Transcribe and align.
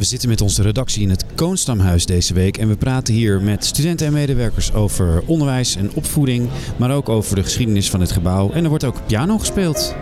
We 0.00 0.06
zitten 0.06 0.28
met 0.28 0.40
onze 0.40 0.62
redactie 0.62 1.02
in 1.02 1.10
het 1.10 1.24
Koonstamhuis 1.34 2.06
deze 2.06 2.34
week 2.34 2.56
en 2.56 2.68
we 2.68 2.76
praten 2.76 3.14
hier 3.14 3.42
met 3.42 3.64
studenten 3.64 4.06
en 4.06 4.12
medewerkers 4.12 4.72
over 4.72 5.22
onderwijs 5.26 5.76
en 5.76 5.90
opvoeding, 5.94 6.48
maar 6.76 6.90
ook 6.90 7.08
over 7.08 7.36
de 7.36 7.42
geschiedenis 7.42 7.90
van 7.90 8.00
het 8.00 8.12
gebouw. 8.12 8.50
En 8.50 8.62
er 8.62 8.68
wordt 8.68 8.84
ook 8.84 9.06
piano 9.06 9.38
gespeeld. 9.38 9.94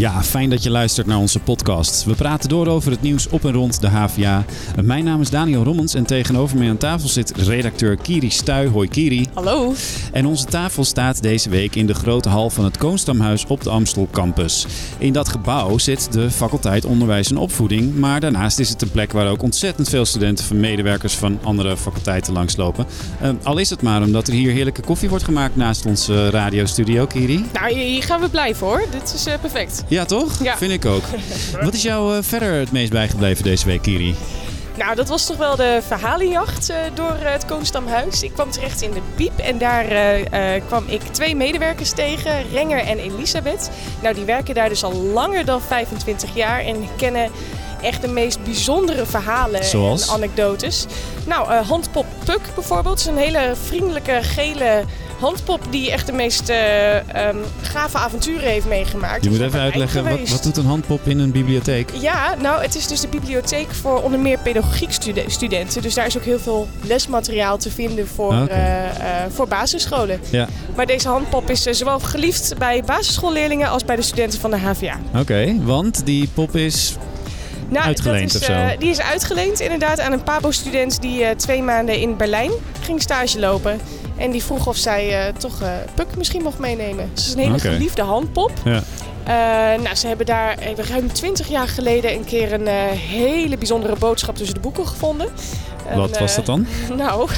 Ja, 0.00 0.22
fijn 0.22 0.50
dat 0.50 0.62
je 0.62 0.70
luistert 0.70 1.06
naar 1.06 1.18
onze 1.18 1.38
podcast. 1.38 2.04
We 2.04 2.14
praten 2.14 2.48
door 2.48 2.66
over 2.66 2.90
het 2.90 3.02
nieuws 3.02 3.28
op 3.28 3.44
en 3.44 3.52
rond 3.52 3.80
de 3.80 3.88
HVA. 3.88 4.44
Mijn 4.82 5.04
naam 5.04 5.20
is 5.20 5.30
Daniel 5.30 5.64
Rommens 5.64 5.94
en 5.94 6.04
tegenover 6.04 6.58
mij 6.58 6.68
aan 6.68 6.76
tafel 6.76 7.08
zit 7.08 7.36
redacteur 7.36 7.96
Kiri 7.96 8.30
Stuy. 8.30 8.66
Hoi 8.66 8.88
Kiri. 8.88 9.26
Hallo. 9.34 9.74
En 10.12 10.26
onze 10.26 10.44
tafel 10.44 10.84
staat 10.84 11.22
deze 11.22 11.50
week 11.50 11.74
in 11.74 11.86
de 11.86 11.94
grote 11.94 12.28
hal 12.28 12.50
van 12.50 12.64
het 12.64 12.76
Koonstamhuis 12.76 13.46
op 13.46 13.62
de 13.62 13.70
Amstel 13.70 14.08
campus. 14.10 14.66
In 14.98 15.12
dat 15.12 15.28
gebouw 15.28 15.78
zit 15.78 16.12
de 16.12 16.30
faculteit 16.30 16.84
Onderwijs 16.84 17.30
en 17.30 17.36
Opvoeding, 17.36 17.94
maar 17.94 18.20
daarnaast 18.20 18.58
is 18.58 18.68
het 18.68 18.82
een 18.82 18.90
plek 18.90 19.12
waar 19.12 19.30
ook 19.30 19.42
ontzettend 19.42 19.88
veel 19.88 20.04
studenten 20.04 20.44
van 20.44 20.60
medewerkers 20.60 21.14
van 21.14 21.38
andere 21.42 21.76
faculteiten 21.76 22.32
langslopen. 22.32 22.86
Uh, 23.22 23.28
al 23.42 23.58
is 23.58 23.70
het 23.70 23.82
maar 23.82 24.02
omdat 24.02 24.28
er 24.28 24.34
hier 24.34 24.52
heerlijke 24.52 24.82
koffie 24.82 25.08
wordt 25.08 25.24
gemaakt 25.24 25.56
naast 25.56 25.86
onze 25.86 26.30
radiostudio, 26.30 27.06
Kiri. 27.06 27.44
Nou, 27.52 27.74
hier 27.74 28.02
gaan 28.02 28.20
we 28.20 28.28
blijven 28.28 28.66
hoor. 28.66 28.84
Dit 28.90 29.12
is 29.14 29.26
uh, 29.26 29.34
perfect. 29.40 29.88
Ja, 29.90 30.04
toch? 30.04 30.42
Ja. 30.42 30.56
Vind 30.56 30.72
ik 30.72 30.84
ook. 30.84 31.02
Wat 31.64 31.74
is 31.74 31.82
jou 31.82 32.16
uh, 32.16 32.22
verder 32.22 32.52
het 32.52 32.72
meest 32.72 32.90
bijgebleven 32.90 33.44
deze 33.44 33.66
week, 33.66 33.82
Kiri? 33.82 34.14
Nou, 34.76 34.94
dat 34.94 35.08
was 35.08 35.26
toch 35.26 35.36
wel 35.36 35.56
de 35.56 35.80
verhalenjacht 35.86 36.70
uh, 36.70 36.76
door 36.94 37.16
uh, 37.22 37.32
het 37.32 37.44
Koonstamhuis. 37.44 38.22
Ik 38.22 38.32
kwam 38.32 38.50
terecht 38.50 38.82
in 38.82 38.90
de 38.90 39.00
Piep 39.14 39.38
en 39.38 39.58
daar 39.58 39.92
uh, 39.92 40.62
kwam 40.66 40.84
ik 40.86 41.02
twee 41.02 41.36
medewerkers 41.36 41.90
tegen, 41.90 42.50
Renger 42.50 42.78
en 42.78 42.98
Elisabeth. 42.98 43.70
Nou, 44.02 44.14
die 44.14 44.24
werken 44.24 44.54
daar 44.54 44.68
dus 44.68 44.84
al 44.84 44.92
langer 44.92 45.44
dan 45.44 45.60
25 45.60 46.34
jaar 46.34 46.60
en 46.60 46.76
kennen 46.96 47.30
echt 47.82 48.02
de 48.02 48.08
meest 48.08 48.44
bijzondere 48.44 49.06
verhalen 49.06 49.64
Zoals? 49.64 50.08
en 50.08 50.14
anekdotes. 50.14 50.86
Nou, 51.26 51.52
handpop 51.52 52.06
Puk 52.24 52.40
bijvoorbeeld 52.54 52.98
is 52.98 53.06
een 53.06 53.16
hele 53.16 53.52
vriendelijke 53.66 54.18
gele 54.22 54.84
handpop 55.20 55.60
die 55.70 55.90
echt 55.90 56.06
de 56.06 56.12
meest 56.12 56.50
uh, 56.50 56.94
um, 56.94 57.02
gave 57.62 57.98
avonturen 57.98 58.48
heeft 58.48 58.66
meegemaakt. 58.66 59.24
Je 59.24 59.30
moet 59.30 59.40
even 59.40 59.60
uitleggen, 59.60 60.04
wat, 60.04 60.28
wat, 60.28 60.42
doet 60.42 60.56
een 60.56 60.64
handpop 60.64 61.06
in 61.06 61.18
een 61.18 61.30
bibliotheek? 61.30 61.90
Ja, 62.00 62.34
nou 62.40 62.62
het 62.62 62.74
is 62.74 62.86
dus 62.86 63.00
de 63.00 63.08
bibliotheek 63.08 63.74
voor 63.74 64.02
onder 64.02 64.20
meer 64.20 64.38
pedagogiek 64.38 64.92
studenten. 65.26 65.82
Dus 65.82 65.94
daar 65.94 66.06
is 66.06 66.16
ook 66.16 66.24
heel 66.24 66.38
veel 66.38 66.68
lesmateriaal 66.82 67.58
te 67.58 67.70
vinden 67.70 68.08
voor, 68.08 68.32
Ah, 68.32 68.42
okay. 68.42 68.58
uh, 68.58 68.98
uh, 68.98 69.06
voor 69.28 69.48
basisscholen. 69.48 70.20
Ja. 70.30 70.48
Maar 70.76 70.86
deze 70.86 71.08
handpop 71.08 71.50
is 71.50 71.62
zowel 71.62 71.98
geliefd 72.00 72.54
bij 72.58 72.82
basisschoolleerlingen 72.84 73.68
als 73.68 73.84
bij 73.84 73.96
de 73.96 74.02
studenten 74.02 74.40
van 74.40 74.50
de 74.50 74.58
HVA. 74.58 74.98
Oké, 75.08 75.20
okay, 75.20 75.60
want 75.62 76.06
die 76.06 76.28
pop 76.34 76.56
is 76.56 76.96
nou, 77.68 77.84
uitgeleend 77.84 78.34
is, 78.34 78.40
of 78.40 78.44
zo? 78.44 78.52
Uh, 78.52 78.68
die 78.78 78.90
is 78.90 79.00
uitgeleend 79.00 79.60
inderdaad 79.60 80.00
aan 80.00 80.12
een 80.12 80.22
Pabo-student 80.22 81.00
die 81.00 81.20
uh, 81.20 81.30
twee 81.30 81.62
maanden 81.62 82.00
in 82.00 82.16
Berlijn 82.16 82.50
ging 82.80 83.02
stage 83.02 83.38
lopen. 83.38 83.80
En 84.20 84.30
die 84.30 84.44
vroeg 84.44 84.66
of 84.66 84.76
zij 84.76 85.26
uh, 85.26 85.34
toch 85.34 85.62
Puk 85.94 86.16
misschien 86.16 86.42
mocht 86.42 86.58
meenemen. 86.58 87.10
Dus 87.14 87.24
het 87.24 87.26
is 87.26 87.32
een 87.32 87.38
hele 87.38 87.54
okay. 87.54 87.72
geliefde 87.72 88.02
handpop. 88.02 88.52
Ja. 88.64 88.82
nou, 89.76 89.94
ze 89.94 90.06
hebben 90.06 90.26
daar 90.26 90.58
ruim 90.76 91.12
20 91.12 91.48
jaar 91.48 91.68
geleden 91.68 92.12
een 92.12 92.24
keer 92.24 92.52
een 92.52 92.66
hele 92.96 93.56
bijzondere 93.56 93.96
boodschap 93.96 94.36
tussen 94.36 94.54
de 94.54 94.60
boeken 94.60 94.86
gevonden. 94.86 95.28
Wat 95.94 96.18
was 96.18 96.34
dat 96.34 96.46
dan? 96.46 96.66
nou, 96.96 97.28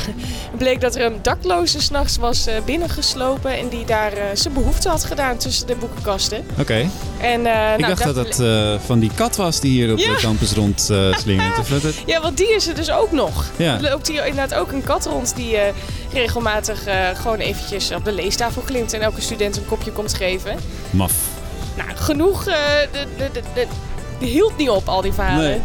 bleek 0.57 0.81
dat 0.81 0.97
er 0.97 1.05
een 1.05 1.19
dakloze 1.23 1.81
s'nachts 1.81 2.17
was 2.17 2.49
uh, 2.49 2.55
binnengeslopen 2.65 3.59
en 3.59 3.69
die 3.69 3.85
daar 3.85 4.13
uh, 4.13 4.23
zijn 4.35 4.55
behoefte 4.55 4.89
had 4.89 5.05
gedaan 5.05 5.37
tussen 5.37 5.67
de 5.67 5.75
boekenkasten. 5.75 6.45
Oké. 6.51 6.61
Okay. 6.61 6.89
En, 7.21 7.41
Ik 7.41 7.81
nou, 7.81 7.95
dacht 7.95 8.15
dat 8.15 8.17
het 8.17 8.43
van 8.87 8.99
die 8.99 9.11
kat 9.15 9.37
was 9.37 9.61
die 9.61 9.71
hier 9.71 9.93
op 9.93 9.99
ja. 9.99 10.15
de 10.15 10.21
campus 10.21 10.53
rond 10.53 10.81
slingert. 11.13 11.57
ja, 12.07 12.21
want 12.21 12.37
die 12.37 12.55
is 12.55 12.69
er 12.69 12.75
dus 12.75 12.91
ook 12.91 13.13
nog. 13.13 13.45
Ja. 13.57 13.75
Er 13.75 13.83
loopt 13.83 14.09
hier 14.09 14.27
inderdaad 14.27 14.59
ook 14.59 14.73
een 14.73 14.85
kat 14.85 15.07
rond 15.07 15.37
die 15.37 15.57
regelmatig 16.13 16.85
gewoon 17.15 17.39
eventjes 17.39 17.93
op 17.93 18.05
de 18.05 18.13
leestafel 18.13 18.63
klimt 18.63 18.93
en 18.93 19.01
elke 19.01 19.21
student 19.21 19.57
een 19.57 19.67
kopje 19.67 19.93
komt 19.93 20.15
geven. 20.15 20.57
Maf. 20.91 21.13
Nou, 21.77 21.89
genoeg. 21.95 22.45
de, 22.45 23.07
de, 23.17 23.31
de, 23.33 23.43
de 23.55 23.67
hield 24.27 24.57
niet 24.57 24.71
op, 24.71 24.89
al 24.89 25.03
die 25.03 25.13
verhalen. 25.13 25.51
Nee. 25.51 25.61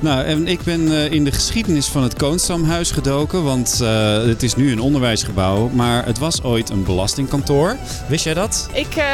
Nou, 0.00 0.24
en 0.24 0.46
ik 0.46 0.62
ben 0.62 0.80
uh, 0.80 1.12
in 1.12 1.24
de 1.24 1.32
geschiedenis 1.32 1.86
van 1.86 2.02
het 2.02 2.14
Koonstamhuis 2.14 2.90
gedoken, 2.90 3.44
want 3.44 3.78
uh, 3.82 4.22
het 4.22 4.42
is 4.42 4.54
nu 4.54 4.72
een 4.72 4.80
onderwijsgebouw, 4.80 5.68
maar 5.68 6.04
het 6.06 6.18
was 6.18 6.42
ooit 6.42 6.70
een 6.70 6.84
belastingkantoor. 6.84 7.76
Wist 8.08 8.24
jij 8.24 8.34
dat? 8.34 8.68
Ik, 8.72 8.96
uh, 8.96 9.04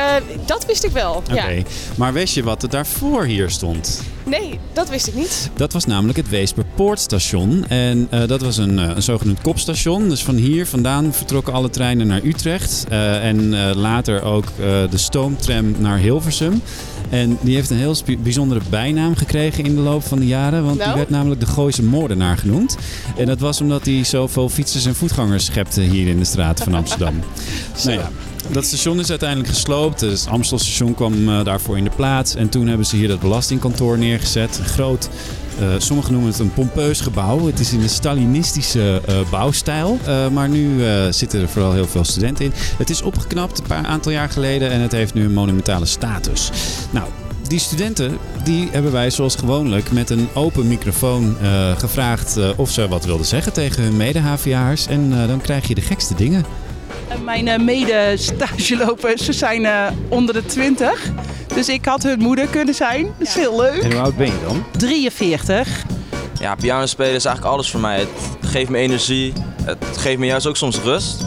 dat 0.46 0.66
wist 0.66 0.84
ik 0.84 0.90
wel, 0.90 1.14
Oké, 1.14 1.32
okay. 1.32 1.56
ja. 1.56 1.62
maar 1.96 2.12
wist 2.12 2.34
je 2.34 2.42
wat 2.42 2.62
er 2.62 2.68
daarvoor 2.68 3.24
hier 3.24 3.50
stond? 3.50 4.02
Nee, 4.24 4.58
dat 4.72 4.88
wist 4.88 5.06
ik 5.06 5.14
niet. 5.14 5.50
Dat 5.56 5.72
was 5.72 5.84
namelijk 5.84 6.18
het 6.18 6.28
Weesperpoortstation. 6.28 7.64
En 7.68 8.08
uh, 8.10 8.26
dat 8.26 8.40
was 8.40 8.56
een, 8.56 8.78
een 8.78 9.02
zogenaamd 9.02 9.40
kopstation. 9.40 10.08
Dus 10.08 10.24
van 10.24 10.34
hier 10.34 10.66
vandaan 10.66 11.14
vertrokken 11.14 11.52
alle 11.52 11.70
treinen 11.70 12.06
naar 12.06 12.22
Utrecht. 12.22 12.84
En 12.88 13.56
later 13.76 14.22
ook 14.22 14.46
de 14.90 14.96
stoomtram 14.96 15.74
naar 15.78 15.98
Hilversum. 15.98 16.62
En 17.14 17.38
die 17.40 17.54
heeft 17.54 17.70
een 17.70 17.76
heel 17.76 17.96
bijzondere 18.18 18.60
bijnaam 18.70 19.16
gekregen 19.16 19.64
in 19.64 19.74
de 19.74 19.80
loop 19.80 20.02
van 20.02 20.18
de 20.18 20.26
jaren. 20.26 20.64
Want 20.64 20.76
nou? 20.76 20.88
die 20.88 20.98
werd 20.98 21.10
namelijk 21.10 21.40
de 21.40 21.46
Gooise 21.46 21.82
Moordenaar 21.82 22.36
genoemd. 22.38 22.76
En 23.16 23.26
dat 23.26 23.40
was 23.40 23.60
omdat 23.60 23.84
hij 23.84 24.04
zoveel 24.04 24.48
fietsers 24.48 24.86
en 24.86 24.94
voetgangers 24.94 25.44
schepte 25.44 25.80
hier 25.80 26.08
in 26.08 26.18
de 26.18 26.24
straten 26.24 26.64
van 26.64 26.74
Amsterdam. 26.74 27.14
nou 27.84 27.98
ja, 27.98 28.10
dat 28.50 28.64
station 28.64 29.00
is 29.00 29.10
uiteindelijk 29.10 29.48
gesloopt. 29.48 30.00
Dus 30.00 30.20
het 30.20 30.28
Amstelstation 30.28 30.94
kwam 30.94 31.28
uh, 31.28 31.44
daarvoor 31.44 31.78
in 31.78 31.84
de 31.84 31.90
plaats. 31.96 32.34
En 32.34 32.48
toen 32.48 32.66
hebben 32.66 32.86
ze 32.86 32.96
hier 32.96 33.08
dat 33.08 33.20
belastingkantoor 33.20 33.98
neergezet. 33.98 34.60
Groot. 34.64 35.08
Uh, 35.60 35.74
sommigen 35.78 36.12
noemen 36.12 36.30
het 36.30 36.40
een 36.40 36.52
pompeus 36.52 37.00
gebouw. 37.00 37.46
Het 37.46 37.60
is 37.60 37.72
in 37.72 37.80
de 37.80 37.88
Stalinistische 37.88 39.02
uh, 39.08 39.30
bouwstijl. 39.30 39.98
Uh, 40.08 40.28
maar 40.28 40.48
nu 40.48 40.82
zitten 41.10 41.40
er 41.40 41.48
vooral 41.48 41.72
heel 41.72 41.86
veel 41.86 42.04
studenten 42.04 42.44
in. 42.44 42.52
Het 42.78 42.90
is 42.90 43.02
opgeknapt 43.02 43.58
een 43.58 43.66
paar 43.66 43.84
aantal 43.84 44.12
jaar 44.12 44.28
geleden. 44.28 44.70
En 44.70 44.80
het 44.80 44.92
heeft 44.92 45.14
nu 45.14 45.24
een 45.24 45.32
monumentale 45.32 45.86
status. 45.86 46.50
Nou, 46.90 47.08
die 47.42 47.58
studenten 47.58 48.18
die 48.44 48.68
hebben 48.72 48.92
wij 48.92 49.10
zoals 49.10 49.36
gewoonlijk 49.36 49.92
met 49.92 50.10
een 50.10 50.28
open 50.34 50.68
microfoon 50.68 51.36
gevraagd 51.78 52.38
of 52.56 52.70
ze 52.70 52.88
wat 52.88 53.04
wilden 53.04 53.26
zeggen 53.26 53.52
tegen 53.52 53.82
hun 53.82 53.96
mede-HVA'ers. 53.96 54.86
En 54.86 55.10
dan 55.10 55.40
krijg 55.40 55.68
je 55.68 55.74
de 55.74 55.80
gekste 55.80 56.14
dingen. 56.14 56.44
Mijn 57.24 57.64
mede-stagelopers 57.64 59.28
zijn 59.28 59.66
onder 60.08 60.34
de 60.34 60.46
20. 60.46 61.12
Dus 61.54 61.68
ik 61.68 61.84
had 61.84 62.02
hun 62.02 62.18
moeder 62.18 62.46
kunnen 62.46 62.74
zijn. 62.74 63.02
Dat 63.18 63.28
is 63.28 63.34
heel 63.34 63.56
leuk. 63.56 63.82
En 63.82 63.92
hoe 63.92 64.00
oud 64.00 64.16
ben 64.16 64.26
je 64.26 64.38
dan? 64.46 64.64
43. 64.76 65.84
Ja, 66.40 66.54
piano 66.54 66.86
spelen 66.86 67.14
is 67.14 67.24
eigenlijk 67.24 67.54
alles 67.54 67.70
voor 67.70 67.80
mij. 67.80 67.98
Het 67.98 68.08
geeft 68.40 68.70
me 68.70 68.78
energie. 68.78 69.32
Het 69.62 69.96
geeft 69.96 70.18
me 70.18 70.26
juist 70.26 70.46
ook 70.46 70.56
soms 70.56 70.80
rust. 70.80 71.26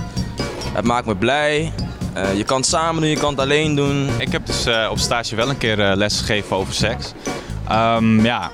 Het 0.73 0.85
maakt 0.85 1.06
me 1.06 1.16
blij. 1.16 1.72
Uh, 2.17 2.38
je 2.38 2.44
kan 2.44 2.57
het 2.57 2.66
samen 2.66 3.01
doen, 3.01 3.09
je 3.09 3.17
kan 3.17 3.29
het 3.29 3.39
alleen 3.39 3.75
doen. 3.75 4.09
Ik 4.17 4.31
heb 4.31 4.45
dus 4.45 4.67
uh, 4.67 4.88
op 4.91 4.97
stage 4.97 5.35
wel 5.35 5.50
een 5.50 5.57
keer 5.57 5.79
uh, 5.79 5.91
les 5.95 6.19
gegeven 6.19 6.56
over 6.56 6.73
seks. 6.73 7.13
Um, 7.72 8.23
ja. 8.23 8.51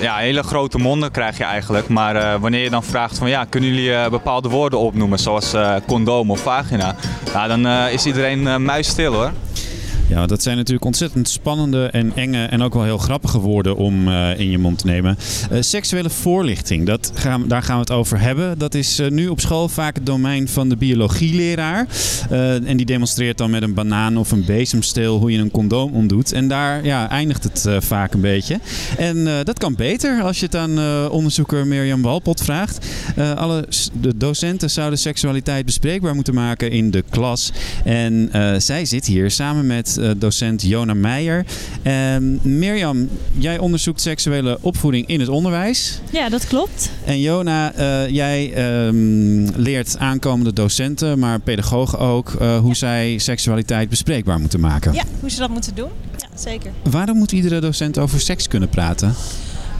ja, 0.00 0.16
hele 0.16 0.42
grote 0.42 0.78
monden 0.78 1.10
krijg 1.10 1.38
je 1.38 1.44
eigenlijk. 1.44 1.88
Maar 1.88 2.40
wanneer 2.40 2.62
je 2.62 2.70
dan 2.70 2.82
vraagt 2.82 3.18
van 3.18 3.28
ja, 3.28 3.44
kunnen 3.44 3.74
jullie 3.74 4.10
bepaalde 4.10 4.48
woorden 4.48 4.78
opnoemen, 4.78 5.18
zoals 5.18 5.54
condoom 5.86 6.30
of 6.30 6.40
vagina? 6.40 6.94
Nou, 7.32 7.48
dan 7.48 7.66
is 7.66 8.06
iedereen 8.06 8.64
muisstil 8.64 9.12
hoor. 9.12 9.32
Ja, 10.12 10.26
dat 10.26 10.42
zijn 10.42 10.56
natuurlijk 10.56 10.84
ontzettend 10.84 11.28
spannende 11.28 11.86
en 11.86 12.12
enge 12.14 12.44
en 12.44 12.62
ook 12.62 12.74
wel 12.74 12.84
heel 12.84 12.98
grappige 12.98 13.38
woorden 13.38 13.76
om 13.76 14.08
uh, 14.08 14.38
in 14.38 14.50
je 14.50 14.58
mond 14.58 14.78
te 14.78 14.86
nemen. 14.86 15.16
Uh, 15.52 15.58
seksuele 15.60 16.10
voorlichting, 16.10 16.86
dat 16.86 17.12
gaan, 17.14 17.48
daar 17.48 17.62
gaan 17.62 17.74
we 17.74 17.80
het 17.80 17.90
over 17.90 18.20
hebben. 18.20 18.58
Dat 18.58 18.74
is 18.74 19.00
uh, 19.00 19.10
nu 19.10 19.28
op 19.28 19.40
school 19.40 19.68
vaak 19.68 19.94
het 19.94 20.06
domein 20.06 20.48
van 20.48 20.68
de 20.68 20.76
biologieleraar. 20.76 21.86
en 22.30 22.76
die 22.76 22.86
demonstreert 22.86 23.38
dan 23.38 23.50
met 23.50 23.62
een 23.62 23.74
banaan 23.74 24.16
of 24.16 24.30
een 24.30 24.44
bezemsteel 24.44 25.18
hoe 25.18 25.32
je 25.32 25.38
een 25.38 25.50
condoom 25.50 25.92
omdoet. 25.92 26.32
En 26.32 26.48
daar 26.48 26.84
ja, 26.84 27.10
eindigt 27.10 27.42
het 27.42 27.84
vaak 27.84 28.14
een 28.14 28.20
beetje. 28.20 28.60
En 28.98 29.24
dat 29.44 29.58
kan 29.58 29.74
beter 29.74 30.22
als 30.22 30.38
je 30.40 30.46
het 30.46 30.56
aan 30.56 31.08
onderzoeker 31.10 31.66
Mirjam 31.66 32.02
Walpot 32.02 32.40
vraagt. 32.40 32.86
alle 33.36 33.64
docenten 34.16 34.70
zouden 34.70 34.98
seksualiteit 34.98 35.64
bespreekbaar 35.64 36.14
moeten 36.14 36.34
maken 36.34 36.70
in 36.70 36.90
de 36.90 37.04
klas. 37.10 37.52
En 37.84 38.30
zij 38.58 38.84
zit 38.84 39.06
hier 39.06 39.30
samen 39.30 39.66
met 39.66 40.00
docent 40.16 40.62
Jona 40.62 40.94
Meijer. 40.94 41.44
Um, 42.14 42.38
Mirjam, 42.42 43.08
jij 43.32 43.58
onderzoekt 43.58 44.00
seksuele 44.00 44.58
opvoeding 44.60 45.06
in 45.06 45.20
het 45.20 45.28
onderwijs. 45.28 46.00
Ja, 46.12 46.28
dat 46.28 46.46
klopt. 46.46 46.90
En 47.04 47.20
Jona, 47.20 47.78
uh, 47.78 48.08
jij 48.08 48.52
um, 48.86 49.50
leert 49.56 49.98
aankomende 49.98 50.52
docenten, 50.52 51.18
maar 51.18 51.40
pedagogen 51.40 51.98
ook, 51.98 52.36
uh, 52.40 52.58
hoe 52.58 52.76
zij 52.76 53.18
seksualiteit 53.18 53.88
bespreekbaar 53.88 54.40
moeten 54.40 54.60
maken. 54.60 54.92
Ja, 54.92 55.04
hoe 55.20 55.30
ze 55.30 55.38
dat 55.38 55.50
moeten 55.50 55.74
doen. 55.74 55.90
Ja, 56.18 56.28
zeker. 56.34 56.70
Waarom 56.90 57.18
moet 57.18 57.32
iedere 57.32 57.60
docent 57.60 57.98
over 57.98 58.20
seks 58.20 58.48
kunnen 58.48 58.68
praten? 58.68 59.14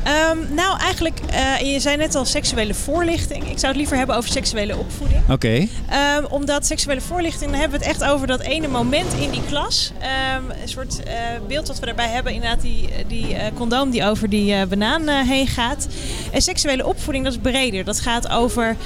Ehm, 0.04 0.54
nou, 0.54 0.78
eigenlijk, 0.78 1.20
eh, 1.30 1.72
je 1.72 1.80
zei 1.80 1.96
net 1.96 2.14
al 2.14 2.24
seksuele 2.24 2.74
voorlichting. 2.74 3.42
Ik 3.50 3.58
zou 3.58 3.66
het 3.66 3.76
liever 3.76 3.96
hebben 3.96 4.16
over 4.16 4.30
seksuele 4.30 4.76
opvoeding. 4.76 5.20
Oké. 5.30 5.66
Ehm, 5.88 6.24
omdat 6.30 6.66
seksuele 6.66 7.00
voorlichting, 7.00 7.50
dan 7.50 7.60
hebben 7.60 7.78
we 7.78 7.86
het 7.86 7.94
echt 7.94 8.10
over 8.10 8.26
dat 8.26 8.40
ene 8.40 8.68
moment 8.68 9.12
in 9.12 9.30
die 9.30 9.42
klas. 9.48 9.92
Ehm, 9.98 10.60
een 10.62 10.68
soort 10.68 11.02
eh, 11.02 11.14
beeld 11.48 11.68
wat 11.68 11.78
we 11.78 11.86
daarbij 11.86 12.08
hebben, 12.08 12.32
inderdaad 12.32 12.60
die, 12.60 12.88
die 13.08 13.34
eh, 13.34 13.46
condoom 13.54 13.90
die 13.90 14.04
over 14.04 14.28
die 14.28 14.66
banaan 14.66 15.08
heen 15.08 15.46
gaat. 15.46 15.88
En 16.32 16.42
seksuele 16.42 16.86
opvoeding, 16.86 17.24
dat 17.24 17.32
is 17.32 17.38
breder. 17.42 17.84
Dat 17.84 18.00
gaat 18.00 18.28
over 18.28 18.76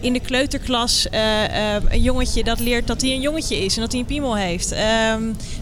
in 0.00 0.12
de 0.12 0.20
kleuterklas 0.20 1.06
een 1.88 2.02
jongetje 2.02 2.44
dat 2.44 2.60
leert 2.60 2.86
dat 2.86 3.00
hij 3.00 3.10
een 3.10 3.20
jongetje 3.20 3.64
is 3.64 3.74
en 3.74 3.80
dat 3.80 3.90
hij 3.90 4.00
een 4.00 4.06
piemel 4.06 4.36
heeft. 4.36 4.74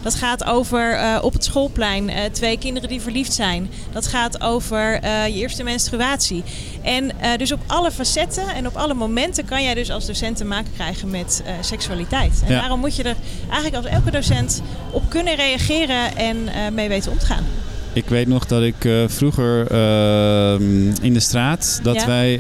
Dat 0.03 0.15
gaat 0.15 0.45
over 0.45 1.19
op 1.23 1.33
het 1.33 1.45
schoolplein 1.45 2.11
twee 2.33 2.59
kinderen 2.59 2.89
die 2.89 3.01
verliefd 3.01 3.33
zijn. 3.33 3.71
Dat 3.93 4.07
gaat 4.07 4.30
over 4.41 4.99
eh, 5.03 5.27
je 5.27 5.35
eerste 5.35 5.63
menstruatie. 5.63 6.43
En 6.83 7.21
eh, 7.21 7.37
dus 7.37 7.53
op 7.53 7.61
alle 7.67 7.91
facetten 7.91 8.49
en 8.55 8.67
op 8.67 8.77
alle 8.77 8.95
momenten 8.95 9.45
kan 9.45 9.63
jij 9.63 9.75
dus 9.75 9.91
als 9.91 10.07
docent 10.07 10.37
te 10.37 10.45
maken 10.45 10.73
krijgen 10.75 11.11
met 11.11 11.43
eh, 11.45 11.53
seksualiteit. 11.61 12.43
En 12.47 12.53
Ja. 12.53 12.61
daarom 12.61 12.81
moet 12.81 12.97
je 12.97 13.03
er 13.03 13.17
eigenlijk 13.51 13.77
als 13.85 13.87
elke 13.95 14.11
docent 14.11 14.63
op 14.91 15.03
kunnen 15.11 15.35
reageren 15.35 16.17
en 16.17 16.37
mee 16.75 16.89
weten 16.89 17.13
om 17.13 17.19
te 17.19 17.27
gaan. 17.27 17.45
Ik 17.93 18.09
weet 18.09 18.27
nog 18.27 18.47
dat 18.47 18.63
ik 18.63 18.89
vroeger 19.07 19.67
ehm, 19.71 20.91
in 21.03 21.13
de 21.13 21.21
straat, 21.21 21.81
dat 21.83 21.95
Ja? 21.95 22.07
wij, 22.07 22.39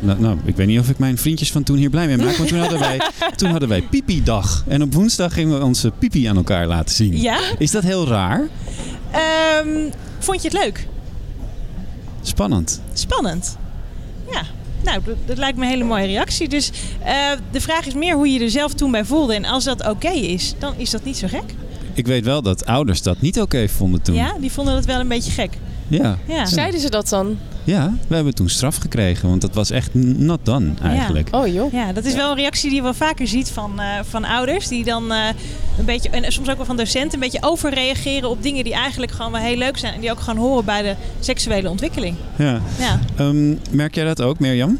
nou, 0.00 0.20
nou, 0.20 0.38
ik 0.44 0.56
weet 0.56 0.66
niet 0.66 0.78
of 0.78 0.88
ik 0.88 0.98
mijn 0.98 1.18
vriendjes 1.18 1.52
van 1.52 1.62
toen 1.62 1.76
hier 1.76 1.90
blij 1.90 2.06
mee 2.06 2.16
maak, 2.16 2.38
maar 2.38 2.46
toen 2.46 2.58
hadden 2.58 2.78
wij, 2.78 3.00
toen 3.36 3.50
hadden 3.50 3.68
wij 3.68 3.82
pipi-dag. 3.82 4.64
En 4.68 4.82
op 4.82 4.94
woensdag 4.94 5.32
gingen 5.32 5.58
we 5.58 5.64
onze 5.64 5.90
pipi 5.98 6.24
aan 6.26 6.36
elkaar 6.36 6.66
laten 6.66 6.94
zien. 6.94 7.20
Ja? 7.20 7.38
Is 7.58 7.70
dat 7.70 7.82
heel 7.82 8.08
raar? 8.08 8.48
Ehm, 9.10 9.90
vond 10.18 10.42
je 10.42 10.48
het 10.48 10.58
leuk? 10.64 10.86
Spannend. 12.22 12.80
Spannend. 12.92 13.56
Ja. 14.30 14.42
Nou, 14.84 15.00
dat, 15.04 15.16
dat 15.26 15.38
lijkt 15.38 15.58
me 15.58 15.64
een 15.64 15.70
hele 15.70 15.84
mooie 15.84 16.06
reactie. 16.06 16.48
Dus 16.48 16.70
eh, 17.04 17.14
de 17.50 17.60
vraag 17.60 17.86
is 17.86 17.94
meer 17.94 18.14
hoe 18.14 18.28
je 18.28 18.40
er 18.40 18.50
zelf 18.50 18.74
toen 18.74 18.90
bij 18.90 19.04
voelde. 19.04 19.34
En 19.34 19.44
als 19.44 19.64
dat 19.64 19.88
oké 19.88 20.08
is, 20.10 20.54
dan 20.58 20.74
is 20.76 20.90
dat 20.90 21.04
niet 21.04 21.16
zo 21.16 21.26
gek. 21.28 21.54
Ik 21.94 22.06
weet 22.06 22.24
wel 22.24 22.42
dat 22.42 22.66
ouders 22.66 23.02
dat 23.02 23.20
niet 23.20 23.40
oké 23.40 23.68
vonden 23.68 24.02
toen. 24.02 24.14
Ja, 24.14 24.34
die 24.40 24.52
vonden 24.52 24.74
dat 24.74 24.84
wel 24.84 25.00
een 25.00 25.08
beetje 25.08 25.30
gek. 25.30 25.58
Ja. 25.88 26.18
Ja. 26.26 26.46
Zeiden 26.46 26.80
ze 26.80 26.90
dat 26.90 27.08
dan? 27.08 27.38
Ja, 27.64 27.94
we 28.08 28.14
hebben 28.14 28.34
toen 28.34 28.48
straf 28.48 28.76
gekregen, 28.76 29.28
want 29.28 29.40
dat 29.40 29.54
was 29.54 29.70
echt 29.70 29.94
not 29.94 30.38
done 30.42 30.72
eigenlijk. 30.82 31.28
Oh 31.30 31.46
joh. 31.46 31.72
Ja, 31.72 31.92
dat 31.92 32.04
is 32.04 32.14
wel 32.14 32.30
een 32.30 32.36
reactie 32.36 32.68
die 32.68 32.76
je 32.76 32.82
wel 32.82 32.94
vaker 32.94 33.26
ziet 33.26 33.50
van, 33.50 33.80
eh, 33.80 33.86
van 34.08 34.24
ouders. 34.24 34.68
Die 34.68 34.84
dan 34.84 35.12
eh, 35.12 35.26
een 35.78 35.84
beetje, 35.84 36.08
en 36.08 36.32
soms 36.32 36.50
ook 36.50 36.56
wel 36.56 36.66
van 36.66 36.76
docenten, 36.76 37.14
een 37.14 37.20
beetje 37.20 37.42
overreageren 37.42 38.28
op 38.28 38.42
dingen 38.42 38.64
die 38.64 38.74
eigenlijk 38.74 39.12
gewoon 39.12 39.32
wel 39.32 39.40
heel 39.40 39.56
leuk 39.56 39.78
zijn. 39.78 39.94
En 39.94 40.00
die 40.00 40.10
ook 40.10 40.20
gewoon 40.20 40.44
horen 40.44 40.64
bij 40.64 40.82
de 40.82 40.94
seksuele 41.20 41.70
ontwikkeling. 41.70 42.16
Ja. 42.38 42.60
Ja. 42.78 43.00
Ehm, 43.16 43.54
merk 43.70 43.94
jij 43.94 44.04
dat 44.04 44.22
ook, 44.22 44.38
Mirjam? 44.38 44.78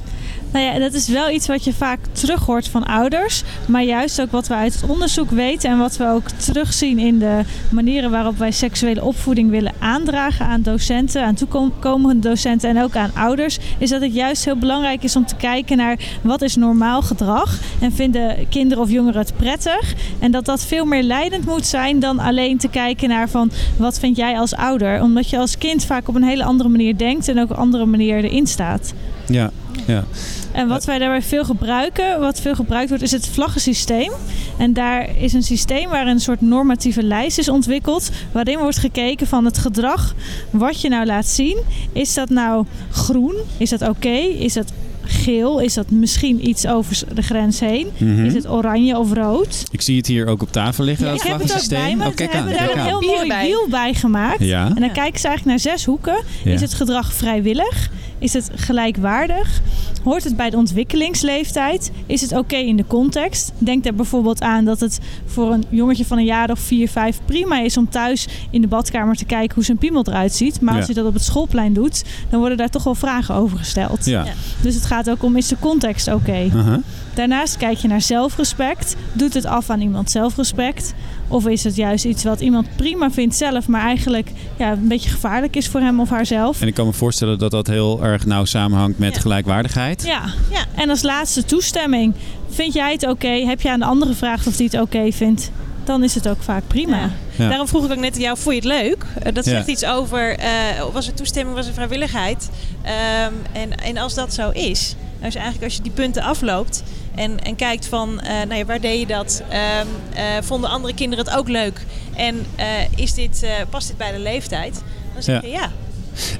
Nou 0.52 0.64
ja, 0.64 0.78
dat 0.78 0.92
is 0.92 1.08
wel 1.08 1.30
iets 1.30 1.46
wat 1.46 1.64
je 1.64 1.72
vaak 1.72 1.98
terug 2.12 2.46
hoort 2.46 2.68
van 2.68 2.84
ouders. 2.84 3.42
Maar 3.66 3.82
juist 3.82 4.20
ook 4.20 4.30
wat 4.30 4.48
we 4.48 4.54
uit 4.54 4.74
het 4.74 4.90
onderzoek 4.90 5.30
weten 5.30 5.70
en 5.70 5.78
wat 5.78 5.96
we 5.96 6.06
ook 6.06 6.28
terugzien 6.28 6.98
in 6.98 7.18
de 7.18 7.40
manieren 7.70 8.10
waarop 8.10 8.38
wij 8.38 8.50
seksuele 8.50 9.04
opvoeding 9.04 9.50
willen 9.50 9.72
aandragen 9.78 10.46
aan 10.46 10.62
docenten, 10.62 11.24
aan 11.24 11.34
toekomende 11.34 12.28
docenten 12.28 12.70
en 12.70 12.82
ook 12.82 12.96
aan 12.96 13.10
ouders, 13.14 13.58
is 13.78 13.90
dat 13.90 14.00
het 14.00 14.14
juist 14.14 14.44
heel 14.44 14.56
belangrijk 14.56 15.02
is 15.02 15.16
om 15.16 15.26
te 15.26 15.36
kijken 15.36 15.76
naar 15.76 15.98
wat 16.22 16.42
is 16.42 16.56
normaal 16.56 17.02
gedrag 17.02 17.58
en 17.80 17.92
vinden 17.92 18.48
kinderen 18.48 18.82
of 18.82 18.90
jongeren 18.90 19.20
het 19.20 19.36
prettig. 19.36 19.94
En 20.18 20.30
dat 20.30 20.44
dat 20.44 20.64
veel 20.64 20.84
meer 20.84 21.02
leidend 21.02 21.46
moet 21.46 21.66
zijn 21.66 22.00
dan 22.00 22.18
alleen 22.18 22.58
te 22.58 22.68
kijken 22.68 23.08
naar 23.08 23.28
van 23.28 23.50
wat 23.76 23.98
vind 23.98 24.16
jij 24.16 24.38
als 24.38 24.54
ouder. 24.54 25.02
Omdat 25.02 25.30
je 25.30 25.38
als 25.38 25.58
kind 25.58 25.84
vaak 25.84 26.08
op 26.08 26.14
een 26.14 26.22
hele 26.22 26.44
andere 26.44 26.68
manier 26.68 26.96
denkt 26.96 27.28
en 27.28 27.38
ook 27.38 27.44
op 27.44 27.50
een 27.50 27.56
andere 27.56 27.86
manier 27.86 28.24
erin 28.24 28.46
staat. 28.46 28.94
Ja, 29.26 29.50
ja. 29.86 30.04
En 30.52 30.68
wat 30.68 30.84
wij 30.84 30.98
daarbij 30.98 31.22
veel 31.22 31.44
gebruiken, 31.44 32.20
wat 32.20 32.40
veel 32.40 32.54
gebruikt 32.54 32.88
wordt, 32.88 33.04
is 33.04 33.12
het 33.12 33.26
vlaggensysteem. 33.26 34.12
En 34.58 34.72
daar 34.72 35.16
is 35.16 35.32
een 35.32 35.42
systeem 35.42 35.88
waar 35.88 36.06
een 36.06 36.20
soort 36.20 36.40
normatieve 36.40 37.02
lijst 37.02 37.38
is 37.38 37.48
ontwikkeld. 37.48 38.10
Waarin 38.32 38.58
wordt 38.58 38.78
gekeken 38.78 39.26
van 39.26 39.44
het 39.44 39.58
gedrag 39.58 40.14
wat 40.50 40.80
je 40.80 40.88
nou 40.88 41.06
laat 41.06 41.26
zien. 41.26 41.62
Is 41.92 42.14
dat 42.14 42.28
nou 42.28 42.66
groen? 42.90 43.34
Is 43.56 43.70
dat 43.70 43.88
oké? 43.88 44.16
Is 44.18 44.52
dat 44.52 44.72
geel? 45.04 45.60
Is 45.60 45.74
dat 45.74 45.90
misschien 45.90 46.48
iets 46.48 46.66
over 46.66 46.98
de 47.14 47.22
grens 47.22 47.60
heen? 47.60 47.86
Mhm. 47.98 48.24
Is 48.24 48.34
het 48.34 48.48
oranje 48.50 48.98
of 48.98 49.12
rood? 49.12 49.64
Ik 49.70 49.80
zie 49.80 49.96
het 49.96 50.06
hier 50.06 50.26
ook 50.26 50.42
op 50.42 50.52
tafel 50.52 50.84
liggen, 50.84 51.06
Ja, 51.06 51.12
dat 51.12 51.20
ik 51.20 51.26
heb 51.26 51.40
het 51.40 51.42
ook 51.42 51.48
bij 51.48 51.58
vlaggensysteem. 51.58 51.98
me. 51.98 52.04
Oh, 52.04 52.08
We 52.10 52.14
kijk 52.16 52.30
aan, 52.34 52.46
hebben 52.46 52.58
daar 52.66 52.76
een 52.76 52.84
heel 52.84 53.00
mooi 53.16 53.28
bij. 53.28 53.46
wiel 53.46 53.66
bij 53.68 53.94
gemaakt. 53.94 54.40
Ja. 54.44 54.66
En 54.74 54.80
dan 54.80 54.92
kijken 54.92 55.20
ze 55.20 55.26
eigenlijk 55.28 55.44
naar 55.44 55.58
zes 55.74 55.84
hoeken. 55.84 56.22
Ja. 56.44 56.52
Is 56.52 56.60
het 56.60 56.74
gedrag 56.74 57.12
vrijwillig? 57.12 57.90
Is 58.18 58.32
het 58.32 58.50
gelijkwaardig? 58.54 59.60
Hoort 60.04 60.24
het 60.24 60.36
bij 60.36 60.50
de 60.50 60.56
ontwikkelingsleeftijd? 60.56 61.90
Is 62.06 62.20
het 62.20 62.32
oké 62.32 62.56
in 62.56 62.76
de 62.76 62.84
context? 62.86 63.52
Denk 63.58 63.84
daar 63.84 63.94
bijvoorbeeld 63.94 64.40
aan 64.42 64.64
dat 64.64 64.80
het 64.80 64.98
voor 65.26 65.52
een 65.52 65.64
jongetje 65.68 66.04
van 66.04 66.18
een 66.18 66.24
jaar 66.24 66.50
of 66.50 66.58
4, 66.58 66.88
5 66.88 67.18
prima 67.24 67.60
is 67.60 67.76
om 67.76 67.88
thuis 67.88 68.26
in 68.50 68.60
de 68.60 68.66
badkamer 68.66 69.16
te 69.16 69.24
kijken 69.24 69.54
hoe 69.54 69.64
zijn 69.64 69.78
piemel 69.78 70.04
eruit 70.06 70.32
ziet. 70.34 70.60
Maar 70.60 70.76
als 70.76 70.86
je 70.86 70.94
dat 70.94 71.06
op 71.06 71.14
het 71.14 71.24
schoolplein 71.24 71.72
doet, 71.72 72.02
dan 72.30 72.38
worden 72.40 72.58
daar 72.58 72.68
toch 72.70 72.84
wel 72.84 72.94
vragen 72.94 73.34
over 73.34 73.58
gesteld. 73.58 74.04
Ja. 74.04 74.24
Ja. 74.24 74.32
Dus 74.62 74.74
het 74.74 74.86
gaat 74.92 75.10
ook 75.10 75.22
om, 75.22 75.36
is 75.36 75.48
de 75.48 75.56
context 75.60 76.08
oké? 76.12 76.50
Aha. 76.56 76.80
Daarnaast 77.14 77.56
kijk 77.56 77.78
je 77.78 77.88
naar 77.88 78.00
zelfrespect. 78.00 78.96
Doet 79.12 79.34
het 79.34 79.44
af 79.46 79.70
aan 79.70 79.80
iemand 79.80 80.10
zelfrespect? 80.10 80.94
Of 81.28 81.46
is 81.46 81.64
het 81.64 81.76
juist 81.76 82.04
iets 82.04 82.24
wat 82.24 82.40
iemand 82.40 82.66
prima 82.76 83.10
vindt 83.10 83.34
zelf, 83.34 83.68
maar 83.68 83.82
eigenlijk 83.82 84.30
ja, 84.58 84.72
een 84.72 84.88
beetje 84.88 85.10
gevaarlijk 85.10 85.56
is 85.56 85.68
voor 85.68 85.80
hem 85.80 86.00
of 86.00 86.10
haarzelf? 86.10 86.60
En 86.60 86.66
ik 86.66 86.74
kan 86.74 86.86
me 86.86 86.92
voorstellen 86.92 87.38
dat 87.38 87.50
dat 87.50 87.66
heel 87.66 88.04
erg 88.04 88.26
nauw 88.26 88.44
samenhangt 88.44 88.98
met 88.98 89.14
Ja. 89.14 89.20
gelijkwaardigheid. 89.20 90.02
Ja. 90.06 90.22
Ja. 90.50 90.64
en 90.74 90.90
als 90.90 91.02
laatste 91.02 91.44
toestemming. 91.44 92.14
Vind 92.48 92.72
jij 92.74 92.92
het 92.92 93.06
oké? 93.08 93.28
Heb 93.46 93.60
je 93.60 93.70
aan 93.70 93.78
de 93.80 93.86
andere 93.86 94.10
gevraagd 94.10 94.46
of 94.46 94.56
die 94.56 94.68
het 94.72 94.80
oké 94.80 95.12
vindt? 95.12 95.50
Dan 95.84 96.04
is 96.04 96.14
het 96.14 96.28
ook 96.28 96.42
vaak 96.42 96.62
prima. 96.66 96.96
Ja. 96.98 97.10
Ja. 97.36 97.48
Daarom 97.48 97.68
vroeg 97.68 97.84
ik 97.84 97.90
ook 97.90 97.98
net 97.98 98.14
aan 98.14 98.20
jou, 98.20 98.38
vond 98.38 98.54
je 98.64 98.68
het 98.68 98.80
leuk? 98.80 99.04
Eh, 99.22 99.34
dat 99.34 99.44
Ja. 99.44 99.50
zegt 99.50 99.66
iets 99.68 99.84
over, 99.84 100.38
eh, 100.38 100.48
was 100.92 101.06
er 101.06 101.14
toestemming, 101.14 101.56
was 101.56 101.66
er 101.66 101.72
vrijwilligheid? 101.72 102.50
Ehm, 102.82 103.32
en, 103.52 103.76
en 103.78 103.96
als 103.96 104.14
dat 104.14 104.34
zo 104.34 104.50
is, 104.50 104.94
dus 105.20 105.34
eigenlijk 105.34 105.64
als 105.64 105.74
je 105.76 105.82
die 105.82 105.92
punten 105.92 106.22
afloopt 106.22 106.82
en, 107.14 107.44
en 107.44 107.56
kijkt 107.56 107.86
van, 107.86 108.20
eh, 108.20 108.28
nou 108.34 108.54
ja, 108.54 108.64
waar 108.64 108.80
deed 108.80 109.00
je 109.00 109.06
dat? 109.06 109.42
Ehm, 109.48 109.86
eh, 110.14 110.24
vonden 110.42 110.70
andere 110.70 110.94
kinderen 110.94 111.24
het 111.24 111.34
ook 111.36 111.48
leuk? 111.48 111.84
En 112.16 112.46
eh, 112.56 112.66
is 112.96 113.14
dit, 113.14 113.42
eh, 113.42 113.50
past 113.70 113.88
dit 113.88 113.96
bij 113.96 114.12
de 114.12 114.18
leeftijd? 114.18 114.82
Dan 115.12 115.22
zeg 115.22 115.42
Ja. 115.42 115.48
je 115.48 115.54
ja. 115.54 115.70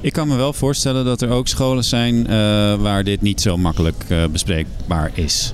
Ik 0.00 0.12
kan 0.12 0.28
me 0.28 0.36
wel 0.36 0.52
voorstellen 0.52 1.04
dat 1.04 1.22
er 1.22 1.30
ook 1.30 1.48
scholen 1.48 1.84
zijn 1.84 2.26
eh, 2.26 2.32
waar 2.74 3.04
dit 3.04 3.20
niet 3.22 3.40
zo 3.40 3.56
makkelijk 3.56 4.04
eh, 4.08 4.24
bespreekbaar 4.26 5.10
is. 5.14 5.52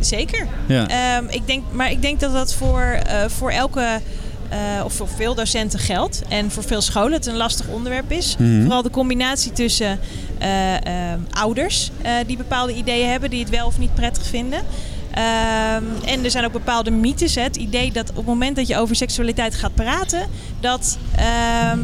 Zeker. 0.00 0.46
Ja. 0.66 0.88
Ehm, 0.88 1.24
ik 1.28 1.46
denk, 1.46 1.62
maar 1.72 1.90
ik 1.90 2.02
denk 2.02 2.20
dat 2.20 2.32
dat 2.32 2.54
voor, 2.54 2.80
eh, 2.80 3.24
voor 3.28 3.50
elke, 3.50 4.00
eh, 4.48 4.58
of 4.84 4.92
voor 4.92 5.08
veel 5.16 5.34
docenten 5.34 5.78
geldt. 5.78 6.22
En 6.28 6.50
voor 6.50 6.62
veel 6.64 6.80
scholen 6.80 7.12
het 7.12 7.26
een 7.26 7.36
lastig 7.36 7.66
onderwerp 7.68 8.12
is. 8.12 8.36
Mhm. 8.38 8.60
Vooral 8.62 8.82
de 8.82 8.90
combinatie 8.90 9.52
tussen 9.52 9.98
eh, 10.38 10.74
ehm, 10.86 11.18
ouders 11.30 11.90
die 12.26 12.36
bepaalde 12.36 12.74
ideeën 12.74 13.08
hebben, 13.10 13.30
die 13.30 13.40
het 13.40 13.50
wel 13.50 13.66
of 13.66 13.78
niet 13.78 13.94
prettig 13.94 14.26
vinden. 14.26 14.60
Ehm, 15.10 15.82
en 16.06 16.24
er 16.24 16.30
zijn 16.30 16.44
ook 16.44 16.52
bepaalde 16.52 16.90
mythes. 16.90 17.34
Hè. 17.34 17.42
Het 17.42 17.56
idee 17.56 17.92
dat 17.92 18.10
op 18.10 18.16
het 18.16 18.26
moment 18.26 18.56
dat 18.56 18.66
je 18.66 18.76
over 18.76 18.96
seksualiteit 18.96 19.54
gaat 19.54 19.74
praten, 19.74 20.26
dat 20.60 20.98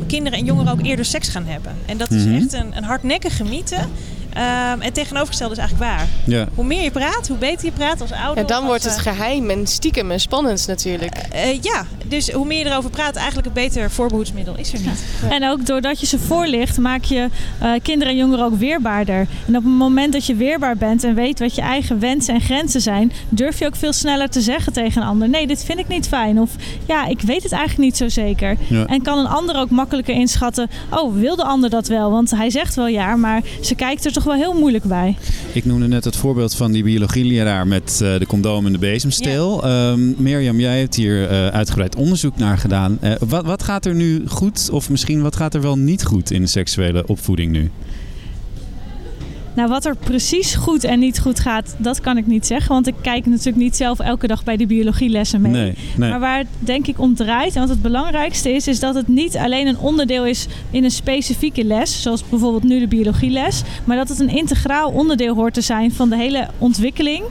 kinderen 0.06 0.38
en 0.38 0.44
jongeren 0.44 0.72
ook 0.72 0.82
eerder 0.82 1.04
seks 1.04 1.28
gaan 1.28 1.46
hebben. 1.46 1.72
En 1.86 1.96
dat 1.96 2.10
is 2.10 2.24
Mhm. 2.24 2.34
echt 2.34 2.52
een, 2.52 2.76
een 2.76 2.84
hardnekkige 2.84 3.44
mythe. 3.44 3.76
Ehm, 4.32 4.80
en 4.80 4.92
tegenovergestelde 4.92 5.52
is 5.54 5.58
eigenlijk 5.58 5.90
waar. 5.90 6.06
Ja. 6.24 6.46
Hoe 6.54 6.64
meer 6.64 6.82
je 6.82 6.90
praat, 6.90 7.28
hoe 7.28 7.36
beter 7.36 7.64
je 7.64 7.72
praat 7.72 8.00
als 8.00 8.12
ouder. 8.12 8.36
En 8.36 8.46
dan 8.46 8.64
wordt 8.64 8.84
het 8.84 8.96
eh, 8.96 9.02
geheim 9.02 9.50
en 9.50 9.66
stiekem 9.66 10.10
en 10.10 10.20
spannend 10.20 10.66
natuurlijk. 10.66 11.14
eh, 11.30 11.62
ja, 11.62 11.86
dus 12.06 12.30
hoe 12.30 12.46
meer 12.46 12.58
je 12.58 12.64
erover 12.70 12.90
praat, 12.90 13.16
eigenlijk 13.16 13.46
een 13.46 13.52
beter 13.52 13.90
voorbehoedsmiddel 13.90 14.56
is 14.56 14.72
er 14.72 14.80
niet. 14.80 15.04
En 15.30 15.48
ook 15.48 15.66
doordat 15.66 16.00
je 16.00 16.06
ze 16.06 16.18
voorlicht, 16.18 16.78
maak 16.78 17.04
je 17.04 17.28
eh, 17.58 17.72
kinderen 17.82 18.12
en 18.12 18.18
jongeren 18.18 18.44
ook 18.44 18.58
weerbaarder. 18.58 19.26
En 19.46 19.56
op 19.56 19.62
het 19.64 19.72
moment 19.72 20.12
dat 20.12 20.26
je 20.26 20.34
weerbaar 20.34 20.76
bent 20.76 21.04
en 21.04 21.14
weet 21.14 21.38
wat 21.38 21.54
je 21.54 21.60
eigen 21.60 21.98
wensen 21.98 22.34
en 22.34 22.40
grenzen 22.40 22.80
zijn, 22.80 23.12
durf 23.28 23.58
je 23.58 23.66
ook 23.66 23.76
veel 23.76 23.92
sneller 23.92 24.28
te 24.28 24.40
zeggen 24.40 24.72
tegen 24.72 25.02
een 25.02 25.08
ander: 25.08 25.28
nee, 25.28 25.46
dit 25.46 25.64
vind 25.64 25.78
ik 25.78 25.88
niet 25.88 26.08
fijn. 26.08 26.40
Of 26.40 26.50
ja, 26.86 27.06
ik 27.06 27.20
weet 27.20 27.42
het 27.42 27.52
eigenlijk 27.52 27.82
niet 27.82 27.96
zo 27.96 28.08
zeker. 28.08 28.56
Ja. 28.68 28.86
En 28.86 29.02
kan 29.02 29.18
een 29.18 29.26
ander 29.26 29.56
ook 29.56 29.70
makkelijker 29.70 30.14
inschatten: 30.14 30.70
oh, 30.90 31.14
wil 31.14 31.36
de 31.36 31.44
ander 31.44 31.70
dat 31.70 31.88
wel? 31.88 32.10
Want 32.10 32.30
hij 32.30 32.50
zegt 32.50 32.74
wel 32.74 32.86
ja, 32.86 33.16
maar 33.16 33.42
ze 33.62 33.74
kijkt 33.74 34.04
er 34.04 34.12
toch 34.18 34.26
wel 34.26 34.50
heel 34.50 34.60
moeilijk 34.60 34.84
bij. 34.84 35.16
Ik 35.52 35.64
noemde 35.64 35.88
net 35.88 36.04
het 36.04 36.16
voorbeeld 36.16 36.54
van 36.54 36.72
die 36.72 36.82
biologieleraar 36.82 37.66
met 37.66 38.00
eh, 38.02 38.18
de 38.18 38.26
condoom 38.26 38.66
en 38.66 38.72
de 38.72 38.78
bezemsteel. 38.78 39.64
Ehm, 39.64 40.22
Mirjam, 40.22 40.60
jij 40.60 40.78
hebt 40.78 40.94
hier 40.94 41.28
eh, 41.28 41.46
uitgebreid 41.46 41.96
onderzoek 41.96 42.36
naar 42.36 42.58
gedaan. 42.58 42.98
Eh, 43.00 43.12
wat, 43.28 43.44
wat 43.44 43.62
gaat 43.62 43.86
er 43.86 43.94
nu 43.94 44.22
goed 44.28 44.68
of 44.72 44.90
misschien 44.90 45.22
wat 45.22 45.36
gaat 45.36 45.54
er 45.54 45.60
wel 45.60 45.78
niet 45.78 46.04
goed 46.04 46.30
in 46.30 46.40
de 46.40 46.46
seksuele 46.46 47.06
opvoeding 47.06 47.52
nu? 47.52 47.70
Nou, 49.58 49.70
wat 49.70 49.84
er 49.84 49.96
precies 49.96 50.54
goed 50.54 50.84
en 50.84 50.98
niet 50.98 51.20
goed 51.20 51.40
gaat, 51.40 51.76
dat 51.78 52.00
kan 52.00 52.16
ik 52.16 52.26
niet 52.26 52.46
zeggen. 52.46 52.72
Want 52.72 52.86
ik 52.86 52.94
kijk 53.00 53.26
natuurlijk 53.26 53.56
niet 53.56 53.76
zelf 53.76 53.98
elke 53.98 54.26
dag 54.26 54.44
bij 54.44 54.56
de 54.56 54.66
biologielessen 54.66 55.40
mee. 55.40 55.52
Nee, 55.52 55.74
nee. 55.96 56.10
Maar 56.10 56.20
waar 56.20 56.38
het 56.38 56.46
denk 56.58 56.86
ik 56.86 57.00
om 57.00 57.14
draait 57.14 57.54
en 57.54 57.60
wat 57.60 57.68
het 57.68 57.82
belangrijkste 57.82 58.50
is, 58.50 58.68
is 58.68 58.80
dat 58.80 58.94
het 58.94 59.08
niet 59.08 59.36
alleen 59.36 59.66
een 59.66 59.78
onderdeel 59.78 60.26
is 60.26 60.46
in 60.70 60.84
een 60.84 60.90
specifieke 60.90 61.64
les, 61.64 62.02
zoals 62.02 62.28
bijvoorbeeld 62.28 62.62
nu 62.62 62.78
de 62.78 62.86
biologieles, 62.88 63.62
maar 63.84 63.96
dat 63.96 64.08
het 64.08 64.20
een 64.20 64.36
integraal 64.36 64.90
onderdeel 64.90 65.34
hoort 65.34 65.54
te 65.54 65.60
zijn 65.60 65.92
van 65.92 66.08
de 66.08 66.16
hele 66.16 66.48
ontwikkeling 66.58 67.22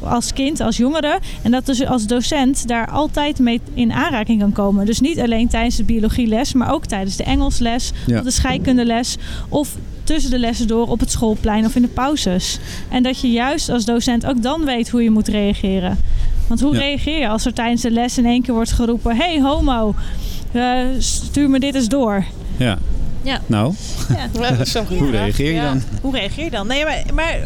als 0.00 0.32
kind, 0.32 0.60
als 0.60 0.76
jongere. 0.76 1.18
En 1.42 1.50
dat 1.50 1.66
dus 1.66 1.86
als 1.86 2.06
docent 2.06 2.68
daar 2.68 2.90
altijd 2.90 3.38
mee 3.38 3.60
in 3.74 3.92
aanraking 3.92 4.40
kan 4.40 4.52
komen. 4.52 4.86
Dus 4.86 5.00
niet 5.00 5.20
alleen 5.20 5.48
tijdens 5.48 5.76
de 5.76 5.84
biologieles, 5.84 6.52
maar 6.52 6.72
ook 6.72 6.86
tijdens 6.86 7.16
de 7.16 7.24
Engelsles 7.24 7.92
Ja. 8.06 8.18
of 8.18 8.24
de 8.24 8.30
scheikundeles 8.30 9.16
of 9.48 9.76
tussen 10.04 10.30
de 10.30 10.38
lessen 10.38 10.66
door 10.66 10.88
op 10.88 11.00
het 11.00 11.10
schoolplein 11.10 11.64
of 11.64 11.74
in 11.76 11.82
de 11.82 11.88
pauzes. 11.88 12.58
En 12.88 13.02
dat 13.02 13.20
je 13.20 13.30
juist 13.30 13.68
als 13.68 13.84
docent 13.84 14.26
ook 14.26 14.42
dan 14.42 14.64
weet 14.64 14.90
hoe 14.90 15.02
je 15.02 15.10
moet 15.10 15.28
reageren. 15.28 15.98
Want 16.48 16.60
hoe 16.60 16.74
Ja. 16.74 16.80
reageer 16.80 17.18
je 17.18 17.28
als 17.28 17.44
er 17.44 17.52
tijdens 17.52 17.82
de 17.82 17.90
les 17.90 18.18
in 18.18 18.26
één 18.26 18.42
keer 18.42 18.54
wordt 18.54 18.72
geroepen: 18.72 19.16
hey 19.16 19.40
homo, 19.40 19.94
eh, 20.52 20.78
stuur 20.98 21.50
me 21.50 21.60
dit 21.60 21.74
eens 21.74 21.88
door. 21.88 22.24
Ja. 22.56 22.78
Ja. 23.22 23.40
Nou, 23.46 23.74
Ja, 24.08 24.28
hoe 24.98 25.10
reageer 25.10 25.46
je 25.48 25.52
Ja. 25.54 25.62
dan? 25.64 25.82
Hoe 26.00 26.16
reageer 26.16 26.44
je 26.44 26.50
dan? 26.50 26.66
Nee, 26.66 26.84
maar, 26.84 27.02
maar 27.14 27.38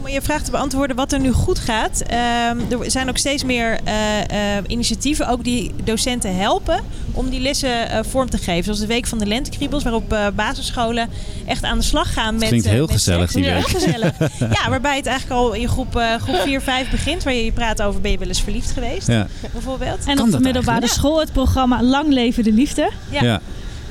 om 0.00 0.08
je 0.08 0.22
vraag 0.22 0.42
te 0.42 0.50
beantwoorden 0.50 0.96
wat 0.96 1.12
er 1.12 1.20
nu 1.20 1.32
goed 1.32 1.58
gaat. 1.58 2.00
ehm, 2.06 2.82
er 2.82 2.90
zijn 2.90 3.08
ook 3.08 3.16
steeds 3.18 3.44
meer 3.44 3.78
eh, 3.84 4.56
eh, 4.56 4.64
initiatieven, 4.66 5.28
ook 5.28 5.44
die 5.44 5.74
docenten 5.84 6.36
helpen 6.36 6.80
om 7.12 7.28
die 7.30 7.40
lessen 7.40 7.90
eh, 7.90 7.98
vorm 8.08 8.30
te 8.30 8.38
geven. 8.38 8.64
Zoals 8.64 8.78
de 8.80 8.86
Week 8.86 9.06
van 9.06 9.18
de 9.18 9.26
Lentekriebels, 9.26 9.82
waarop 9.82 10.12
eh, 10.12 10.26
basisscholen 10.34 11.08
echt 11.46 11.64
aan 11.64 11.78
de 11.78 11.84
slag 11.84 12.12
gaan 12.12 12.36
met. 12.38 12.48
klinkt 12.48 12.68
heel 12.68 12.86
met 12.86 12.94
gezellig, 12.94 13.32
die 13.32 13.44
Ja, 13.44 13.54
week. 13.54 13.66
heel 13.66 13.80
gezellig. 13.80 14.12
ja, 14.62 14.70
waarbij 14.70 14.96
het 14.96 15.06
eigenlijk 15.06 15.40
al 15.40 15.52
in 15.52 15.68
groep, 15.68 15.96
eh, 15.96 16.14
groep 16.20 16.36
4, 16.36 16.60
5 16.60 16.90
begint. 16.90 17.22
Waar 17.24 17.34
je 17.34 17.44
je 17.44 17.52
praat 17.52 17.82
over 17.82 18.00
ben 18.00 18.10
je 18.10 18.18
wel 18.18 18.28
eens 18.28 18.42
verliefd 18.42 18.70
geweest, 18.70 19.06
Ja. 19.06 19.26
bijvoorbeeld. 19.52 19.98
En 20.06 20.20
op 20.20 20.30
de 20.30 20.40
middelbare 20.40 20.52
eigenlijk? 20.80 20.92
school 20.92 21.20
het 21.20 21.32
programma 21.32 21.82
Lang 21.82 22.08
Leven 22.12 22.44
de 22.44 22.52
Liefde. 22.52 22.90
Ja. 23.10 23.40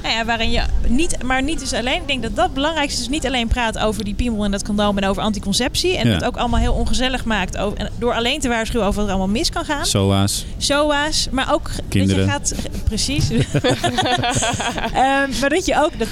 Ja. 0.02 0.08
Nou 0.08 0.16
ja, 0.20 0.26
waarin 0.26 0.52
je 0.52 0.62
niet, 0.88 1.24
maar 1.24 1.44
niet 1.44 1.60
dus 1.60 1.74
alleen. 1.74 2.02
Ik 2.02 2.08
denk 2.08 2.22
dat 2.22 2.36
dat 2.36 2.46
het 2.46 2.54
belangrijkste 2.54 3.02
is. 3.02 3.10
Niet 3.10 3.26
alleen 3.26 3.48
praat 3.48 3.78
over 3.78 4.04
die 4.04 4.14
piemel 4.14 4.44
en 4.46 4.52
dat 4.52 4.64
condoom 4.64 4.98
en 4.98 5.06
over 5.06 5.22
anticonceptie. 5.22 5.98
En 5.98 6.08
Ja. 6.08 6.14
het 6.14 6.24
ook 6.24 6.38
allemaal 6.38 6.60
heel 6.60 6.74
ongezellig 6.74 7.26
maakt. 7.26 7.58
Over, 7.58 7.78
en 7.78 7.90
door 8.00 8.14
alleen 8.14 8.40
te 8.40 8.48
waarschuwen 8.48 8.88
over 8.88 9.00
wat 9.00 9.10
er 9.10 9.16
allemaal 9.16 9.36
mis 9.36 9.50
kan 9.50 9.66
gaan. 9.66 9.86
SOA's. 9.86 10.46
SOA's, 10.58 11.28
maar 11.32 11.54
ook 11.54 11.70
Kinderen. 11.90 12.28
dat 12.28 12.50
je 12.50 12.56
gaat. 12.56 12.84
Precies. 12.84 13.30
Ehm, 14.94 15.30
maar 15.42 15.50
dat 15.50 15.66
je 15.66 15.76
ook. 15.84 16.00
Dat, 16.00 16.08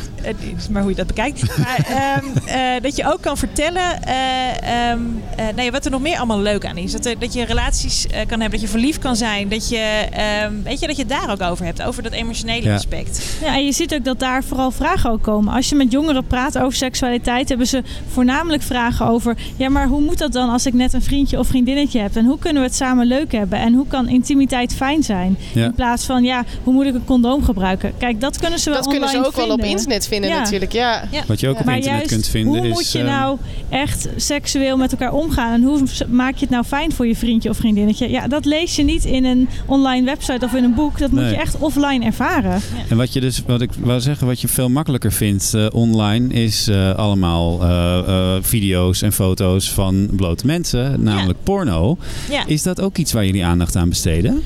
is 0.58 0.68
maar 0.70 0.82
hoe 0.82 0.89
je 0.92 0.96
dat 0.98 1.08
bekijkt. 1.08 1.58
Maar 1.58 1.77
ehm, 1.89 2.25
eh, 2.48 2.82
dat 2.82 2.96
je 2.96 3.06
ook 3.12 3.22
kan 3.22 3.38
vertellen. 3.38 4.04
eh, 4.04 4.89
ehm, 4.92 5.00
eh, 5.36 5.46
nou 5.56 5.72
wat 5.72 5.86
er 5.86 5.92
nog 5.92 6.01
meer 6.01 6.18
allemaal 6.18 6.39
leuk 6.39 6.65
aan 6.65 6.77
is. 6.77 6.92
Dat, 6.92 7.06
er- 7.06 7.20
dat 7.20 7.34
je 7.34 7.46
relaties 7.46 8.08
eh, 8.08 8.13
kan 8.13 8.30
hebben. 8.39 8.51
Dat 8.51 8.62
je 8.62 8.68
verliefd 8.68 9.00
kan 9.00 9.15
zijn. 9.15 9.50
Dat 9.50 9.70
je, 9.70 10.08
ehm, 10.12 10.54
weet 10.63 10.80
je, 10.80 10.88
dat 10.88 10.96
je 10.96 11.01
het 11.01 11.12
daar 11.12 11.32
ook 11.32 11.42
over 11.42 11.65
hebt. 11.65 11.82
Over 11.84 12.04
dat 12.04 12.12
emotionele 12.12 12.68
Ja. 12.68 12.75
aspect. 12.75 13.24
Ja, 13.42 13.54
en 13.56 13.65
je 13.65 13.72
ziet 13.75 13.94
ook 13.94 14.03
dat 14.05 14.20
daar 14.20 14.44
vooral 14.44 14.72
vragen 14.72 15.12
ook 15.12 15.22
komen. 15.22 15.53
Als 15.53 15.70
je 15.70 15.75
met 15.75 15.91
jongeren 15.91 16.25
praat 16.27 16.58
over 16.58 16.77
seksualiteit, 16.77 17.50
hebben 17.50 17.67
ze 17.67 17.84
voornamelijk 18.08 18.63
vragen 18.63 19.05
over: 19.08 19.38
ja, 19.55 19.70
maar 19.70 19.88
hoe 19.88 20.01
moet 20.01 20.17
dat 20.17 20.34
dan 20.34 20.50
als 20.50 20.65
ik 20.65 20.74
net 20.74 20.94
een 20.94 21.01
vriendje 21.01 21.39
of 21.39 21.48
vriendinnetje 21.48 22.00
heb? 22.00 22.15
En 22.15 22.25
hoe 22.25 22.39
kunnen 22.39 22.62
we 22.62 22.67
het 22.67 22.77
samen 22.77 23.08
leuk 23.08 23.32
hebben? 23.32 23.60
En 23.60 23.74
hoe 23.74 23.88
kan 23.88 24.08
intimiteit 24.08 24.74
fijn 24.74 25.03
zijn? 25.03 25.38
Ja. 25.53 25.65
In 25.65 25.74
plaats 25.74 26.05
van 26.05 26.24
ja, 26.24 26.44
hoe 26.63 26.74
moet 26.74 26.86
ik 26.86 26.94
een 26.94 27.05
condoom 27.05 27.44
gebruiken? 27.44 27.94
Kijk, 27.98 28.22
dat 28.22 28.38
kunnen 28.39 28.60
ze 28.60 28.70
wel 28.70 28.79
Dat 28.79 28.88
kunnen 28.88 29.10
ze 29.10 29.15
online 29.15 29.34
ook 29.36 29.46
wel 29.46 29.53
op 29.55 29.60
vinden. 29.62 29.77
internet 29.77 30.08
vinden 30.08 30.29
Ja. 30.29 30.39
natuurlijk, 30.39 30.72
ja. 30.72 31.03
Wat 31.27 31.39
je 31.39 31.50
ook 31.50 31.60
op 31.60 31.65
Maar 31.65 31.75
internet 31.75 32.00
juist, 32.00 32.13
kunt 32.13 32.27
vinden 32.27 32.58
hoe 32.58 32.67
is... 32.67 32.74
moet 32.74 32.91
je 32.91 33.00
eh, 33.00 33.05
nou 33.05 33.38
echt 33.70 34.08
seksueel 34.15 34.77
met 34.77 34.91
elkaar 34.91 35.13
omgaan? 35.13 35.53
En 35.53 35.63
hoe 35.63 35.82
maak 36.10 36.34
je 36.34 36.39
het 36.39 36.50
nou 36.50 36.63
fijn 36.63 36.91
voor 36.94 37.08
je 37.08 37.15
vriendje 37.15 37.50
of 37.50 37.58
vriendinnetje? 37.58 38.10
Ja, 38.10 38.27
dat 38.27 38.46
lees 38.46 38.75
je 38.75 38.84
niet 38.84 39.05
in 39.05 39.25
een 39.25 39.50
online 39.65 40.05
website 40.05 40.46
of 40.46 40.53
in 40.53 40.63
een 40.63 40.74
boek. 40.74 40.98
Dat 41.00 41.12
moet 41.12 41.20
Nee. 41.20 41.29
je 41.29 41.38
echt 41.38 41.58
offline 41.60 42.05
ervaren. 42.05 42.62
En 42.89 42.98
wat 42.98 43.13
je 43.13 43.20
dus, 43.22 43.41
wat 43.48 43.62
ik 43.62 43.64
wou 43.79 44.00
zeggen, 44.00 44.27
wat 44.27 44.41
je 44.41 44.48
veel 44.48 44.69
makkelijker 44.69 45.12
vindt 45.12 45.53
eh, 45.53 45.65
online, 45.72 46.34
is 46.34 46.67
eh, 46.67 46.95
allemaal 46.95 47.63
eh, 47.63 48.36
video's 48.41 49.01
en 49.01 49.12
foto's 49.12 49.72
van 49.72 50.10
blote 50.12 50.45
mensen, 50.45 51.03
namelijk 51.03 51.39
porno. 51.43 51.98
Ja. 52.29 52.45
Is 52.45 52.63
dat 52.63 52.81
ook 52.81 52.98
iets 52.98 53.13
waar 53.13 53.25
jullie 53.25 53.45
aandacht 53.45 53.75
aan 53.75 53.89
besteden? 53.89 54.43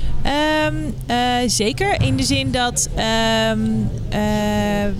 Ehm, 0.69 0.91
eh, 1.05 1.49
zeker, 1.49 2.01
in 2.01 2.15
de 2.15 2.23
zin 2.23 2.51
dat, 2.51 2.89
ehm, 2.95 3.59
eh, 4.09 4.19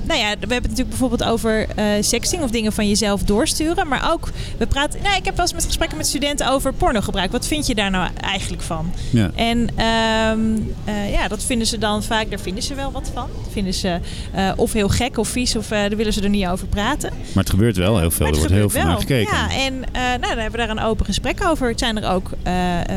nou 0.04 0.20
ja, 0.20 0.30
we 0.30 0.38
hebben 0.40 0.56
het 0.56 0.62
natuurlijk 0.62 0.90
bijvoorbeeld 0.90 1.24
over 1.24 1.68
eh, 1.76 1.86
sexting 2.00 2.44
of 2.44 2.52
dingen 2.52 2.74
van 2.74 2.88
jezelf 2.88 3.24
doorsturen. 3.24 3.88
Maar 3.88 4.12
ook, 4.12 4.30
we 4.58 4.68
praten, 4.68 5.02
nou, 5.04 5.18
ik 5.18 5.26
heb 5.26 5.36
wel 5.36 5.46
eens 5.46 5.54
met 5.54 5.66
gesprekken 5.66 5.98
met 5.98 6.08
studenten 6.08 6.50
over 6.50 6.74
pornogebruik. 6.74 7.32
Wat 7.32 7.48
vind 7.48 7.68
je 7.68 7.76
daar 7.76 7.92
nou 7.92 8.10
eigenlijk 8.22 8.62
van? 8.62 8.94
Ja. 9.10 9.32
En 9.36 9.70
ehm, 9.76 10.40
eh, 10.86 11.12
ja, 11.12 11.28
dat 11.28 11.44
vinden 11.44 11.68
ze 11.68 11.78
dan 11.78 12.04
vaak, 12.04 12.30
daar 12.30 12.40
vinden 12.40 12.64
ze 12.64 12.76
wel 12.76 12.92
wat 12.92 13.12
van. 13.14 13.28
Dat 13.44 13.52
vinden 13.52 13.74
ze 13.74 14.00
of 14.56 14.74
heel 14.74 14.90
gek 14.90 15.18
of 15.18 15.28
vies 15.28 15.56
of 15.56 15.68
daar 15.68 15.96
willen 15.96 16.14
ze 16.14 16.22
er 16.22 16.30
niet 16.30 16.48
over 16.48 16.68
praten. 16.68 17.10
Maar 17.34 17.44
het 17.44 17.50
gebeurt 17.50 17.78
wel 17.78 18.00
heel 18.00 18.12
veel, 18.12 18.26
er 18.26 18.36
wordt 18.36 18.52
heel 18.52 18.70
veel 18.70 18.84
naar 18.84 18.98
gekeken. 18.98 19.38
Ja, 19.38 19.52
en 19.52 19.80
nou, 19.80 20.20
dan 20.20 20.30
hebben 20.30 20.52
we 20.52 20.58
daar 20.58 20.70
een 20.70 20.80
open 20.80 21.06
gesprek 21.06 21.44
over. 21.44 21.70
Het 21.70 21.80
zijn 21.80 22.04
er 22.04 22.12
ook, 22.12 22.30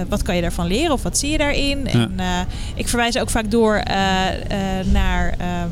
wat 0.09 0.23
kan 0.23 0.35
je 0.37 0.43
daarvan 0.43 0.67
leren 0.67 0.93
of 0.93 1.02
wat 1.02 1.19
zie 1.19 1.31
je 1.31 1.38
daarin? 1.38 1.87
En 1.87 2.12
eh, 2.17 2.41
ik 2.75 2.88
verwijs 2.88 3.19
ook 3.19 3.31
vaak 3.31 3.50
door 3.50 3.75
eh, 3.75 4.78
eh, 4.78 4.87
naar 4.87 5.35
eh, 5.38 5.64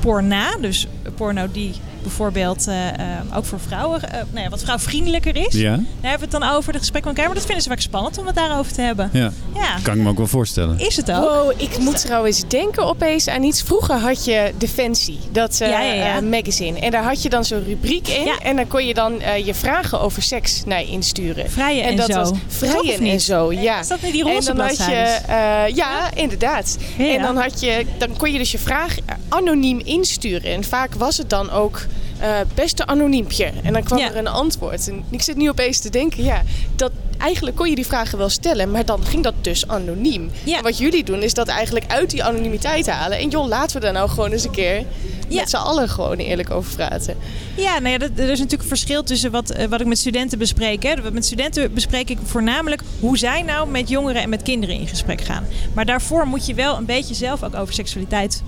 porna. 0.00 0.56
Dus 0.60 0.86
porno 1.14 1.46
die 1.52 1.74
bijvoorbeeld 2.06 2.66
eh, 2.66 2.88
eh, 2.88 3.36
ook 3.36 3.44
voor 3.44 3.60
vrouwen, 3.60 4.02
eh, 4.02 4.20
nou 4.30 4.44
ja, 4.44 4.48
wat 4.48 4.62
vrouwvriendelijker 4.62 5.36
is. 5.36 5.54
Ja? 5.54 5.70
Daar 5.70 6.10
hebben 6.10 6.28
we 6.28 6.36
het 6.36 6.42
dan 6.42 6.56
over, 6.56 6.72
de 6.72 6.78
gesprek 6.78 7.04
met 7.04 7.12
elkaar. 7.12 7.24
Maar 7.26 7.34
dat 7.34 7.44
vinden 7.44 7.62
ze 7.62 7.68
vaak 7.68 7.80
spannend 7.80 8.18
om 8.18 8.26
het 8.26 8.34
daarover 8.34 8.72
te 8.72 8.80
hebben. 8.80 9.10
Ja, 9.12 9.32
Ja, 9.54 9.78
kan 9.82 9.96
ik 9.96 10.02
me 10.02 10.08
ook 10.08 10.16
wel 10.16 10.26
voorstellen. 10.26 10.78
is 10.78 10.96
het 10.96 11.12
ook. 11.12 11.20
Wow, 11.20 11.52
ik 11.56 11.78
moet 11.78 12.00
trouwens 12.00 12.48
denken 12.48 12.84
opeens 12.84 13.28
aan 13.28 13.42
iets. 13.42 13.62
Vroeger 13.62 13.94
had 13.94 14.24
je 14.24 14.52
Defensie, 14.58 15.18
dat 15.32 15.60
eh, 15.60 15.68
Ja, 15.68 15.80
ja, 15.80 15.92
ja. 15.92 16.20
magazine. 16.20 16.78
En 16.78 16.90
daar 16.90 17.02
had 17.02 17.22
je 17.22 17.28
dan 17.28 17.44
zo'n 17.44 17.64
rubriek 17.64 18.08
in. 18.08 18.24
Ja. 18.24 18.38
En 18.38 18.56
dan 18.56 18.66
kon 18.66 18.86
je 18.86 18.94
dan 18.94 19.20
eh, 19.20 19.46
je 19.46 19.54
vragen 19.54 20.00
over 20.00 20.22
seks 20.22 20.62
naar 20.66 20.82
insturen. 20.82 21.50
Vrijen 21.50 21.84
en, 21.84 21.96
dat 21.96 22.10
zo. 22.10 22.18
was 22.18 22.30
vrijen 22.46 23.00
en 23.00 23.20
zo, 23.20 23.52
ja. 23.52 23.80
Is 23.80 23.88
dat 23.88 24.02
niet 24.02 24.12
die 24.12 24.24
En 24.24 24.32
roze 24.32 24.54
dan 24.54 24.66
had 24.66 24.76
je, 24.76 25.18
eh, 25.26 25.76
ja, 25.76 26.10
inderdaad. 26.14 26.76
Ja, 26.96 27.04
ja. 27.04 27.14
En 27.14 27.22
dan, 27.22 27.36
had 27.36 27.60
je, 27.60 27.86
dan 27.98 28.16
kon 28.16 28.32
je 28.32 28.38
dus 28.38 28.52
je 28.52 28.58
vraag 28.58 28.96
anoniem 29.28 29.80
insturen. 29.84 30.52
En 30.52 30.64
vaak 30.64 30.94
was 30.94 31.16
het 31.16 31.30
dan 31.30 31.50
ook 31.50 31.86
eh, 32.18 32.28
beste 32.54 32.86
anoniempje. 32.86 33.50
En 33.62 33.72
dan 33.72 33.82
kwam 33.82 33.98
Ja. 33.98 34.08
er 34.10 34.16
een 34.16 34.26
antwoord. 34.26 34.88
En 34.88 35.04
ik 35.10 35.22
zit 35.22 35.36
nu 35.36 35.48
opeens 35.48 35.78
te 35.78 35.90
denken, 35.90 36.24
ja, 36.24 36.42
dat 36.76 36.92
eigenlijk 37.18 37.56
kon 37.56 37.68
je 37.68 37.74
die 37.74 37.86
vragen 37.86 38.18
wel 38.18 38.28
stellen, 38.28 38.70
maar 38.70 38.84
dan 38.84 39.04
ging 39.04 39.22
dat 39.22 39.34
dus 39.40 39.68
anoniem. 39.68 40.30
Ja. 40.44 40.56
En 40.56 40.62
wat 40.62 40.78
jullie 40.78 41.04
doen 41.04 41.22
is 41.22 41.34
dat 41.34 41.48
eigenlijk 41.48 41.86
uit 41.90 42.10
die 42.10 42.24
anonimiteit 42.24 42.86
halen. 42.90 43.18
En 43.18 43.28
joh, 43.28 43.46
laten 43.46 43.76
we 43.76 43.82
daar 43.82 43.92
nou 43.92 44.08
gewoon 44.08 44.30
eens 44.32 44.44
een 44.44 44.50
keer 44.50 44.84
Ja. 45.28 45.40
met 45.40 45.50
z'n 45.50 45.56
allen 45.56 45.88
gewoon 45.88 46.16
eerlijk 46.16 46.50
over 46.50 46.76
praten. 46.76 47.16
Ja, 47.56 47.78
nou 47.78 47.88
ja, 47.92 47.98
er 48.16 48.28
is 48.30 48.38
natuurlijk 48.38 48.62
een 48.62 48.68
verschil 48.68 49.02
tussen 49.02 49.30
wat, 49.30 49.50
eh, 49.50 49.66
wat 49.66 49.80
ik 49.80 49.86
met 49.86 49.98
studenten 49.98 50.38
bespreek. 50.38 50.82
Hè. 50.82 51.10
Met 51.12 51.24
studenten 51.24 51.74
bespreek 51.74 52.10
ik 52.10 52.18
voornamelijk 52.24 52.82
hoe 53.00 53.18
zij 53.18 53.42
nou 53.42 53.68
met 53.68 53.88
jongeren 53.88 54.22
en 54.22 54.28
met 54.28 54.42
kinderen 54.42 54.74
in 54.76 54.86
gesprek 54.86 55.20
gaan. 55.20 55.44
Maar 55.74 55.84
daarvoor 55.84 56.26
moet 56.26 56.46
je 56.46 56.54
wel 56.54 56.76
een 56.76 56.84
beetje 56.84 57.14
zelf 57.14 57.42
ook 57.42 57.54
over 57.54 57.74
seksualiteit 57.74 58.42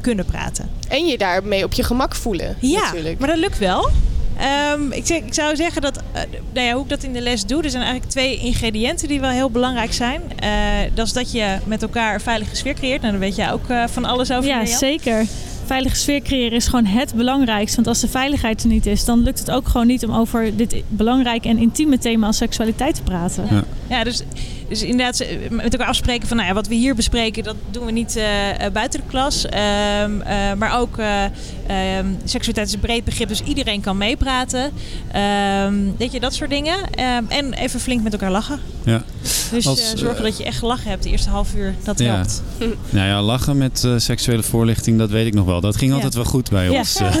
kunnen 0.00 0.24
praten. 0.24 0.70
En 0.88 1.06
je 1.06 1.18
daarmee 1.18 1.64
op 1.64 1.72
je 1.72 1.82
gemak 1.82 2.14
voelen, 2.14 2.56
Ja, 2.60 2.80
natuurlijk. 2.80 3.18
maar 3.18 3.28
dat 3.28 3.38
lukt 3.38 3.58
wel. 3.58 3.90
Ehm, 4.38 4.92
ik, 4.92 5.06
zeg, 5.06 5.18
ik 5.18 5.34
zou 5.34 5.56
zeggen 5.56 5.82
dat, 5.82 5.96
eh, 6.12 6.22
nou 6.52 6.66
ja, 6.66 6.72
hoe 6.72 6.82
ik 6.82 6.88
dat 6.88 7.02
in 7.02 7.12
de 7.12 7.20
les 7.20 7.44
doe, 7.46 7.62
er 7.62 7.70
zijn 7.70 7.82
eigenlijk 7.82 8.12
twee 8.12 8.38
ingrediënten 8.38 9.08
die 9.08 9.20
wel 9.20 9.30
heel 9.30 9.50
belangrijk 9.50 9.92
zijn. 9.92 10.20
Eh, 10.38 10.50
dat 10.94 11.06
is 11.06 11.12
dat 11.12 11.32
je 11.32 11.56
met 11.64 11.82
elkaar 11.82 12.14
een 12.14 12.20
veilige 12.20 12.56
sfeer 12.56 12.74
creëert. 12.74 13.00
Nou, 13.00 13.12
daar 13.12 13.22
weet 13.22 13.36
jij 13.36 13.52
ook 13.52 13.68
eh, 13.68 13.84
van 13.86 14.04
alles 14.04 14.30
over. 14.32 14.50
Ja, 14.50 14.66
zeker. 14.66 15.24
Veilige 15.64 15.96
sfeer 15.96 16.22
creëren 16.22 16.56
is 16.56 16.66
gewoon 16.66 16.84
het 16.84 17.14
belangrijkste. 17.14 17.76
Want 17.76 17.86
als 17.88 18.00
de 18.00 18.08
veiligheid 18.08 18.62
er 18.62 18.68
niet 18.68 18.86
is, 18.86 19.04
dan 19.04 19.22
lukt 19.22 19.38
het 19.38 19.50
ook 19.50 19.68
gewoon 19.68 19.86
niet 19.86 20.04
om 20.06 20.14
over 20.14 20.56
dit 20.56 20.82
belangrijke 20.88 21.48
en 21.48 21.58
intieme 21.58 21.98
thema 21.98 22.26
als 22.26 22.36
seksualiteit 22.36 22.94
te 22.94 23.02
praten. 23.02 23.46
Ja. 23.50 23.64
Ja, 23.88 24.04
dus, 24.04 24.22
dus 24.68 24.82
inderdaad 24.82 25.24
met 25.50 25.72
elkaar 25.72 25.88
afspreken 25.88 26.28
van 26.28 26.36
nou 26.36 26.48
ja, 26.48 26.54
wat 26.54 26.68
we 26.68 26.74
hier 26.74 26.94
bespreken, 26.94 27.42
dat 27.44 27.56
doen 27.70 27.84
we 27.86 27.92
niet 27.92 28.16
eh, 28.16 28.64
eh, 28.66 28.72
buiten 28.72 29.00
de 29.00 29.06
klas. 29.06 29.46
Ehm, 29.46 30.20
eh, 30.20 30.52
maar 30.58 30.78
ook 30.80 30.98
eh, 30.98 31.24
ehm, 31.66 32.06
seksualiteit 32.24 32.66
is 32.66 32.72
een 32.74 32.80
breed 32.80 33.04
begrip, 33.04 33.28
dus 33.28 33.42
iedereen 33.42 33.80
kan 33.80 33.96
meepraten. 33.96 34.70
Ehm, 35.12 35.74
weet 35.98 36.12
je, 36.12 36.20
dat 36.20 36.34
soort 36.34 36.50
dingen. 36.50 36.76
Ehm, 36.90 37.22
en 37.28 37.52
even 37.52 37.80
flink 37.80 38.02
met 38.02 38.12
elkaar 38.12 38.30
lachen. 38.30 38.60
Ja. 38.84 39.02
Dus 39.50 39.66
Als, 39.66 39.92
zorgen 39.94 40.22
dat 40.22 40.36
je 40.38 40.44
echt 40.44 40.58
gelachen 40.58 40.90
hebt 40.90 41.02
de 41.02 41.10
eerste 41.10 41.30
half 41.30 41.54
uur. 41.54 41.74
Dat 41.84 41.98
Ja. 41.98 42.14
helpt. 42.14 42.42
Nou 42.90 43.06
ja, 43.08 43.22
lachen 43.22 43.56
met 43.58 43.84
eh, 43.84 43.92
seksuele 43.96 44.42
voorlichting, 44.42 44.98
dat 44.98 45.10
weet 45.10 45.26
ik 45.26 45.34
nog 45.34 45.46
wel. 45.46 45.60
Dat 45.60 45.76
ging 45.76 45.90
Ja. 45.90 45.96
altijd 45.96 46.14
wel 46.14 46.24
goed 46.24 46.50
bij 46.50 46.70
Ja. 46.70 46.78
ons. 46.78 46.96
eh, 47.00 47.14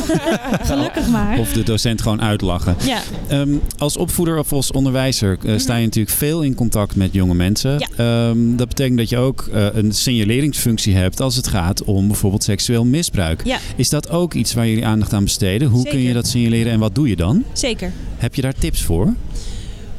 Gelukkig 0.62 1.06
maar. 1.08 1.38
of 1.38 1.52
de 1.52 1.62
docent 1.62 2.02
gewoon 2.02 2.22
uitlachen. 2.22 2.76
Ja. 2.84 2.98
Ehm, 3.28 3.54
als 3.78 3.96
opvoeder 3.96 4.38
of 4.38 4.52
als 4.52 4.70
onderwijzer 4.72 5.38
sta 5.56 5.72
Mhm. 5.72 5.78
je 5.80 5.84
natuurlijk 5.84 6.16
veel 6.16 6.42
in 6.42 6.54
contact 6.62 6.96
met 6.96 7.12
jonge 7.12 7.34
mensen. 7.34 7.78
Ja. 7.78 7.88
Ehm, 7.96 8.56
dat 8.56 8.68
betekent 8.68 8.98
dat 8.98 9.08
je 9.08 9.16
ook 9.16 9.48
eh, 9.52 9.66
een 9.72 9.92
signaleringsfunctie 9.92 10.94
hebt 10.94 11.20
als 11.20 11.36
het 11.36 11.46
gaat 11.48 11.84
om 11.84 12.06
bijvoorbeeld 12.06 12.42
seksueel 12.42 12.84
misbruik. 12.84 13.44
Ja. 13.44 13.58
Is 13.76 13.88
dat 13.88 14.10
ook 14.10 14.34
iets 14.34 14.54
waar 14.54 14.66
jullie 14.66 14.86
aandacht 14.86 15.12
aan 15.12 15.24
besteden. 15.24 15.68
Hoe 15.68 15.88
kun 15.88 15.98
je 15.98 16.12
dat 16.12 16.26
signaleren 16.26 16.72
en 16.72 16.78
wat 16.78 16.94
doe 16.94 17.08
je 17.08 17.16
dan? 17.16 17.44
Zeker. 17.52 17.92
Heb 18.16 18.34
je 18.34 18.42
daar 18.42 18.54
tips 18.54 18.82
voor? 18.82 19.14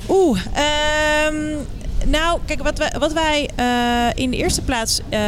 Oeh, 0.10 0.40
ehm, 0.54 1.36
nou, 2.08 2.40
kijk, 2.46 2.64
wat 2.64 2.78
wij, 2.78 2.94
wat 3.00 3.14
wij 3.14 3.50
eh, 3.56 4.24
in 4.24 4.32
de 4.32 4.38
eerste 4.38 4.62
plaats 4.62 5.02
eh, 5.10 5.20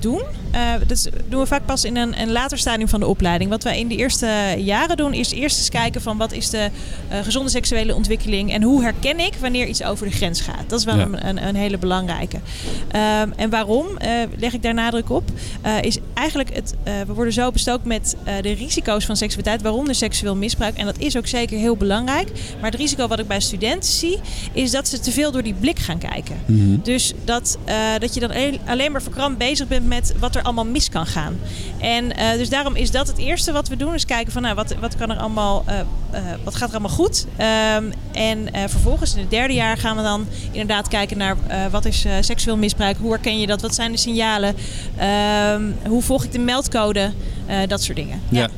doen, 0.00 0.22
eh, 0.50 0.60
dat 0.86 1.08
doen 1.28 1.40
we 1.40 1.46
vaak 1.46 1.64
pas 1.66 1.84
in 1.84 1.96
een, 1.96 2.20
een 2.20 2.32
later 2.32 2.58
stadium 2.58 2.88
van 2.88 3.00
de 3.00 3.06
opleiding. 3.06 3.50
Wat 3.50 3.62
wij 3.62 3.78
in 3.78 3.88
de 3.88 3.96
eerste 3.96 4.54
jaren 4.58 4.96
doen, 4.96 5.12
is 5.14 5.30
eerst 5.32 5.58
eens 5.58 5.68
kijken 5.68 6.02
van 6.02 6.16
wat 6.16 6.32
is 6.32 6.50
de 6.50 6.68
eh, 7.08 7.18
gezonde 7.22 7.50
seksuele 7.50 7.94
ontwikkeling 7.94 8.52
en 8.52 8.62
hoe 8.62 8.82
herken 8.82 9.18
ik 9.20 9.34
wanneer 9.40 9.66
iets 9.66 9.82
over 9.82 10.06
de 10.06 10.12
grens 10.12 10.40
gaat. 10.40 10.64
Dat 10.66 10.78
is 10.78 10.84
wel 10.84 10.96
Ja. 10.96 11.02
een, 11.02 11.26
een, 11.28 11.46
een 11.48 11.54
hele 11.56 11.78
belangrijke. 11.78 12.38
Ehm, 12.90 13.28
en 13.36 13.50
waarom 13.50 13.86
eh, 13.98 14.10
leg 14.38 14.52
ik 14.52 14.62
daar 14.62 14.74
nadruk 14.74 15.10
op? 15.10 15.30
Is 15.80 15.98
eigenlijk 16.14 16.54
het, 16.54 16.74
we 17.06 17.12
worden 17.14 17.32
zo 17.32 17.50
bestookt 17.50 17.84
met 17.84 18.16
de 18.42 18.52
risico's 18.52 19.04
van 19.04 19.16
seksualiteit, 19.16 19.62
waaronder 19.62 19.94
seksueel 19.94 20.36
misbruik. 20.36 20.76
En 20.76 20.84
dat 20.86 20.98
is 20.98 21.16
ook 21.16 21.26
zeker 21.26 21.58
heel 21.58 21.76
belangrijk. 21.76 22.30
Maar 22.60 22.70
het 22.70 22.80
risico 22.80 23.06
wat 23.08 23.18
ik 23.18 23.26
bij 23.28 23.40
studenten 23.40 23.92
zie, 23.92 24.18
is 24.52 24.70
dat 24.70 24.88
ze 24.88 25.00
te 25.00 25.10
veel 25.12 25.30
door 25.32 25.42
die 25.42 25.54
blik 25.54 25.78
gaan 25.78 25.98
kijken. 25.98 26.36
Mhm. 26.46 26.76
Dus 26.82 27.12
dat, 27.24 27.58
dat 27.98 28.14
je 28.14 28.20
dan 28.20 28.30
een- 28.32 28.58
alleen 28.66 28.92
maar 28.92 29.02
verkrampt 29.02 29.38
bezig 29.38 29.68
bent 29.68 29.86
met 29.86 30.14
wat 30.18 30.34
er 30.36 30.39
allemaal 30.42 30.64
mis 30.64 30.88
kan 30.88 31.06
gaan. 31.06 31.38
En 31.78 32.16
eh, 32.16 32.32
dus 32.32 32.48
daarom 32.48 32.76
is 32.76 32.90
dat 32.90 33.06
het 33.06 33.18
eerste 33.18 33.52
wat 33.52 33.68
we 33.68 33.76
doen. 33.76 33.94
Is 33.94 34.06
kijken 34.06 34.32
van 34.32 34.42
nou, 34.42 34.54
wat, 34.54 34.74
wat, 34.80 34.96
kan 34.96 35.10
er 35.10 35.16
allemaal, 35.16 35.64
eh, 35.66 35.80
eh, 35.80 35.86
wat 36.44 36.54
gaat 36.54 36.68
er 36.68 36.74
allemaal 36.74 36.96
goed. 36.96 37.26
Ehm, 37.36 37.84
en 38.12 38.48
vervolgens 38.68 39.14
in 39.14 39.20
het 39.20 39.30
derde 39.30 39.54
jaar 39.54 39.76
gaan 39.76 39.96
we 39.96 40.02
dan 40.02 40.26
inderdaad 40.50 40.88
kijken 40.88 41.18
naar 41.18 41.36
wat 41.70 41.84
is 41.84 42.04
seksueel 42.20 42.56
misbruik. 42.56 42.96
Hoe 43.00 43.10
herken 43.10 43.40
je 43.40 43.46
dat? 43.46 43.60
Wat 43.60 43.74
zijn 43.74 43.92
de 43.92 43.98
signalen? 43.98 44.56
Ehm, 44.96 45.62
hoe 45.86 46.02
volg 46.02 46.24
ik 46.24 46.32
de 46.32 46.38
meldcode? 46.38 47.12
Dat 47.66 47.82
soort 47.82 47.96
dingen. 47.96 48.20
Ja. 48.28 48.40
Ja, 48.40 48.48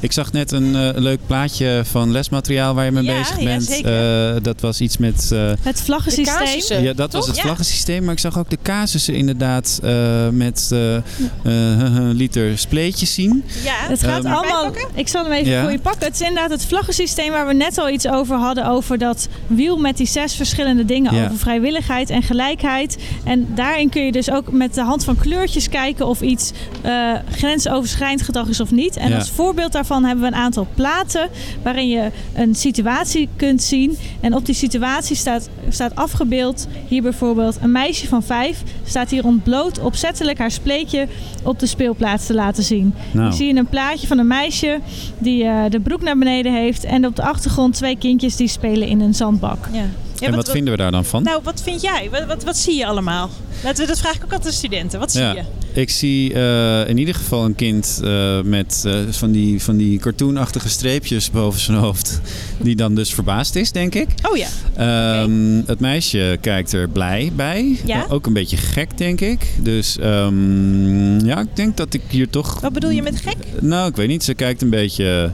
ik 0.00 0.12
zag 0.12 0.32
net 0.32 0.52
een 0.52 0.76
eh, 0.76 0.88
leuk 0.94 1.18
plaatje 1.26 1.82
van 1.84 2.10
lesmateriaal 2.12 2.74
waar 2.74 2.84
je 2.84 2.90
mee 2.90 3.02
Ja, 3.04 3.18
bezig 3.18 3.38
ja, 3.38 3.44
bent. 3.44 3.70
Eh, 3.82 4.42
dat 4.42 4.60
was 4.60 4.80
iets 4.80 4.96
met. 4.98 5.30
eh, 5.32 5.50
Het 5.62 5.80
vlaggensysteem. 5.80 6.82
ja, 6.82 6.92
dat 6.92 7.12
was 7.12 7.26
het 7.26 7.36
Ja. 7.36 7.42
vlaggensysteem, 7.42 8.04
maar 8.04 8.12
ik 8.12 8.18
zag 8.20 8.38
ook 8.38 8.50
de 8.50 8.58
casussen 8.62 9.14
inderdaad 9.14 9.80
eh, 9.82 10.28
met 10.28 10.70
een 11.42 12.12
liter 12.14 12.58
spleetjes 12.58 13.14
zien. 13.14 13.44
Ja, 13.64 13.74
Het 13.78 14.02
gaat 14.04 14.24
Ehm, 14.24 14.32
allemaal. 14.34 14.72
Ik 14.94 15.08
zal 15.08 15.22
hem 15.22 15.32
even 15.32 15.50
Ja. 15.52 15.62
voor 15.62 15.70
je 15.70 15.78
pakken. 15.78 16.06
Het 16.06 16.14
is 16.14 16.20
inderdaad 16.20 16.50
het 16.50 16.64
vlaggensysteem 16.64 17.30
waar 17.32 17.46
we 17.46 17.52
net 17.54 17.78
al 17.78 17.88
iets 17.90 18.08
over 18.08 18.36
hadden. 18.36 18.66
Over 18.66 18.98
dat 18.98 19.28
wiel 19.46 19.76
met 19.76 19.96
die 19.96 20.06
zes 20.06 20.34
verschillende 20.34 20.84
dingen. 20.84 21.14
Ja. 21.14 21.24
Over 21.24 21.38
vrijwilligheid 21.38 22.10
en 22.10 22.22
gelijkheid. 22.22 22.96
En 23.24 23.46
daarin 23.54 23.88
kun 23.88 24.04
je 24.04 24.12
dus 24.12 24.30
ook 24.30 24.52
met 24.52 24.74
de 24.74 24.82
hand 24.82 25.04
van 25.04 25.16
kleurtjes 25.16 25.68
kijken 25.68 26.06
of 26.06 26.20
iets 26.20 26.52
eh, 26.82 27.12
grensoverschrijdend 27.32 28.22
gedrag 28.22 28.48
is 28.48 28.60
of 28.60 28.70
niet. 28.70 28.96
En 28.96 29.08
Ja. 29.10 29.16
als 29.18 29.30
voorbeeld 29.44 29.72
daarvan 29.72 30.04
hebben 30.04 30.24
we 30.24 30.30
een 30.30 30.42
aantal 30.42 30.66
platen 30.74 31.28
waarin 31.62 31.88
je 31.88 32.10
een 32.34 32.54
situatie 32.54 33.28
kunt 33.36 33.62
zien. 33.62 33.96
En 34.20 34.34
op 34.34 34.46
die 34.46 34.54
situatie 34.54 35.16
staat, 35.16 35.48
staat 35.68 35.94
afgebeeld, 35.94 36.66
hier 36.88 37.02
bijvoorbeeld 37.02 37.58
een 37.62 37.72
meisje 37.72 38.08
van 38.08 38.22
vijf, 38.22 38.62
staat 38.84 39.10
hier 39.10 39.24
ontbloot 39.24 39.78
opzettelijk 39.78 40.38
haar 40.38 40.50
spleetje 40.50 41.06
op 41.42 41.58
de 41.58 41.66
speelplaats 41.66 42.26
te 42.26 42.34
laten 42.34 42.62
zien. 42.62 42.94
Nou, 43.12 43.24
Dan 43.28 43.36
zie 43.36 43.46
je 43.46 43.58
een 43.58 43.66
plaatje 43.66 44.06
van 44.06 44.18
een 44.18 44.26
meisje 44.26 44.80
die 45.18 45.44
eh, 45.44 45.64
de 45.70 45.80
broek 45.80 46.02
naar 46.02 46.18
beneden 46.18 46.52
heeft. 46.52 46.84
En 46.84 47.06
op 47.06 47.16
de 47.16 47.22
achtergrond 47.22 47.74
twee 47.74 47.98
kindjes 47.98 48.36
die 48.36 48.48
spelen 48.48 48.88
in 48.88 49.00
een 49.00 49.14
zandbak. 49.14 49.58
ja. 49.72 49.84
Ja, 50.20 50.26
en 50.26 50.34
wat, 50.34 50.50
vinden 50.50 50.72
we 50.72 50.78
daar 50.78 50.90
dan 50.90 51.04
van? 51.04 51.22
Nou, 51.22 51.40
wat 51.44 51.62
vind 51.62 51.80
jij? 51.80 52.08
Wat, 52.10 52.26
wat, 52.26 52.44
wat 52.44 52.56
zie 52.56 52.74
je 52.76 52.86
allemaal? 52.86 53.30
Laten 53.64 53.82
we 53.82 53.88
dat 53.88 53.98
vraag 54.00 54.14
ik 54.14 54.24
ook 54.24 54.30
altijd 54.32 54.48
aan 54.48 54.58
studenten. 54.58 54.98
Wat 54.98 55.12
zie 55.12 55.20
Ja. 55.20 55.32
je? 55.34 55.42
Ik 55.72 55.90
zie 55.90 56.32
eh, 56.34 56.88
in 56.88 56.98
ieder 56.98 57.14
geval 57.14 57.44
een 57.44 57.54
kind 57.54 58.00
eh, 58.04 58.40
met 58.42 58.82
eh, 58.86 58.94
van, 59.10 59.30
die, 59.30 59.62
van 59.62 59.76
die 59.76 59.98
cartoonachtige 59.98 60.68
streepjes 60.68 61.30
boven 61.30 61.60
zijn 61.60 61.76
hoofd. 61.78 62.20
Die 62.62 62.76
dan 62.76 62.94
dus 62.94 63.14
verbaasd 63.14 63.54
is, 63.56 63.72
denk 63.72 63.94
ik. 63.94 64.08
Oh 64.30 64.36
ja. 64.36 64.46
Ehm, 64.76 65.62
Het 65.66 65.80
meisje 65.80 66.38
kijkt 66.40 66.72
er 66.72 66.88
blij 66.88 67.32
bij. 67.36 67.78
Ja? 67.84 68.06
Ook 68.08 68.26
een 68.26 68.32
beetje 68.32 68.56
gek, 68.56 68.98
denk 68.98 69.20
ik. 69.20 69.46
Dus 69.62 69.98
ehm, 69.98 71.24
ja, 71.26 71.40
ik 71.40 71.56
denk 71.56 71.76
dat 71.76 71.94
ik 71.94 72.02
hier 72.08 72.30
toch... 72.30 72.60
Wat 72.60 72.72
bedoel 72.72 72.90
je 72.90 73.02
met 73.02 73.20
gek? 73.20 73.36
Nou, 73.60 73.88
ik 73.88 73.96
weet 73.96 74.08
niet. 74.08 74.24
Ze 74.24 74.34
kijkt 74.34 74.62
een 74.62 74.70
beetje... 74.70 75.30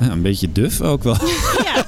ja, 0.00 0.10
een 0.10 0.22
beetje 0.22 0.52
duf 0.52 0.80
ook 0.80 1.02
wel. 1.02 1.16
Ja. 1.64 1.84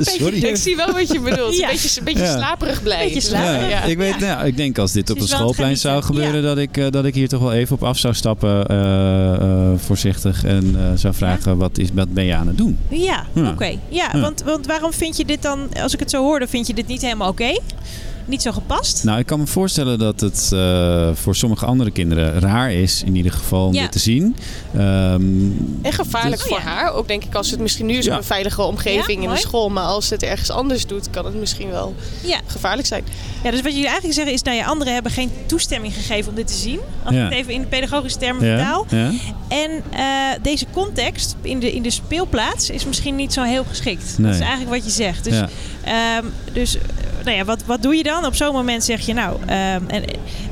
Sorry. 0.18 0.44
Ik 0.44 0.56
zie 0.56 0.76
wel 0.76 0.92
wat 0.92 1.12
je 1.12 1.20
bedoelt. 1.20 1.56
Ja. 1.56 1.66
Een 1.68 1.72
beetje, 1.72 1.98
een 1.98 2.04
beetje 2.04 2.22
Ja. 2.22 2.36
slaperig 2.36 2.82
blij. 2.82 3.04
Beetje 3.04 3.20
slaperig. 3.20 3.70
Ja, 3.70 3.82
Ik, 3.82 3.96
weet, 3.96 4.18
nou, 4.18 4.46
ik 4.46 4.56
denk 4.56 4.78
als 4.78 4.92
dit 4.92 5.10
op 5.10 5.20
een 5.20 5.28
schoolplein 5.28 5.76
zou 5.76 6.02
gebeuren, 6.02 6.42
dat, 6.42 6.58
ik, 6.58 6.76
eh, 6.76 6.90
dat 6.90 7.04
ik 7.04 7.14
hier 7.14 7.28
toch 7.28 7.40
wel 7.40 7.52
even 7.52 7.74
op 7.76 7.82
af 7.84 7.98
zou 7.98 8.14
stappen, 8.14 8.66
eh, 8.66 9.34
eh, 9.34 9.70
voorzichtig, 9.76 10.44
en 10.44 10.74
eh, 10.78 10.82
zou 10.94 11.14
vragen: 11.14 11.56
wat, 11.58 11.78
is, 11.78 11.88
wat 11.94 12.12
ben 12.12 12.24
je 12.24 12.34
aan 12.34 12.46
het 12.46 12.56
doen? 12.58 12.78
Ja, 12.88 13.26
Ja. 13.34 13.48
oké. 13.50 13.64
Ja, 13.88 14.08
Ja. 14.12 14.20
Want, 14.20 14.42
want 14.42 14.66
waarom 14.66 14.92
vind 14.92 15.16
je 15.16 15.24
dit 15.24 15.42
dan, 15.42 15.68
als 15.82 15.92
ik 15.94 16.00
het 16.00 16.10
zo 16.10 16.22
hoorde, 16.22 16.46
vind 16.48 16.66
je 16.66 16.74
dit 16.74 16.86
niet 16.86 17.02
helemaal 17.02 17.28
oké? 17.28 17.58
Niet 18.26 18.42
zo 18.42 18.52
gepast? 18.52 19.04
Nou, 19.04 19.18
ik 19.18 19.26
kan 19.26 19.38
me 19.38 19.46
voorstellen 19.46 19.98
dat 19.98 20.20
het 20.20 20.50
eh, 20.52 21.08
voor 21.14 21.36
sommige 21.36 21.66
andere 21.66 21.90
kinderen 21.90 22.40
raar 22.40 22.72
is, 22.72 23.02
in 23.06 23.16
ieder 23.16 23.32
geval, 23.32 23.66
om 23.66 23.74
Ja. 23.74 23.80
dit 23.82 23.92
te 23.92 23.98
zien. 23.98 24.36
Ehm, 24.74 25.22
En 25.82 25.92
gevaarlijk 25.92 26.36
Dus- 26.36 26.46
voor 26.48 26.56
Oh 26.56 26.62
ja. 26.64 26.68
haar. 26.70 26.92
Ook 26.92 27.08
denk 27.08 27.24
ik 27.24 27.34
als 27.34 27.50
het 27.50 27.60
misschien 27.60 27.86
nu 27.86 27.94
is 27.96 28.04
Ja. 28.04 28.16
een 28.16 28.24
veilige 28.24 28.62
omgeving 28.62 29.22
Ja, 29.22 29.28
in 29.28 29.34
de 29.34 29.40
school. 29.40 29.68
Maar 29.68 29.84
als 29.84 30.10
het 30.10 30.22
ergens 30.22 30.50
anders 30.50 30.86
doet, 30.86 31.10
kan 31.10 31.24
het 31.24 31.34
misschien 31.34 31.70
wel 31.70 31.94
Ja. 32.24 32.40
gevaarlijk 32.46 32.88
zijn. 32.88 33.04
ja, 33.44 33.50
dus 33.50 33.60
wat 33.62 33.70
jullie 33.72 33.86
eigenlijk 33.86 34.14
zeggen 34.14 34.34
is, 34.34 34.42
nou 34.42 34.56
ja, 34.56 34.64
anderen 34.64 34.92
hebben 34.94 35.12
geen 35.12 35.30
toestemming 35.46 35.94
gegeven 35.94 36.30
om 36.30 36.34
dit 36.36 36.46
te 36.46 36.52
zien. 36.54 36.78
Als 37.04 37.14
Ja. 37.14 37.24
ik 37.24 37.30
het 37.30 37.38
even 37.38 37.52
in 37.52 37.60
de 37.60 37.66
pedagogische 37.66 38.18
termen 38.18 38.46
ja, 38.46 38.56
vertaal. 38.56 38.86
ja. 38.88 39.10
En 39.48 39.70
eh, 39.92 40.42
deze 40.42 40.66
context 40.72 41.36
in 41.42 41.60
de, 41.60 41.72
in 41.72 41.82
de 41.82 41.90
speelplaats 41.90 42.70
is 42.70 42.84
misschien 42.86 43.16
niet 43.16 43.32
zo 43.32 43.42
heel 43.42 43.64
geschikt. 43.68 44.14
Nee. 44.18 44.26
Dat 44.26 44.34
is 44.40 44.46
eigenlijk 44.46 44.70
wat 44.76 44.84
je 44.84 44.90
zegt. 44.90 45.24
Dus, 45.24 45.34
ja. 45.34 45.48
ehm, 45.84 46.24
dus 46.52 46.76
nou 47.24 47.36
ja, 47.36 47.44
wat, 47.44 47.64
wat 47.66 47.82
doe 47.82 47.94
je 47.96 48.02
dan? 48.02 48.24
Op 48.26 48.34
zo'n 48.34 48.52
moment 48.52 48.84
zeg 48.84 49.06
je, 49.06 49.12
nou, 49.12 49.36
ehm, 49.46 49.82
en, 49.86 50.04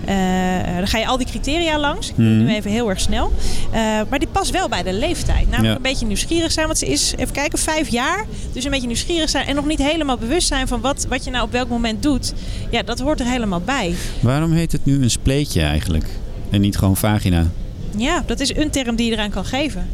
eh, 0.05 0.77
dan 0.77 0.87
ga 0.87 0.99
je 0.99 1.07
al 1.07 1.17
die 1.17 1.27
criteria 1.27 1.79
langs. 1.79 2.09
Ik 2.09 2.17
doe 2.17 2.25
Mhm. 2.27 2.45
nu 2.45 2.55
even 2.55 2.71
heel 2.71 2.89
erg 2.89 3.01
snel. 3.01 3.33
Eh, 3.71 3.81
maar 4.11 4.19
dit 4.19 4.33
past 4.33 4.51
wel 4.51 4.69
bij 4.69 4.83
de 4.83 4.93
leeftijd. 4.93 5.45
Namelijk 5.45 5.65
Ja. 5.69 5.75
een 5.77 5.83
beetje 5.83 6.07
nieuwsgierig 6.07 6.53
zijn. 6.53 6.67
Want 6.67 6.79
ze 6.79 6.87
is, 6.87 7.15
even 7.17 7.33
kijken, 7.35 7.59
vijf 7.59 7.89
jaar. 7.89 8.25
Dus 8.53 8.65
een 8.65 8.71
beetje 8.71 8.87
nieuwsgierig 8.87 9.31
zijn 9.31 9.47
en 9.47 9.55
nog 9.55 9.67
niet 9.67 9.83
helemaal 9.83 10.17
bewust 10.19 10.47
zijn 10.49 10.69
van 10.69 10.81
wat, 10.81 11.07
wat 11.09 11.25
je 11.25 11.31
nou 11.31 11.45
op 11.45 11.53
welk 11.53 11.69
moment 11.69 12.03
doet. 12.03 12.33
Ja, 12.71 12.83
dat 12.83 13.01
hoort 13.01 13.21
er 13.21 13.27
helemaal 13.27 13.61
bij. 13.61 13.95
Waarom 14.21 14.53
heet 14.53 14.73
het 14.73 14.85
nu 14.85 15.03
een 15.03 15.11
spleetje 15.11 15.63
eigenlijk? 15.63 16.07
En 16.51 16.61
niet 16.61 16.77
gewoon 16.77 16.97
vagina? 16.97 17.47
Ja, 17.97 18.23
dat 18.27 18.41
is 18.41 18.57
een 18.57 18.71
term 18.71 18.97
die 18.97 19.07
je 19.07 19.13
eraan 19.13 19.31
kan 19.31 19.45
geven. 19.45 19.89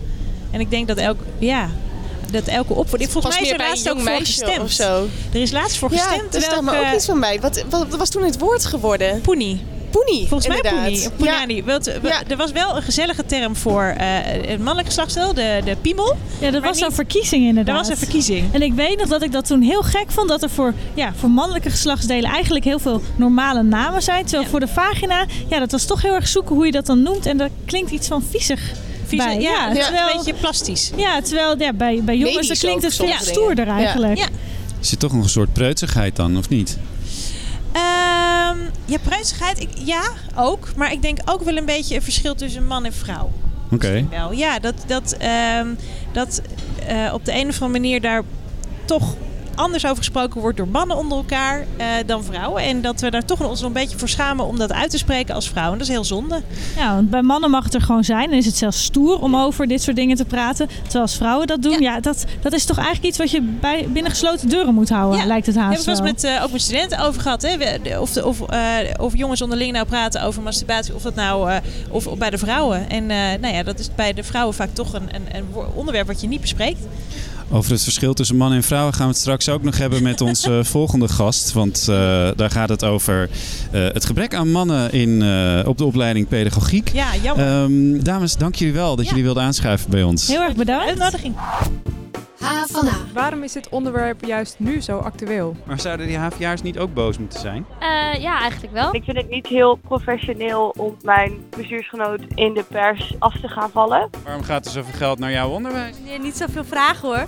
En 0.51 0.61
ik 0.61 0.71
denk 0.71 0.89
dat 0.89 0.97
elk, 0.97 1.19
ja, 1.39 1.69
dat 2.33 2.45
elke 2.47 2.73
opvoeding. 2.75 3.11
Volgens 3.11 3.35
mij 3.35 3.45
is 3.45 3.53
er 3.53 3.59
laatst 3.59 3.91
ook 3.91 4.01
voor 4.01 4.11
gestemd. 4.19 4.59
of 4.63 4.71
zo. 4.71 5.07
Er 5.33 5.41
is 5.41 5.51
laatst 5.51 5.77
voor 5.77 5.93
Ja, 5.93 5.99
gestemd. 5.99 6.33
me 6.65 6.71
welke- 6.71 6.87
ook 6.89 6.95
iets 6.95 7.05
van 7.07 7.21
bij. 7.21 7.41
Wat, 7.41 7.65
wat 7.69 7.87
was 7.97 8.11
toen 8.11 8.25
het 8.25 8.39
woord 8.39 8.65
geworden? 8.65 9.21
Poenie. 9.21 9.61
Poenie, 9.91 10.29
Volgens 10.29 10.49
mij 10.49 10.57
inderdaad. 10.57 10.83
poenie. 11.17 11.65
Ja. 11.67 11.93
Eh, 11.93 12.03
Ja. 12.03 12.23
Er 12.29 12.37
was 12.37 12.53
wel 12.53 12.77
een 12.77 12.83
gezellige 12.83 13.27
term 13.27 13.57
voor 13.57 13.83
eh, 13.83 14.07
het 14.25 14.59
mannelijk 14.59 14.87
geslachtsdeel, 14.87 15.35
de, 15.35 15.61
de 15.65 15.77
piemel. 15.81 16.17
Ja, 16.41 16.51
dat 16.51 16.61
Maar 16.61 16.71
was 16.71 16.81
een 16.81 16.93
verkiezing 16.93 17.45
inderdaad. 17.47 17.77
Dat 17.77 17.89
was 17.89 17.93
een 17.99 18.05
verkiezing. 18.05 18.55
En 18.55 18.63
ik 18.63 18.73
weet 18.73 18.99
nog 18.99 19.09
dat 19.09 19.23
ik 19.23 19.33
dat 19.33 19.47
toen 19.47 19.63
heel 19.63 19.83
gek 19.83 20.05
vond. 20.11 20.29
Dat 20.29 20.43
er 20.43 20.51
voor, 20.51 20.75
ja, 20.95 21.13
voor 21.19 21.31
mannelijke 21.31 21.71
geslachtsdelen 21.71 22.31
eigenlijk 22.31 22.65
heel 22.65 22.79
veel 22.79 23.03
normale 23.17 23.63
namen 23.63 24.03
zijn. 24.03 24.23
Terwijl 24.23 24.43
Ja. 24.43 24.49
voor 24.51 24.61
de 24.61 24.69
vagina, 24.69 25.27
ja, 25.49 25.59
dat 25.59 25.71
was 25.71 25.85
toch 25.85 26.03
heel 26.03 26.15
erg 26.15 26.29
zoeken 26.29 26.55
hoe 26.55 26.67
je 26.67 26.73
dat 26.73 26.87
dan 26.87 27.03
noemt. 27.03 27.27
En 27.27 27.37
dat 27.37 27.51
klinkt 27.65 27.91
iets 27.91 28.07
van 28.09 28.23
viezig 28.31 28.61
Vieze- 29.09 29.25
bij. 29.27 29.41
ja, 29.41 29.51
Ja, 29.51 29.69
het 29.69 29.77
is 29.79 29.85
terwijl, 29.85 30.09
een 30.11 30.17
beetje 30.17 30.35
plastisch. 30.35 30.91
ja, 30.97 31.21
terwijl 31.21 31.59
ja, 31.59 31.73
bij, 31.73 32.01
bij 32.05 32.17
jongens 32.17 32.37
Medisch 32.37 32.59
klinkt 32.59 32.83
het 32.83 32.95
veel 32.95 33.13
stoerder 33.21 33.69
eigenlijk. 33.69 34.19
Ja. 34.19 34.25
Er 34.79 34.85
zit 34.85 34.99
toch 34.99 35.13
nog 35.13 35.23
een 35.23 35.29
soort 35.29 35.53
preutsigheid 35.53 36.17
dan, 36.17 36.37
of 36.37 36.49
niet? 36.49 36.79
Ehm, 37.73 38.59
ja, 38.85 38.99
pruitsigheid, 39.03 39.61
ik, 39.61 39.69
ja, 39.85 40.03
ook. 40.37 40.69
Maar 40.77 40.93
ik 40.93 41.03
denk 41.03 41.19
ook 41.25 41.43
wel 41.43 41.57
een 41.57 41.65
beetje 41.65 41.95
een 41.95 42.03
verschil 42.03 42.35
tussen 42.35 42.67
man 42.67 42.85
en 42.85 42.93
vrouw. 42.93 43.31
Oké. 43.71 44.07
Wel, 44.11 44.33
ja, 44.33 44.59
dat, 44.59 44.75
dat, 44.87 45.13
ehm, 45.19 45.67
dat 46.13 46.43
eh, 46.87 47.11
op 47.15 47.25
de 47.25 47.33
een 47.33 47.49
of 47.49 47.63
andere 47.63 47.81
manier 47.81 48.01
daar 48.01 48.23
toch 48.85 49.15
anders 49.59 49.85
over 49.85 49.97
gesproken 49.97 50.41
wordt 50.41 50.57
door 50.57 50.69
mannen 50.69 50.97
onder 50.97 51.19
elkaar 51.19 51.67
eh, 51.77 51.87
dan 52.07 52.25
vrouwen. 52.25 52.63
En 52.63 52.81
dat 52.83 53.01
we 53.01 53.11
daar 53.11 53.25
toch 53.25 53.41
ons 53.41 53.61
nog 53.61 53.69
een 53.69 53.73
beetje 53.81 53.99
voor 53.99 54.09
schamen 54.09 54.45
om 54.47 54.59
dat 54.59 54.73
uit 54.73 54.91
te 54.91 54.99
spreken 54.99 55.35
als 55.35 55.49
vrouw. 55.49 55.67
En 55.73 55.79
dat 55.79 55.87
is 55.87 55.93
heel 55.93 56.05
zonde. 56.05 56.43
Ja, 56.77 56.95
want 56.95 57.11
bij 57.11 57.23
mannen 57.23 57.51
mag 57.51 57.65
het 57.65 57.75
er 57.75 57.81
gewoon 57.81 58.05
zijn. 58.05 58.31
En 58.31 58.37
is 58.37 58.47
het 58.47 58.57
zelfs 58.57 58.83
stoer 58.85 59.21
om 59.21 59.37
over 59.37 59.67
dit 59.67 59.83
soort 59.83 59.97
dingen 59.97 60.17
te 60.17 60.25
praten. 60.25 60.69
Terwijl 60.83 61.01
als 61.05 61.17
vrouwen 61.17 61.47
dat 61.47 61.63
doen, 61.63 61.81
ja, 61.81 62.01
dat, 62.01 62.25
dat 62.43 62.53
is 62.53 62.65
toch 62.65 62.77
eigenlijk 62.77 63.07
iets 63.07 63.19
wat 63.19 63.31
je 63.31 63.43
bij, 63.43 63.87
binnen 63.89 64.11
gesloten 64.13 64.49
deuren 64.49 64.75
moet 64.75 64.89
houden, 64.89 65.21
Ja. 65.21 65.27
lijkt 65.27 65.47
het 65.47 65.57
haast 65.57 65.77
hebben 65.77 65.95
het 65.95 66.01
wel 66.01 66.13
eens 66.13 66.21
wel. 66.23 66.31
met, 66.33 66.41
eh, 66.41 66.45
ook 66.47 66.53
met 66.53 66.63
studenten 66.63 66.99
over 66.99 67.21
gehad. 67.21 67.43
Hè? 67.43 67.99
Of, 68.01 68.13
de, 68.13 68.27
of, 68.27 68.41
eh, 68.41 68.61
of 69.01 69.17
jongens 69.17 69.43
onderling 69.43 69.73
nou 69.73 69.87
praten 69.87 70.23
over 70.23 70.43
masturbatie. 70.43 70.95
Of 70.95 71.03
dat 71.03 71.15
nou 71.15 71.61
of, 71.91 72.07
of 72.07 72.19
bij 72.19 72.31
de 72.31 72.39
vrouwen. 72.39 72.91
En 72.91 73.07
nou 73.41 73.55
ja, 73.55 73.63
dat 73.63 73.79
is 73.79 73.89
bij 73.95 74.13
de 74.13 74.23
vrouwen 74.25 74.55
vaak 74.55 74.69
toch 74.73 74.93
een, 74.93 75.09
een, 75.15 75.37
een 75.37 75.45
onderwerp 75.75 76.07
wat 76.07 76.21
je 76.21 76.29
niet 76.29 76.41
bespreekt. 76.41 76.81
Over 77.51 77.73
het 77.73 77.83
verschil 77.83 78.15
tussen 78.15 78.37
mannen 78.37 78.59
en 78.59 78.65
vrouwen 78.65 78.95
gaan 78.95 79.07
we 79.07 79.13
het 79.13 79.21
straks 79.21 79.49
ook 79.49 79.63
nog 79.63 79.79
hebben 79.79 80.03
met 80.03 80.21
onze 80.21 80.61
volgende 80.75 81.09
gast. 81.09 81.53
Want 81.53 81.87
uh, 81.91 81.97
daar 82.37 82.51
gaat 82.51 82.69
het 82.69 82.85
over 82.85 83.29
uh, 83.73 83.87
het 83.93 84.05
gebrek 84.05 84.35
aan 84.35 84.51
mannen 84.51 84.93
in, 84.93 85.09
uh, 85.23 85.61
op 85.69 85.79
de 85.79 85.85
opleiding 85.85 86.29
pedagogiek. 86.29 86.91
Ja, 86.93 87.07
jammer. 87.23 87.63
Um, 87.63 88.05
dames, 88.05 88.37
dank 88.37 88.55
jullie 88.55 88.75
wel 88.75 88.97
dat 88.97 89.05
Ja. 89.05 89.11
jullie 89.11 89.25
wilden 89.25 89.43
aanschuiven 89.43 89.91
bij 89.91 90.03
ons. 90.03 90.27
Heel 90.27 90.43
erg 90.43 90.55
bedankt. 90.55 90.87
Uitnodiging. 90.89 91.35
H 92.41 92.65
van 92.67 92.87
H. 92.87 92.97
Waarom 93.13 93.43
is 93.43 93.53
dit 93.53 93.69
onderwerp 93.69 94.25
juist 94.25 94.55
nu 94.59 94.81
zo 94.81 94.99
actueel? 94.99 95.57
Maar 95.65 95.81
zouden 95.81 96.07
die 96.07 96.17
HVA'ers 96.19 96.63
niet 96.63 96.79
ook 96.79 96.95
boos 96.95 97.19
moeten 97.19 97.41
zijn? 97.41 97.67
Eh, 97.79 98.21
ja, 98.23 98.41
eigenlijk 98.41 98.73
wel. 98.73 98.95
Ik 98.95 99.05
vind 99.05 99.17
het 99.17 99.29
niet 99.31 99.47
heel 99.47 99.75
professioneel 99.77 100.75
om 100.77 100.97
mijn 101.03 101.33
bestuursgenoot 101.57 102.21
in 102.35 102.55
de 102.55 102.65
pers 102.69 103.15
af 103.19 103.41
te 103.41 103.49
gaan 103.49 103.71
vallen. 103.71 104.11
Waarom 104.25 104.43
gaat 104.43 104.65
er 104.67 104.71
zoveel 104.73 104.95
geld 104.95 105.19
naar 105.19 105.31
jouw 105.33 105.49
onderwijs? 105.49 105.97
Nee, 106.05 106.19
niet 106.19 106.37
zoveel 106.37 106.65
vragen 106.65 107.09
hoor. 107.09 107.25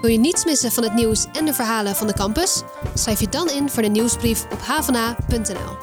Wil 0.00 0.10
je 0.10 0.18
niets 0.18 0.44
missen 0.44 0.72
van 0.72 0.82
het 0.82 0.94
nieuws 0.94 1.26
en 1.32 1.44
de 1.44 1.54
verhalen 1.54 1.96
van 1.96 2.06
de 2.06 2.12
campus? 2.12 2.62
Schrijf 2.94 3.20
je 3.20 3.26
dan 3.30 3.50
in 3.50 3.68
voor 3.68 3.82
de 3.82 3.88
nieuwsbrief 3.88 4.44
op 4.52 4.60
havana.nl. 4.60 5.76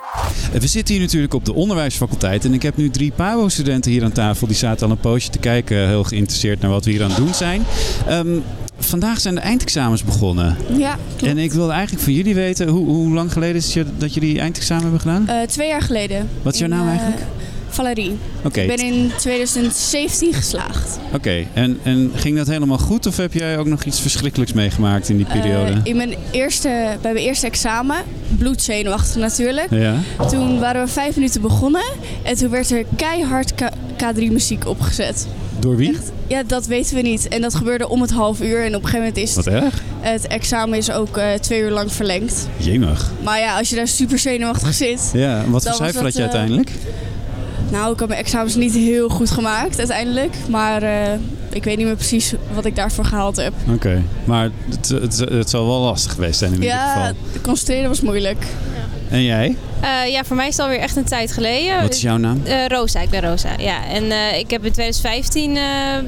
We 0.59 0.67
zitten 0.67 0.95
hier 0.95 1.03
natuurlijk 1.03 1.33
op 1.33 1.45
de 1.45 1.53
onderwijsfaculteit 1.53 2.45
en 2.45 2.53
ik 2.53 2.61
heb 2.61 2.77
nu 2.77 2.89
drie 2.89 3.11
PABO-studenten 3.11 3.91
hier 3.91 4.03
aan 4.03 4.11
tafel. 4.11 4.47
Die 4.47 4.55
zaten 4.55 4.85
al 4.85 4.91
een 4.91 4.99
poosje 4.99 5.29
te 5.29 5.39
kijken, 5.39 5.87
heel 5.87 6.03
geïnteresseerd 6.03 6.61
naar 6.61 6.71
wat 6.71 6.85
we 6.85 6.91
hier 6.91 7.03
aan 7.03 7.09
het 7.09 7.17
doen 7.17 7.33
zijn. 7.33 7.65
Um, 8.09 8.43
vandaag 8.77 9.19
zijn 9.19 9.35
de 9.35 9.41
eindexamens 9.41 10.03
begonnen. 10.03 10.57
Ja, 10.77 10.97
klopt. 11.07 11.31
En 11.31 11.37
ik 11.37 11.53
wilde 11.53 11.71
eigenlijk 11.71 12.03
van 12.03 12.13
jullie 12.13 12.35
weten, 12.35 12.67
hoe, 12.67 12.85
hoe 12.85 13.13
lang 13.13 13.31
geleden 13.31 13.55
is 13.55 13.75
het 13.75 13.87
dat 13.97 14.13
jullie 14.13 14.39
eindexamen 14.39 14.83
hebben 14.83 15.01
gedaan? 15.01 15.25
Uh, 15.29 15.47
twee 15.47 15.67
jaar 15.67 15.81
geleden. 15.81 16.29
Wat 16.41 16.53
is 16.53 16.59
jouw 16.59 16.69
naam 16.69 16.87
eigenlijk? 16.87 17.19
Uh, 17.19 17.25
Valerie. 17.75 18.17
Okay. 18.43 18.63
Ik 18.63 18.75
ben 18.75 18.85
in 18.85 19.11
2017 19.17 20.33
geslaagd. 20.33 20.97
Oké, 21.05 21.15
okay. 21.15 21.47
en, 21.53 21.79
en 21.83 22.11
ging 22.15 22.37
dat 22.37 22.47
helemaal 22.47 22.77
goed 22.77 23.05
of 23.05 23.17
heb 23.17 23.33
jij 23.33 23.57
ook 23.57 23.65
nog 23.65 23.83
iets 23.83 23.99
verschrikkelijks 23.99 24.53
meegemaakt 24.53 25.09
in 25.09 25.17
die 25.17 25.25
periode? 25.25 25.71
Uh, 25.71 25.77
in 25.83 25.95
mijn 25.95 26.15
eerste, 26.31 26.97
bij 27.01 27.13
mijn 27.13 27.25
eerste 27.25 27.45
examen, 27.45 27.97
bloedzenuwachtig 28.37 29.15
natuurlijk. 29.15 29.67
Ja. 29.69 29.95
Toen 30.29 30.59
waren 30.59 30.85
we 30.85 30.91
vijf 30.91 31.15
minuten 31.15 31.41
begonnen 31.41 31.85
en 32.23 32.35
toen 32.35 32.49
werd 32.49 32.71
er 32.71 32.85
keihard 32.95 33.53
K3 34.03 34.17
muziek 34.31 34.67
opgezet. 34.67 35.27
Door 35.59 35.75
wie? 35.75 35.89
Echt, 35.89 36.11
ja, 36.27 36.43
dat 36.43 36.65
weten 36.65 36.95
we 36.95 37.01
niet. 37.01 37.27
En 37.27 37.41
dat 37.41 37.55
gebeurde 37.55 37.89
om 37.89 38.01
het 38.01 38.11
half 38.11 38.41
uur. 38.41 38.63
En 38.63 38.75
op 38.75 38.83
een 38.83 38.89
gegeven 38.89 38.99
moment 38.99 39.17
is 39.17 39.35
Wat 39.35 39.47
erg. 39.47 39.81
het 39.99 40.27
examen 40.27 40.77
is 40.77 40.91
ook 40.91 41.17
uh, 41.17 41.33
twee 41.33 41.61
uur 41.61 41.71
lang 41.71 41.91
verlengd. 41.91 42.47
Jemig. 42.57 43.11
Maar 43.23 43.39
ja, 43.39 43.57
als 43.57 43.69
je 43.69 43.75
daar 43.75 43.87
super 43.87 44.19
zenuwachtig 44.19 44.73
zit. 44.73 45.09
Ja, 45.13 45.43
wat 45.47 45.63
voor 45.63 45.73
cijfer 45.73 46.03
had 46.03 46.13
je 46.13 46.17
uh, 46.17 46.23
uiteindelijk? 46.23 46.71
Nou, 47.71 47.93
ik 47.93 47.99
heb 47.99 48.07
mijn 48.07 48.19
examens 48.19 48.55
niet 48.55 48.73
heel 48.73 49.09
goed 49.09 49.31
gemaakt 49.31 49.77
uiteindelijk. 49.77 50.35
Maar 50.49 50.83
uh, 50.83 51.13
ik 51.49 51.63
weet 51.63 51.77
niet 51.77 51.85
meer 51.85 51.95
precies 51.95 52.33
wat 52.53 52.65
ik 52.65 52.75
daarvoor 52.75 53.05
gehaald 53.05 53.35
heb. 53.35 53.53
Oké, 53.63 53.73
okay. 53.73 54.03
maar 54.23 54.49
het, 54.69 54.89
het, 54.89 55.17
het, 55.17 55.49
zal 55.49 55.67
wel 55.67 55.79
lastig 55.79 56.13
geweest 56.13 56.39
zijn 56.39 56.53
in 56.53 56.61
ja, 56.61 56.63
ieder 56.63 56.87
geval. 56.87 57.33
Ja, 57.33 57.39
concentreren 57.41 57.89
was 57.89 58.01
moeilijk. 58.01 58.43
Ja. 58.75 59.15
En 59.15 59.23
jij? 59.23 59.57
Uh, 59.83 60.11
ja, 60.11 60.23
voor 60.23 60.35
mij 60.35 60.47
is 60.47 60.57
het 60.57 60.65
alweer 60.65 60.79
echt 60.79 60.95
een 60.95 61.03
tijd 61.03 61.31
geleden. 61.31 61.81
Wat 61.81 61.93
is 61.93 62.01
jouw 62.01 62.17
naam? 62.17 62.41
Uh, 62.45 62.67
Rosa, 62.67 62.99
ik 63.01 63.09
ben 63.09 63.21
Rosa. 63.21 63.49
Ja, 63.57 63.87
en 63.87 64.03
uh, 64.03 64.37
ik 64.37 64.49
heb 64.49 64.65
in 64.65 64.71
2015 64.71 65.55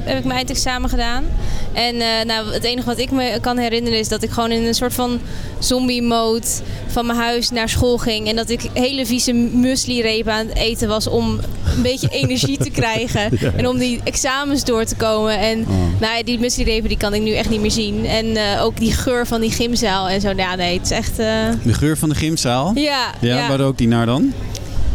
heb 0.04 0.18
ik 0.18 0.24
mijn 0.24 0.36
eindexamen 0.36 0.90
gedaan. 0.90 1.24
En 1.72 1.96
nou, 2.26 2.52
het 2.52 2.64
enige 2.64 2.86
wat 2.86 2.98
ik 2.98 3.10
me 3.10 3.38
kan 3.40 3.58
herinneren 3.58 3.98
is 3.98 4.08
dat 4.08 4.22
ik 4.22 4.30
gewoon 4.30 4.50
in 4.50 4.64
een 4.64 4.74
soort 4.74 4.94
van 4.94 5.20
zombie-mode 5.58 6.46
van 6.86 7.06
mijn 7.06 7.18
huis 7.18 7.50
naar 7.50 7.68
school 7.68 7.98
ging. 7.98 8.28
En 8.28 8.36
dat 8.36 8.50
ik 8.50 8.60
hele 8.72 9.06
vieze 9.06 9.32
muesli-repen 9.32 10.32
aan 10.32 10.46
het 10.46 10.56
eten 10.56 10.88
was 10.88 11.06
om 11.06 11.38
een 11.76 11.82
beetje 11.82 12.08
energie 12.22 12.58
te 12.58 12.70
krijgen. 12.70 13.30
Ja. 13.40 13.52
En 13.56 13.66
om 13.66 13.78
die 13.78 14.00
examens 14.04 14.64
door 14.64 14.84
te 14.84 14.96
komen. 14.96 15.38
En 15.38 15.60
oh. 15.68 16.00
nou, 16.00 16.24
die 16.24 16.38
muesli-repen 16.38 16.88
die 16.88 16.98
kan 16.98 17.14
ik 17.14 17.22
nu 17.22 17.32
echt 17.32 17.50
niet 17.50 17.60
meer 17.60 17.70
zien. 17.70 18.06
En 18.06 18.58
ook 18.60 18.76
die 18.76 18.92
geur 18.92 19.26
van 19.26 19.40
die 19.40 19.50
gymzaal 19.50 20.08
en 20.08 20.20
zo. 20.20 20.32
Ja, 20.36 20.54
nee, 20.54 20.76
het 20.76 20.84
is 20.84 20.90
echt... 20.90 21.16
De 21.16 21.74
geur 21.74 21.98
van 21.98 22.08
de 22.08 22.14
gymzaal? 22.14 22.72
Ja. 22.74 23.14
Ja, 23.20 23.36
ja. 23.36 23.57
Ook 23.66 23.78
die 23.78 23.88
naar 23.88 24.06
dan? 24.06 24.32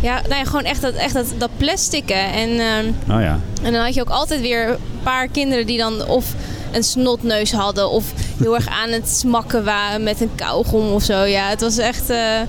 Ja, 0.02 0.22
nou 0.22 0.36
ja, 0.36 0.44
gewoon 0.44 0.64
echt 0.64 0.82
dat, 0.82 0.94
echt 0.94 1.14
dat, 1.14 1.26
dat 1.38 1.50
plasticen. 1.58 2.34
En, 2.34 2.50
uh, 2.50 3.16
oh 3.16 3.22
ja. 3.22 3.40
en 3.64 3.74
dan 3.74 3.84
had 3.84 3.94
je 3.94 4.02
ook 4.02 4.10
altijd 4.10 4.42
weer 4.42 4.70
een 4.70 4.78
paar 5.04 5.28
kinderen 5.28 5.66
die 5.66 5.78
dan 5.78 6.08
of 6.08 6.34
een 6.72 6.84
snotneus 6.84 7.52
hadden 7.52 7.90
of 7.90 8.14
heel 8.38 8.56
erg 8.56 8.68
aan 8.68 8.90
het 8.90 9.10
smakken 9.10 9.64
waren 9.64 10.04
met 10.04 10.22
een 10.22 10.36
kauwgom 10.36 10.92
of 10.92 11.04
zo. 11.04 11.24
Ja, 11.24 11.50
het 11.50 11.62
was 11.62 11.78
echt. 11.78 12.10
Uh, 12.10 12.40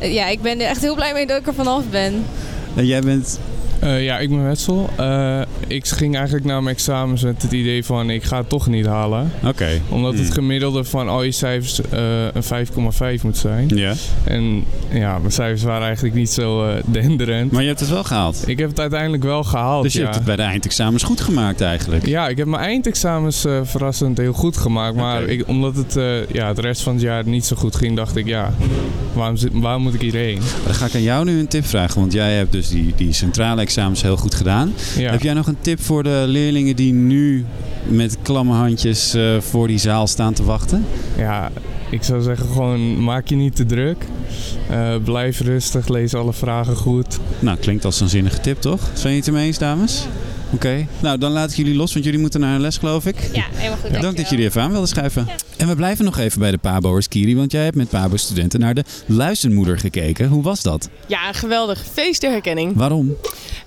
ja, 0.00 0.26
ik 0.26 0.42
ben 0.42 0.60
er 0.60 0.66
echt 0.66 0.80
heel 0.80 0.94
blij 0.94 1.12
mee 1.12 1.26
dat 1.26 1.38
ik 1.38 1.46
er 1.46 1.54
vanaf 1.54 1.82
ben. 1.90 2.24
En 2.74 2.86
jij 2.86 3.00
bent 3.00 3.38
Uh, 3.84 4.04
ja, 4.04 4.18
ik 4.18 4.28
ben 4.28 4.44
Wetsel. 4.44 4.90
Uh, 5.00 5.40
ik 5.66 5.86
ging 5.86 6.14
eigenlijk 6.16 6.44
naar 6.44 6.62
mijn 6.62 6.76
examens 6.76 7.22
met 7.22 7.42
het 7.42 7.52
idee 7.52 7.84
van 7.84 8.10
ik 8.10 8.22
ga 8.22 8.36
het 8.36 8.48
toch 8.48 8.66
niet 8.66 8.86
halen. 8.86 9.32
Oké. 9.38 9.48
Okay. 9.48 9.82
Omdat 9.88 10.12
Hmm. 10.12 10.22
het 10.22 10.32
gemiddelde 10.32 10.84
van 10.84 11.08
al 11.08 11.22
je 11.22 11.30
cijfers 11.30 11.80
uh, 11.80 12.24
een 12.32 12.66
5,5 13.18 13.22
moet 13.22 13.36
zijn. 13.36 13.68
Ja. 13.74 13.94
En 14.24 14.64
ja, 14.92 15.18
mijn 15.18 15.32
cijfers 15.32 15.62
waren 15.62 15.86
eigenlijk 15.86 16.14
niet 16.14 16.30
zo 16.30 16.66
denderend. 16.84 17.52
Maar 17.52 17.62
je 17.62 17.68
hebt 17.68 17.80
het 17.80 17.88
wel 17.88 18.04
gehaald? 18.04 18.44
Ik 18.46 18.58
heb 18.58 18.68
het 18.68 18.80
uiteindelijk 18.80 19.22
wel 19.22 19.44
gehaald, 19.44 19.82
Dus 19.82 19.92
je 19.92 19.98
ja. 19.98 20.04
hebt 20.04 20.16
het 20.16 20.24
bij 20.24 20.36
de 20.36 20.42
eindexamens 20.42 21.02
goed 21.02 21.20
gemaakt 21.20 21.60
eigenlijk? 21.60 22.06
Ja, 22.06 22.28
ik 22.28 22.36
heb 22.36 22.46
mijn 22.46 22.62
eindexamens 22.62 23.46
verrassend 23.62 24.18
heel 24.18 24.32
goed 24.32 24.56
gemaakt. 24.56 24.96
Maar 24.96 25.22
okay. 25.22 25.34
ik, 25.34 25.48
omdat 25.48 25.76
het 25.76 25.98
ja, 26.32 26.52
de 26.52 26.60
rest 26.60 26.82
van 26.82 26.92
het 26.92 27.02
jaar 27.02 27.26
niet 27.26 27.44
zo 27.44 27.56
goed 27.56 27.76
ging, 27.76 27.96
dacht 27.96 28.16
ik 28.16 28.26
ja, 28.26 28.52
waarom, 29.12 29.36
waarom 29.52 29.82
moet 29.82 29.94
ik 29.94 30.00
hierheen? 30.00 30.40
Dan 30.64 30.74
ga 30.74 30.86
ik 30.86 30.94
aan 30.94 31.02
jou 31.02 31.24
nu 31.24 31.38
een 31.38 31.48
tip 31.48 31.66
vragen. 31.66 32.00
Want 32.00 32.12
jij 32.12 32.32
hebt 32.32 32.52
dus 32.52 32.68
die, 32.68 32.92
die 32.96 33.12
centrale 33.12 33.60
examens 33.60 33.71
heel 33.76 34.16
goed 34.16 34.34
gedaan. 34.34 34.72
Ja. 34.96 35.10
Heb 35.10 35.22
jij 35.22 35.34
nog 35.34 35.46
een 35.46 35.60
tip 35.60 35.80
voor 35.80 36.02
de 36.02 36.24
leerlingen 36.26 36.76
die 36.76 36.92
nu 36.92 37.44
met 37.88 38.16
klamme 38.22 38.52
handjes 38.52 39.14
uh, 39.14 39.40
voor 39.40 39.66
die 39.66 39.78
zaal 39.78 40.06
staan 40.06 40.32
te 40.32 40.44
wachten? 40.44 40.84
Ja, 41.16 41.50
ik 41.90 42.02
zou 42.02 42.22
zeggen 42.22 42.46
gewoon 42.46 43.04
maak 43.04 43.28
je 43.28 43.36
niet 43.36 43.56
te 43.56 43.66
druk. 43.66 44.06
Uh, 44.70 44.94
blijf 45.04 45.40
rustig, 45.40 45.88
lees 45.88 46.14
alle 46.14 46.32
vragen 46.32 46.76
goed. 46.76 47.18
Nou, 47.38 47.58
klinkt 47.58 47.84
als 47.84 48.00
een 48.00 48.08
zinnige 48.08 48.40
tip 48.40 48.60
toch? 48.60 48.80
Zijn 48.94 49.12
je 49.12 49.18
het 49.18 49.28
ermee 49.28 49.46
eens 49.46 49.58
dames? 49.58 50.06
Oké, 50.54 50.66
okay. 50.66 50.86
nou 51.00 51.18
dan 51.18 51.32
laat 51.32 51.50
ik 51.50 51.56
jullie 51.56 51.74
los, 51.74 51.92
want 51.92 52.04
jullie 52.04 52.20
moeten 52.20 52.40
naar 52.40 52.54
een 52.54 52.60
les 52.60 52.78
geloof 52.78 53.06
ik. 53.06 53.16
Ja, 53.32 53.44
helemaal 53.50 53.78
goed. 53.78 53.90
Ja. 53.90 54.00
Dank 54.00 54.16
dat 54.16 54.28
jullie 54.28 54.44
even 54.44 54.62
aan 54.62 54.70
wilden 54.70 54.88
schuiven. 54.88 55.24
Ja. 55.28 55.34
En 55.56 55.68
we 55.68 55.76
blijven 55.76 56.04
nog 56.04 56.18
even 56.18 56.40
bij 56.40 56.50
de 56.50 56.58
Pabo'ers, 56.58 57.08
Kiri, 57.08 57.36
want 57.36 57.52
jij 57.52 57.64
hebt 57.64 57.76
met 57.76 57.88
Pabo-studenten 57.88 58.60
naar 58.60 58.74
de 58.74 58.84
Luizenmoeder 59.06 59.78
gekeken. 59.78 60.28
Hoe 60.28 60.42
was 60.42 60.62
dat? 60.62 60.88
Ja, 61.06 61.32
geweldig. 61.32 61.84
Feest 61.92 62.20
der 62.20 62.30
herkenning. 62.30 62.76
Waarom? 62.76 63.16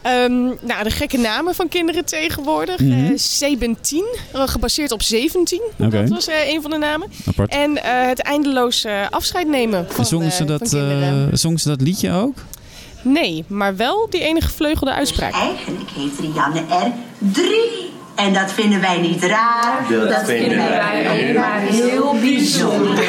Um, 0.08 0.54
nou, 0.62 0.84
de 0.84 0.90
gekke 0.90 1.18
namen 1.18 1.56
van 1.56 1.68
kinderen 1.70 2.06
tegenwoordig. 2.06 2.80
Mm 2.80 2.92
-hmm. 2.92 3.12
uh, 3.12 3.18
17, 3.18 4.06
gebaseerd 4.32 4.92
op 4.92 5.02
17. 5.02 5.62
Okay. 5.78 6.02
Dat 6.02 6.10
was 6.10 6.28
uh, 6.28 6.54
een 6.54 6.62
van 6.62 6.72
de 6.72 6.78
namen. 6.78 7.08
Apart. 7.26 7.52
En 7.52 7.72
uh, 7.72 7.82
het 7.84 8.20
eindeloos 8.20 8.86
afscheid 9.10 9.48
nemen 9.48 9.86
van, 9.88 9.98
en 9.98 10.06
zongen 10.06 10.32
ze, 10.32 10.46
dat, 10.46 10.74
uh, 10.74 11.14
zongen 11.32 11.60
ze 11.60 11.68
dat 11.68 11.82
liedje 11.82 12.12
ook? 12.12 12.36
Nee, 13.08 13.46
maar 13.48 13.76
wel 13.76 14.08
die 14.10 14.22
enige 14.22 14.48
gevleugelde 14.48 14.94
uitspraak. 14.94 15.32
Dus 15.32 15.42
eigenlijk 15.42 15.90
heeft 15.90 16.20
Rianne 16.20 16.60
er 16.70 16.92
drie. 17.18 17.94
En 18.16 18.34
dat 18.34 18.52
vinden 18.52 18.82
wij 18.82 18.98
niet 18.98 19.24
raar. 19.24 19.86
Dat, 19.90 20.10
dat 20.10 20.26
vinden, 20.26 20.50
vinden 20.50 20.70
wij 20.70 21.10
alleen 21.10 21.34
maar 21.36 21.60
heel 21.60 22.16
bijzonder. 22.20 23.04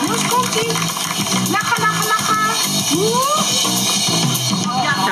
Jongens, 0.00 0.28
komt-ie. 0.28 0.72
Lachen, 1.50 1.82
lachen, 1.82 2.06
lachen. 2.06 2.48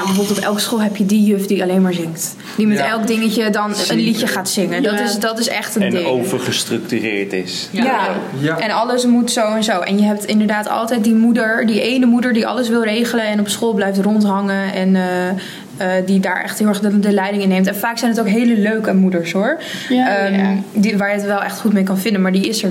Bijvoorbeeld 0.07 0.39
op 0.39 0.45
elke 0.45 0.61
school 0.61 0.81
heb 0.81 0.97
je 0.97 1.07
die 1.07 1.25
juf 1.25 1.47
die 1.47 1.63
alleen 1.63 1.83
maar 1.83 1.93
zingt. 1.93 2.35
Die 2.57 2.67
met 2.67 2.79
ja. 2.79 2.87
elk 2.87 3.07
dingetje 3.07 3.51
dan 3.51 3.75
een 3.89 3.99
liedje 3.99 4.27
gaat 4.27 4.49
zingen. 4.49 4.83
Ja. 4.83 4.91
Dat, 4.91 5.01
is, 5.01 5.19
dat 5.19 5.39
is 5.39 5.49
echt 5.49 5.77
een 5.77 5.83
en 5.83 5.91
ding. 5.91 6.05
En 6.05 6.11
overgestructureerd 6.11 7.33
is. 7.33 7.69
Ja. 7.71 7.85
Ja. 7.85 8.09
ja. 8.39 8.59
en 8.59 8.71
alles 8.71 9.05
moet 9.05 9.31
zo 9.31 9.55
en 9.55 9.65
zo. 9.65 9.81
En 9.81 9.99
je 9.99 10.05
hebt 10.05 10.25
inderdaad 10.25 10.69
altijd 10.69 11.05
die 11.05 11.15
moeder, 11.15 11.67
die 11.67 11.81
ene 11.81 12.07
moeder 12.07 12.33
die 12.33 12.47
alles 12.47 12.69
wil 12.69 12.83
regelen 12.83 13.27
en 13.27 13.41
op 13.41 13.49
school 13.49 13.75
blijft 13.75 13.99
rondhangen. 13.99 14.73
En 14.73 14.95
uh, 14.95 15.03
uh, 15.81 16.07
die 16.07 16.21
daar 16.21 16.43
echt 16.43 16.59
heel 16.59 16.69
erg 16.69 16.81
de, 16.81 17.01
de, 17.01 17.13
leiding 17.13 17.43
in 17.43 17.49
neemt. 17.49 17.67
En 17.67 17.77
vaak 17.77 17.99
zijn 17.99 18.11
het 18.11 18.21
ook 18.21 18.29
hele 18.29 18.57
leuke 18.57 18.95
moeders 18.95 19.33
hoor. 19.33 19.59
Ja, 19.89 20.27
um, 20.27 20.65
die, 20.73 20.97
waar 20.97 21.09
je 21.09 21.15
het 21.15 21.27
wel 21.27 21.43
echt 21.43 21.61
goed 21.61 21.73
mee 21.73 21.85
kan 21.85 21.99
vinden. 21.99 22.23
Maar 22.23 22.33
die 22.33 22.49
is 22.49 22.63
er 22.63 22.71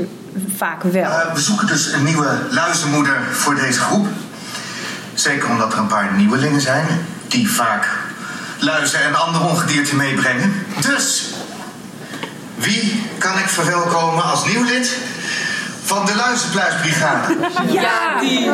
vaak 0.56 0.84
wel. 0.84 1.04
Uh, 1.04 1.34
we 1.34 1.40
zoeken 1.40 1.68
dus 1.68 1.94
een 1.94 2.04
nieuwe 2.04 2.38
luizenmoeder 2.50 3.22
voor 3.32 3.56
deze 3.56 3.80
groep. 3.80 4.08
Zeker 5.14 5.50
omdat 5.50 5.74
er 5.74 5.80
een 5.80 5.88
paar 5.88 6.14
nieuwelingen 6.18 6.62
zijn 6.62 6.86
die 7.36 7.50
vaak 7.50 7.88
luizen 8.60 9.04
en 9.04 9.16
andere 9.16 9.44
ongedierte 9.44 9.96
meebrengen. 9.96 10.66
Dus, 10.82 11.24
wie 12.56 13.04
kan 13.18 13.38
ik 13.38 13.50
verwelkomen 13.50 14.24
als 14.24 14.46
nieuw 14.46 14.64
lid 14.64 14.98
van 15.84 16.06
de 16.06 16.16
Luizenpluisbrigade? 16.16 17.38
Ja, 17.72 18.20
die! 18.20 18.50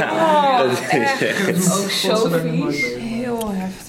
Oh, 0.00 0.58
dat 0.58 0.70
is 0.70 0.88
echt. 0.88 1.72
Ook 1.72 1.90
zo 1.90 2.30
vies. 2.42 2.84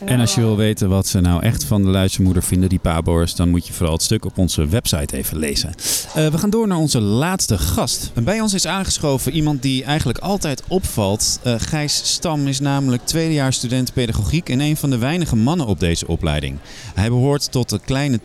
En 0.05 0.19
als 0.19 0.35
je 0.35 0.41
wil 0.41 0.57
weten 0.57 0.89
wat 0.89 1.07
ze 1.07 1.19
nou 1.19 1.43
echt 1.43 1.63
van 1.63 1.83
de 1.83 1.89
luistermoeder 1.89 2.43
vinden, 2.43 2.69
die 2.69 2.79
paboors, 2.79 3.35
dan 3.35 3.49
moet 3.49 3.67
je 3.67 3.73
vooral 3.73 3.93
het 3.93 4.03
stuk 4.03 4.25
op 4.25 4.37
onze 4.37 4.67
website 4.67 5.17
even 5.17 5.37
lezen. 5.37 5.73
Uh, 6.17 6.27
we 6.27 6.37
gaan 6.37 6.49
door 6.49 6.67
naar 6.67 6.77
onze 6.77 7.01
laatste 7.01 7.57
gast. 7.57 8.11
En 8.13 8.23
bij 8.23 8.41
ons 8.41 8.53
is 8.53 8.67
aangeschoven 8.67 9.31
iemand 9.31 9.61
die 9.61 9.83
eigenlijk 9.83 10.19
altijd 10.19 10.63
opvalt. 10.67 11.39
Uh, 11.45 11.53
Gijs 11.57 12.01
Stam 12.03 12.47
is 12.47 12.59
namelijk 12.59 13.05
tweedejaars 13.05 13.55
student 13.55 13.93
pedagogiek 13.93 14.49
en 14.49 14.59
een 14.59 14.77
van 14.77 14.89
de 14.89 14.97
weinige 14.97 15.35
mannen 15.35 15.67
op 15.67 15.79
deze 15.79 16.07
opleiding. 16.07 16.57
Hij 16.95 17.09
behoort 17.09 17.51
tot 17.51 17.69
de 17.69 17.79
kleine 17.79 18.19
10% 18.19 18.21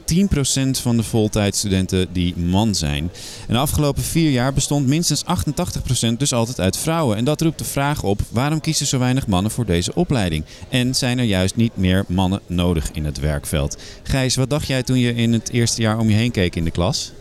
van 0.71 0.97
de 0.97 1.03
voltijdstudenten 1.03 2.07
die 2.13 2.37
man 2.37 2.75
zijn. 2.75 3.11
En 3.49 3.55
de 3.55 3.59
afgelopen 3.59 4.03
vier 4.03 4.31
jaar 4.31 4.53
bestond 4.53 4.87
minstens 4.87 5.25
88% 5.25 6.17
dus 6.17 6.33
altijd 6.33 6.61
uit 6.61 6.77
vrouwen. 6.77 7.17
En 7.17 7.25
dat 7.25 7.41
roept 7.41 7.59
de 7.59 7.65
vraag 7.65 8.03
op: 8.03 8.21
waarom 8.31 8.61
kiezen 8.61 8.87
zo 8.87 8.99
weinig 8.99 9.27
mannen 9.27 9.51
voor 9.51 9.67
deze 9.67 9.95
opleiding? 9.95 10.45
En 10.69 10.95
zijn 10.95 11.19
er 11.19 11.25
juist 11.25 11.57
niet 11.57 11.66
meer 11.75 12.05
mannen 12.09 12.41
nodig 12.47 12.91
in 12.93 13.05
het 13.05 13.21
werkveld? 13.21 13.77
Gijs, 14.03 14.35
wat 14.35 14.51
dacht 14.51 14.67
jij 14.67 14.83
toen 14.83 14.99
je 14.99 15.15
in 15.15 15.33
het 15.33 15.51
eerste 15.51 15.83
jaar 15.83 15.99
om 15.99 16.09
je 16.09 16.15
heen 16.15 16.31
keek 16.31 16.57
in 16.57 16.65
de 16.65 16.71
klas? 16.71 17.13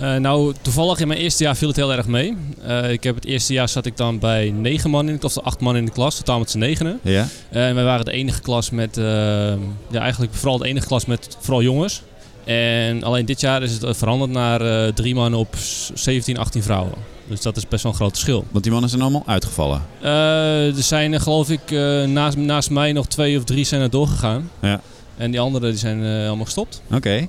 Uh, 0.00 0.16
nou, 0.16 0.54
toevallig 0.62 1.00
in 1.00 1.08
mijn 1.08 1.20
eerste 1.20 1.44
jaar 1.44 1.56
viel 1.56 1.68
het 1.68 1.76
heel 1.76 1.92
erg 1.92 2.06
mee. 2.06 2.36
Uh, 2.66 2.90
ik 2.90 3.02
heb 3.02 3.14
het 3.14 3.24
eerste 3.24 3.52
jaar 3.52 3.68
zat 3.68 3.86
ik 3.86 3.96
dan 3.96 4.18
bij 4.18 4.50
negen 4.50 4.90
man 4.90 5.06
in 5.06 5.12
de 5.12 5.18
klas, 5.18 5.38
of 5.38 5.44
acht 5.44 5.60
man 5.60 5.76
in 5.76 5.84
de 5.84 5.90
klas, 5.90 6.16
totaal 6.16 6.38
met 6.38 6.50
z'n 6.50 6.58
negenen. 6.58 6.98
Ja. 7.02 7.26
Uh, 7.52 7.68
en 7.68 7.74
wij 7.74 7.84
waren 7.84 8.04
de 8.04 8.12
enige 8.12 8.40
klas 8.40 8.70
met, 8.70 8.96
ja 8.96 10.00
eigenlijk 10.00 10.34
vooral 10.34 10.58
de 10.58 10.66
enige 10.66 10.86
klas 10.86 11.06
met 11.06 11.36
vooral 11.40 11.62
jongens. 11.62 12.02
En 12.44 13.02
alleen 13.02 13.24
dit 13.24 13.40
jaar 13.40 13.62
is 13.62 13.72
het 13.72 13.96
veranderd 13.96 14.30
naar 14.30 14.92
drie 14.92 15.14
mannen 15.14 15.40
op 15.40 15.54
17, 15.94 16.36
18 16.38 16.62
vrouwen. 16.62 16.94
Dus 17.30 17.42
dat 17.42 17.56
is 17.56 17.68
best 17.68 17.82
wel 17.82 17.92
een 17.92 17.98
groot 17.98 18.10
verschil. 18.10 18.44
Want 18.50 18.62
die 18.62 18.72
mannen 18.72 18.90
zijn 18.90 19.02
allemaal 19.02 19.22
uitgevallen? 19.26 19.82
er 20.00 20.82
zijn 20.82 21.20
geloof 21.20 21.50
ik 21.50 21.70
naast, 22.06 22.36
naast 22.36 22.70
mij 22.70 22.92
nog 22.92 23.06
twee 23.06 23.38
of 23.38 23.44
drie 23.44 23.64
zijn 23.64 23.80
er 23.80 23.90
doorgegaan. 23.90 24.50
Ja. 24.60 24.80
En 25.16 25.30
die 25.30 25.40
anderen 25.40 25.70
die 25.70 25.78
zijn 25.78 26.26
allemaal 26.26 26.44
gestopt. 26.44 26.82
Oké. 26.92 27.26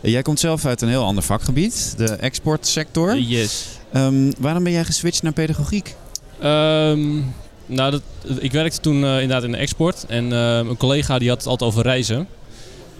Jij 0.00 0.22
komt 0.22 0.40
zelf 0.40 0.64
uit 0.64 0.82
een 0.82 0.88
heel 0.88 1.04
ander 1.04 1.22
vakgebied, 1.22 1.94
de 1.96 2.12
exportsector. 2.12 3.18
Yes. 3.18 3.66
Um, 3.94 4.32
waarom 4.38 4.62
ben 4.62 4.72
jij 4.72 4.84
geswitcht 4.84 5.22
naar 5.22 5.32
pedagogiek? 5.32 5.94
Um, 6.44 7.34
nou, 7.66 7.90
dat, 7.90 8.02
ik 8.38 8.52
werkte 8.52 8.80
toen 8.80 8.96
uh, 9.02 9.12
inderdaad 9.12 9.42
in 9.42 9.50
de 9.50 9.56
export. 9.56 10.04
En 10.08 10.30
uh, 10.30 10.56
een 10.56 10.76
collega 10.76 11.18
die 11.18 11.28
had 11.28 11.38
het 11.38 11.46
altijd 11.46 11.70
over 11.70 11.82
reizen. 11.82 12.28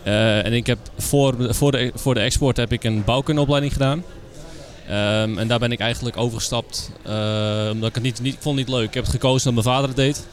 Uh, 0.05 0.45
en 0.45 0.53
ik 0.53 0.67
heb 0.67 0.79
voor, 0.99 1.55
voor, 1.55 1.73
de, 1.73 1.93
voor 1.95 2.15
de 2.15 2.21
export 2.21 2.57
heb 2.57 2.73
ik 2.73 2.85
een 2.85 3.05
bouwkundeopleiding 3.05 3.73
gedaan. 3.73 4.05
Um, 4.91 5.39
en 5.39 5.49
daar 5.49 5.59
ben 5.59 5.73
ik 5.73 5.81
eigenlijk 5.81 6.17
overgestapt 6.17 6.91
omdat 7.73 7.89
ik 7.89 7.95
het 7.95 8.03
niet, 8.03 8.21
niet, 8.21 8.37
vond 8.41 8.57
niet 8.57 8.69
leuk. 8.69 8.89
Ik 8.89 8.95
heb 8.95 9.03
het 9.03 9.13
gekozen 9.13 9.49
omdat 9.49 9.65
mijn 9.65 9.77
vader 9.77 9.89
het 9.89 9.99
deed. 9.99 10.27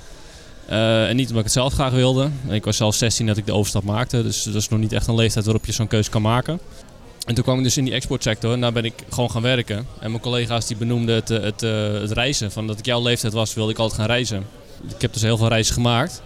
Uh, 0.69 1.09
en 1.09 1.15
niet 1.15 1.25
omdat 1.25 1.37
ik 1.37 1.43
het 1.43 1.53
zelf 1.53 1.73
graag 1.73 1.91
wilde. 1.91 2.29
Ik 2.49 2.65
was 2.65 2.77
zelf 2.77 2.95
16 2.95 3.25
dat 3.25 3.37
ik 3.37 3.45
de 3.45 3.53
overstap 3.53 3.83
maakte. 3.83 4.23
Dus 4.23 4.43
dat 4.43 4.55
is 4.55 4.69
nog 4.69 4.79
niet 4.79 4.93
echt 4.93 5.07
een 5.07 5.15
leeftijd 5.15 5.45
waarop 5.45 5.65
je 5.65 5.71
zo'n 5.71 5.87
keuze 5.87 6.09
kan 6.09 6.21
maken. 6.21 6.59
En 7.25 7.35
toen 7.35 7.43
kwam 7.43 7.57
ik 7.57 7.63
dus 7.63 7.77
in 7.77 7.83
die 7.83 7.93
exportsector 7.93 8.53
en 8.53 8.61
daar 8.61 8.71
ben 8.71 8.85
ik 8.85 8.93
gewoon 9.09 9.31
gaan 9.31 9.41
werken. 9.41 9.77
En 9.77 10.09
mijn 10.09 10.21
collega's 10.21 10.67
die 10.67 10.77
benoemden 10.77 11.15
het, 11.15 11.29
het, 11.29 11.61
het 12.01 12.11
reizen. 12.11 12.51
Van 12.51 12.67
dat 12.67 12.79
ik 12.79 12.85
jouw 12.85 13.01
leeftijd 13.01 13.33
was, 13.33 13.53
wilde 13.53 13.71
ik 13.71 13.77
altijd 13.77 13.99
gaan 13.99 14.09
reizen. 14.09 14.45
Ik 14.95 15.01
heb 15.01 15.13
dus 15.13 15.21
heel 15.21 15.37
veel 15.37 15.47
reizen 15.47 15.73
gemaakt. 15.73 16.21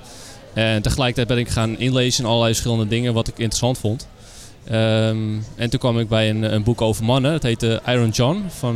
En 0.53 0.81
tegelijkertijd 0.81 1.27
ben 1.27 1.37
ik 1.37 1.49
gaan 1.49 1.79
inlezen 1.79 2.23
in 2.23 2.29
allerlei 2.29 2.53
verschillende 2.53 2.87
dingen 2.87 3.13
wat 3.13 3.27
ik 3.27 3.37
interessant 3.37 3.77
vond. 3.77 4.07
Um, 4.71 5.45
en 5.55 5.69
toen 5.69 5.79
kwam 5.79 5.99
ik 5.99 6.07
bij 6.07 6.29
een, 6.29 6.53
een 6.53 6.63
boek 6.63 6.81
over 6.81 7.03
mannen. 7.03 7.31
Het 7.31 7.43
heette 7.43 7.81
Iron 7.85 8.09
John. 8.09 8.43
Van, 8.47 8.75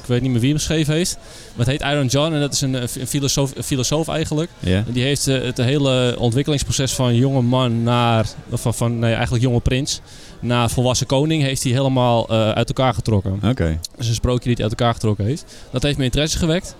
ik 0.00 0.06
weet 0.06 0.22
niet 0.22 0.30
meer 0.30 0.40
wie 0.40 0.48
hem 0.48 0.58
geschreven 0.58 0.94
heeft. 0.94 1.18
Maar 1.54 1.66
het 1.66 1.80
heet 1.80 1.92
Iron 1.92 2.06
John 2.06 2.32
en 2.32 2.40
dat 2.40 2.52
is 2.52 2.60
een, 2.60 2.74
een 2.74 2.88
filosoof, 2.88 3.56
een 3.56 3.62
filosoof 3.62 4.08
eigenlijk. 4.08 4.50
Yeah. 4.58 4.86
En 4.86 4.92
die 4.92 5.02
heeft 5.02 5.28
uh, 5.28 5.42
het 5.42 5.56
hele 5.56 6.14
ontwikkelingsproces 6.18 6.92
van 6.92 7.14
jonge 7.14 7.42
man 7.42 7.82
naar, 7.82 8.26
van, 8.52 8.74
van 8.74 8.98
nee, 8.98 9.12
eigenlijk 9.12 9.44
jonge 9.44 9.60
prins, 9.60 10.00
naar 10.40 10.70
volwassen 10.70 11.06
koning, 11.06 11.42
heeft 11.42 11.62
hij 11.62 11.72
helemaal 11.72 12.32
uh, 12.32 12.50
uit 12.50 12.68
elkaar 12.68 12.94
getrokken. 12.94 13.32
Oké. 13.32 13.48
Okay. 13.48 13.78
Dus 13.96 14.08
een 14.08 14.14
sprookje 14.14 14.44
die 14.44 14.54
hij 14.54 14.62
uit 14.62 14.72
elkaar 14.72 14.94
getrokken 14.94 15.24
heeft. 15.24 15.44
Dat 15.70 15.82
heeft 15.82 15.98
me 15.98 16.04
interesse 16.04 16.38
gewekt. 16.38 16.74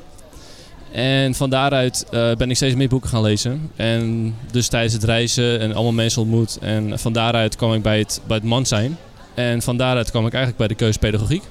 En 0.93 1.35
van 1.35 1.51
daaruit 1.51 2.07
uh, 2.11 2.35
ben 2.35 2.51
ik 2.51 2.57
steeds 2.57 2.75
meer 2.75 2.89
boeken 2.89 3.11
gaan 3.11 3.23
lezen. 3.23 3.71
En 3.77 4.35
dus 4.51 4.69
tijdens 4.69 4.93
het 4.93 5.05
reizen 5.05 5.61
en 5.61 5.73
allemaal 5.73 5.93
mensen 5.93 6.23
ontmoet. 6.23 6.59
En 6.61 6.99
van 6.99 7.13
daaruit 7.13 7.57
kwam 7.57 7.75
ik 7.75 7.83
bij 7.83 7.99
het, 7.99 8.21
bij 8.27 8.37
het 8.37 8.47
man 8.47 8.67
zijn. 8.67 8.97
En 9.35 9.63
van 9.63 9.77
daaruit 9.77 10.11
kwam 10.11 10.27
ik 10.27 10.33
eigenlijk 10.33 10.59
bij 10.59 10.69
de 10.69 10.75
keuze 10.75 10.99
pedagogiek. 10.99 11.43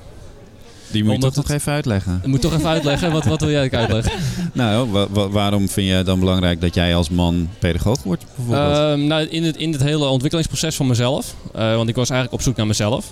Die 0.91 1.03
moet 1.03 1.13
Omdat 1.13 1.35
je 1.35 1.41
toch 1.41 1.51
even 1.51 1.73
uitleggen. 1.73 2.19
Ik 2.23 2.27
moet 2.27 2.41
toch 2.41 2.53
even 2.53 2.67
uitleggen. 2.69 3.11
Wat, 3.11 3.25
wat 3.25 3.39
wil 3.41 3.49
jij 3.49 3.71
uitleggen? 3.79 4.11
nou, 4.53 4.91
wa 4.91 5.07
wa 5.09 5.29
waarom 5.29 5.69
vind 5.69 5.87
je 5.87 6.03
dan 6.03 6.19
belangrijk 6.19 6.61
dat 6.61 6.73
jij 6.73 6.95
als 6.95 7.09
man 7.09 7.49
pedagoog 7.59 8.03
wordt 8.03 8.25
bijvoorbeeld? 8.35 8.99
Uh, 8.99 9.07
nou, 9.07 9.23
in 9.23 9.43
het, 9.43 9.57
in 9.57 9.71
het 9.71 9.83
hele 9.83 10.05
ontwikkelingsproces 10.05 10.75
van 10.75 10.87
mezelf. 10.87 11.35
Uh, 11.55 11.75
want 11.75 11.89
ik 11.89 11.95
was 11.95 12.09
eigenlijk 12.09 12.39
op 12.39 12.45
zoek 12.47 12.55
naar 12.55 12.67
mezelf. 12.67 13.11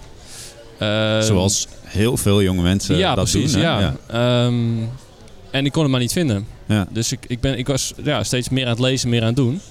Uh, 0.82 1.22
Zoals 1.22 1.68
heel 1.84 2.18
veel 2.18 2.42
jonge 2.42 2.62
mensen 2.62 2.98
ja, 2.98 3.16
dat 3.16 3.30
precies, 3.30 3.52
doen. 3.52 3.62
Ja, 3.62 3.96
ja. 4.10 4.46
Um, 4.46 4.90
en 5.58 5.66
ik 5.66 5.72
kon 5.72 5.82
het 5.82 5.92
maar 5.92 6.00
niet 6.00 6.14
vinden. 6.14 6.48
Ja. 6.66 6.88
Dus 6.90 7.12
ik, 7.12 7.20
ik, 7.28 7.40
ben, 7.40 7.58
ik 7.58 7.68
was 7.68 7.94
ja, 8.04 8.24
steeds 8.24 8.50
meer 8.50 8.64
aan 8.64 8.70
het 8.70 8.80
lezen, 8.80 9.10
meer 9.10 9.22
aan 9.22 9.28
het 9.28 9.36
doen. 9.36 9.62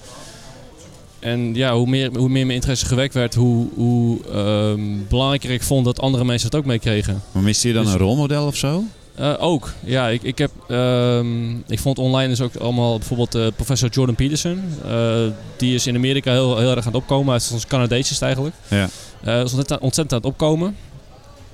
En 1.19 1.55
ja, 1.55 1.75
hoe 1.75 1.87
meer, 1.87 2.09
hoe 2.17 2.29
meer 2.29 2.45
mijn 2.45 2.55
interesse 2.57 2.85
gewekt 2.85 3.13
werd, 3.13 3.33
hoe, 3.33 3.67
hoe 3.75 4.19
um, 4.35 5.05
belangrijker 5.09 5.49
ik 5.49 5.63
vond 5.63 5.85
dat 5.85 5.99
andere 5.99 6.23
mensen 6.23 6.49
het 6.49 6.57
ook 6.57 6.65
meekregen. 6.65 7.21
Maar 7.31 7.43
miste 7.43 7.67
je 7.67 7.73
dan 7.73 7.83
Dus- 7.83 7.93
een 7.93 7.99
rolmodel 7.99 8.45
of 8.45 8.55
zo? 8.55 8.83
Uh, 9.19 9.33
ook, 9.39 9.73
ja. 9.83 10.07
Ik, 10.07 10.23
ik, 10.23 10.37
heb, 10.37 10.51
um, 10.69 11.63
ik 11.67 11.79
vond 11.79 11.99
online 11.99 12.27
dus 12.27 12.41
ook 12.41 12.55
allemaal 12.55 12.97
bijvoorbeeld 12.97 13.35
uh, 13.35 13.47
professor 13.55 13.89
Jordan 13.89 14.15
Peterson. 14.15 14.63
Uh, 14.85 15.17
die 15.57 15.75
is 15.75 15.87
in 15.87 15.95
Amerika 15.95 16.31
heel, 16.31 16.57
heel 16.57 16.69
erg 16.69 16.79
aan 16.79 16.93
het 16.93 17.01
opkomen. 17.01 17.27
Hij 17.27 17.35
is 17.35 17.51
ons 17.51 17.67
Canadees 17.67 18.21
eigenlijk. 18.21 18.55
Ja. 18.67 18.89
Is 19.23 19.41
ontzettend, 19.41 19.79
ontzettend 19.79 20.11
aan 20.13 20.17
het 20.17 20.25
opkomen. 20.25 20.75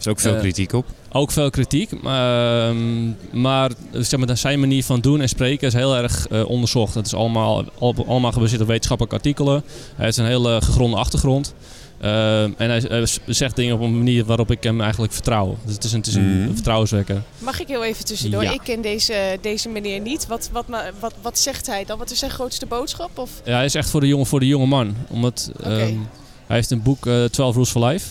Er 0.04 0.10
is 0.10 0.16
ook 0.16 0.20
veel 0.20 0.34
Eh, 0.34 0.40
kritiek 0.40 0.74
op. 0.74 0.86
Ook 1.12 1.32
veel 1.32 1.50
kritiek. 1.50 2.02
Maar, 2.02 2.68
ehm, 2.70 3.08
maar 3.42 3.72
zeg 3.92 4.20
maar, 4.20 4.38
zijn 4.38 4.60
manier 4.60 4.84
van 4.84 5.00
doen 5.00 5.22
en 5.22 5.30
spreken 5.30 5.68
is 5.68 5.74
heel 5.74 5.96
erg 5.96 6.28
eh, 6.28 6.50
onderzocht. 6.50 6.94
Het 6.94 7.06
is 7.06 7.14
allemaal, 7.14 7.64
al- 7.80 7.96
allemaal 8.08 8.32
gebaseerd 8.32 8.62
op 8.62 8.68
wetenschappelijke 8.68 9.18
artikelen. 9.18 9.64
Hij 9.96 10.06
heeft 10.06 10.18
een 10.18 10.26
hele 10.26 10.62
gegronde 10.62 10.98
achtergrond. 10.98 11.54
Ehm, 12.02 12.52
en 12.58 12.70
hij, 12.70 12.84
hij 12.88 13.06
zegt 13.26 13.56
dingen 13.56 13.76
op 13.76 13.82
een 13.82 13.98
manier 13.98 14.26
waarop 14.26 14.52
ik 14.52 14.64
hem 14.64 14.82
eigenlijk 14.82 15.14
vertrouw. 15.14 15.58
Dus 15.66 15.74
het 15.74 15.84
is 15.84 15.92
een, 15.92 15.98
het 15.98 16.08
is 16.08 16.16
een 16.16 16.42
Mhm. 16.44 16.54
vertrouwenswekker. 16.54 17.22
Mag 17.40 17.60
ik 17.62 17.68
heel 17.68 17.84
even 17.84 18.06
tussendoor? 18.06 18.44
Ja. 18.44 18.52
Ik 18.52 18.62
ken 18.64 18.82
deze, 18.82 19.38
deze 19.42 19.70
meneer 19.70 20.02
niet. 20.02 20.28
Wat, 20.28 20.50
wat, 20.52 20.66
wat, 21.00 21.14
wat 21.22 21.40
zegt 21.40 21.68
hij 21.68 21.86
dan? 21.86 21.98
Wat 21.98 22.12
is 22.12 22.20
zijn 22.20 22.32
grootste 22.32 22.66
boodschap? 22.66 23.18
Of? 23.18 23.30
Ja, 23.46 23.56
hij 23.56 23.66
is 23.66 23.76
echt 23.76 23.90
voor 23.90 24.00
de 24.02 24.08
jonge, 24.08 24.26
voor 24.26 24.40
de 24.40 24.48
jonge 24.48 24.66
man. 24.66 24.96
Omdat, 25.10 25.52
ehm, 25.64 25.72
hij 26.48 26.56
heeft 26.56 26.72
een 26.72 26.82
boek, 26.82 27.06
eh 27.06 27.24
12 27.24 27.54
Rules 27.56 27.70
for 27.70 27.86
Life. 27.86 28.08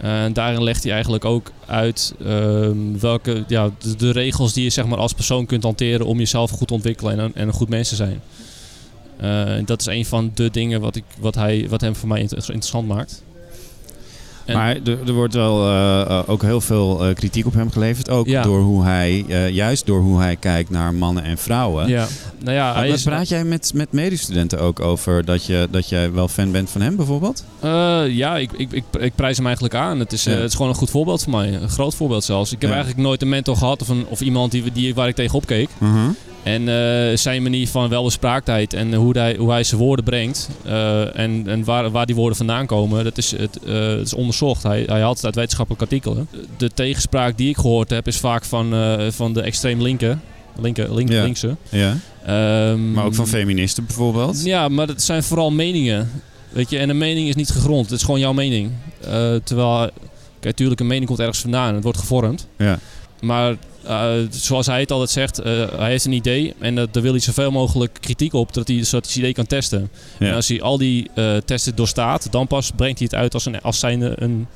En 0.00 0.32
daarin 0.32 0.62
legt 0.62 0.82
hij 0.82 0.92
eigenlijk 0.92 1.24
ook 1.24 1.52
uit 1.66 2.14
ehm, 2.24 2.98
welke 3.00 3.44
ja, 3.48 3.70
de, 3.98 4.10
regels 4.10 4.52
die 4.52 4.64
je 4.64 4.70
zeg 4.70 4.86
maar, 4.86 4.98
als 4.98 5.12
persoon 5.12 5.46
kunt 5.46 5.62
hanteren 5.62 6.06
om 6.06 6.18
jezelf 6.18 6.50
goed 6.50 6.68
te 6.68 6.74
ontwikkelen 6.74 7.18
en, 7.18 7.30
en 7.34 7.46
een 7.46 7.54
goed 7.54 7.68
mens 7.68 7.88
te 7.88 7.94
zijn. 7.94 8.20
Eh, 9.16 9.64
dat 9.64 9.80
is 9.80 9.86
een 9.86 10.06
van 10.06 10.30
de 10.34 10.50
dingen 10.50 10.80
wat, 10.80 10.96
ik, 10.96 11.04
wat, 11.18 11.34
hij, 11.34 11.66
wat 11.68 11.80
hem 11.80 11.96
voor 11.96 12.08
mij 12.08 12.20
inter- 12.20 12.36
interessant 12.38 12.88
maakt. 12.88 13.22
En- 14.46 14.56
Maar 14.56 14.76
er, 14.84 14.98
er 15.06 15.12
wordt 15.12 15.34
wel 15.34 15.62
eh, 15.68 16.00
eh, 16.00 16.22
ook 16.26 16.42
heel 16.42 16.60
veel 16.60 17.04
eh, 17.04 17.14
kritiek 17.14 17.46
op 17.46 17.54
hem 17.54 17.70
geleverd. 17.70 18.10
Ook 18.10 18.26
Ja. 18.26 18.42
door 18.42 18.60
hoe 18.60 18.84
hij, 18.84 19.24
juist 19.52 19.86
door 19.86 20.00
hoe 20.00 20.20
hij 20.20 20.36
kijkt 20.36 20.70
naar 20.70 20.94
mannen 20.94 21.22
en 21.24 21.38
vrouwen. 21.38 21.88
Ja, 21.88 22.06
nou 22.40 22.56
ja, 22.56 22.74
hij 22.74 22.88
is, 22.88 23.02
praat 23.02 23.28
jij 23.28 23.44
met, 23.44 23.70
met 23.74 23.92
medestudenten 23.92 24.60
ook 24.60 24.80
over 24.80 25.24
dat 25.24 25.44
je, 25.46 25.68
dat 25.70 25.88
jij 25.88 26.12
wel 26.12 26.28
fan 26.28 26.50
bent 26.50 26.70
van 26.70 26.80
hem 26.80 26.96
bijvoorbeeld? 26.96 27.44
Ja, 28.08 28.36
ik, 28.36 28.50
ik, 28.52 28.72
ik, 28.72 28.84
ik 29.00 29.14
prijs 29.14 29.36
hem 29.36 29.46
eigenlijk 29.46 29.74
aan. 29.74 29.98
Het 29.98 30.12
is, 30.12 30.24
Ja. 30.24 30.30
het 30.30 30.42
is 30.48 30.54
gewoon 30.54 30.68
een 30.70 30.76
goed 30.78 30.90
voorbeeld 30.90 31.22
voor 31.22 31.32
mij. 31.32 31.54
Een 31.54 31.68
groot 31.68 31.94
voorbeeld 31.94 32.24
zelfs. 32.24 32.52
Ik 32.52 32.60
heb 32.60 32.70
eigenlijk 32.70 33.00
nooit 33.00 33.22
een 33.22 33.28
mentor 33.28 33.56
gehad 33.56 33.82
of, 33.82 33.88
een, 33.88 34.06
of 34.08 34.20
iemand 34.20 34.50
die, 34.52 34.72
die, 34.72 34.94
waar 34.94 35.08
ik 35.08 35.14
tegenop 35.14 35.46
keek. 35.46 35.68
Mhm. 35.78 36.08
En 36.46 36.68
eh, 36.68 37.16
zijn 37.16 37.42
manier 37.42 37.68
van 37.68 37.88
welbespraaktheid 37.88 38.72
en 38.72 38.94
hoe 38.94 39.18
hij, 39.18 39.36
hoe 39.38 39.50
hij 39.50 39.64
zijn 39.64 39.80
woorden 39.80 40.04
brengt 40.04 40.48
eh, 40.64 41.18
en, 41.18 41.42
en 41.46 41.64
waar, 41.64 41.90
waar 41.90 42.06
die 42.06 42.14
woorden 42.14 42.36
vandaan 42.36 42.66
komen, 42.66 43.04
dat 43.04 43.18
is, 43.18 43.30
het, 43.30 43.58
eh, 43.64 43.74
het 43.74 44.06
is 44.06 44.14
onderzocht. 44.14 44.62
Hij, 44.62 44.82
hij 44.86 45.00
haalt 45.00 45.16
het 45.16 45.24
uit 45.24 45.34
wetenschappelijke 45.34 45.84
artikelen. 45.84 46.28
De 46.56 46.70
tegenspraak 46.74 47.36
die 47.36 47.48
ik 47.48 47.56
gehoord 47.56 47.90
heb 47.90 48.06
is 48.06 48.16
vaak 48.16 48.44
van, 48.44 48.74
van 49.12 49.32
de 49.32 49.40
extreem 49.42 49.82
linker. 49.82 50.18
Linker, 50.60 50.94
link, 50.94 51.08
Ja. 51.08 51.22
linkse. 51.22 51.56
Ja. 51.68 51.96
Ehm, 52.26 52.92
Maar 52.92 53.04
ook 53.04 53.14
van 53.14 53.26
feministen 53.26 53.86
bijvoorbeeld? 53.86 54.44
ja, 54.44 54.68
maar 54.68 54.86
het 54.88 55.02
zijn 55.02 55.22
vooral 55.22 55.50
meningen. 55.50 56.10
Weet 56.48 56.70
je, 56.70 56.78
en 56.78 56.88
een 56.88 56.98
mening 56.98 57.28
is 57.28 57.34
niet 57.34 57.50
gegrond. 57.50 57.90
Het 57.90 57.98
is 57.98 58.04
gewoon 58.04 58.20
jouw 58.20 58.32
mening. 58.32 58.70
Terwijl, 59.44 59.78
kijk, 59.78 59.90
natuurlijk, 60.44 60.80
een 60.80 60.86
mening 60.86 61.06
komt 61.06 61.18
ergens 61.18 61.40
vandaan. 61.40 61.74
Het 61.74 61.82
wordt 61.82 61.98
gevormd. 61.98 62.46
Ja. 62.58 62.78
Maar 63.20 63.56
eh, 63.86 64.12
zoals 64.30 64.66
hij 64.66 64.80
het 64.80 64.90
altijd 64.90 65.10
zegt, 65.10 65.38
eh, 65.38 65.68
hij 65.76 65.90
heeft 65.90 66.04
een 66.04 66.12
idee 66.12 66.54
en 66.58 66.74
dat 66.74 66.92
daar 66.94 67.02
wil 67.02 67.12
hij 67.12 67.20
zoveel 67.20 67.50
mogelijk 67.50 67.98
kritiek 68.00 68.32
op, 68.32 68.54
dat 68.54 68.68
hij, 68.68 68.84
zodat 68.84 69.02
hij 69.04 69.12
zijn 69.12 69.24
idee 69.24 69.34
kan 69.34 69.46
testen. 69.46 69.90
Ja. 70.18 70.26
En 70.26 70.34
als 70.34 70.48
hij 70.48 70.62
al 70.62 70.78
die 70.78 71.10
eh, 71.14 71.36
testen 71.36 71.74
doorstaat, 71.76 72.32
dan 72.32 72.46
pas 72.46 72.70
brengt 72.76 72.98
hij 72.98 73.08
het 73.10 73.20
uit 73.20 73.34
als, 73.34 73.44
een, 73.44 73.62
als 73.62 73.78
zijnde 73.78 74.12
een 74.16 74.46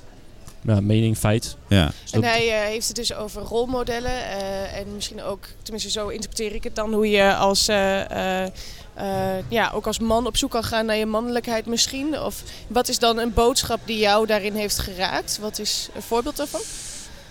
ja, 0.63 0.81
mening, 0.81 1.17
feit. 1.17 1.57
Ja. 1.69 1.91
Dus 2.03 2.11
En 2.13 2.25
hij 2.25 2.69
heeft 2.71 2.87
het 2.87 2.97
dus 2.97 3.15
over 3.15 3.43
rolmodellen. 3.43 4.11
eh, 4.11 4.79
en 4.79 4.95
misschien 4.95 5.23
ook, 5.23 5.45
tenminste 5.63 5.91
zo 5.91 6.09
interpreteer 6.09 6.55
ik 6.55 6.65
het 6.65 6.75
dan, 6.75 6.93
hoe 6.93 7.11
je 7.11 7.35
als, 7.35 7.69
eh, 7.69 8.11
eh, 8.45 8.51
eh, 8.95 9.45
ja, 9.49 9.71
ook 9.75 9.87
als 9.87 9.99
man 9.99 10.27
op 10.27 10.37
zoek 10.37 10.51
kan 10.51 10.65
gaan 10.65 10.87
naar 10.87 10.97
je 10.97 11.07
mannelijkheid 11.07 11.67
misschien. 11.67 12.21
Of 12.21 12.43
wat 12.69 12.89
is 12.89 12.99
dan 12.99 13.19
een 13.19 13.33
boodschap 13.33 13.81
die 13.85 13.99
jou 13.99 14.27
daarin 14.27 14.55
heeft 14.55 14.79
geraakt? 14.79 15.39
Wat 15.41 15.59
is 15.59 15.89
een 15.95 16.03
voorbeeld 16.03 16.37
daarvan? 16.37 16.61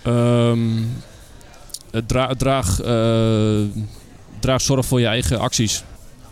Ehm, 0.02 0.82
dra- 2.06 2.34
draag, 2.34 2.80
eh, 2.80 3.60
draag 4.40 4.60
zorg 4.60 4.86
voor 4.86 5.00
je 5.00 5.06
eigen 5.06 5.38
acties. 5.38 5.82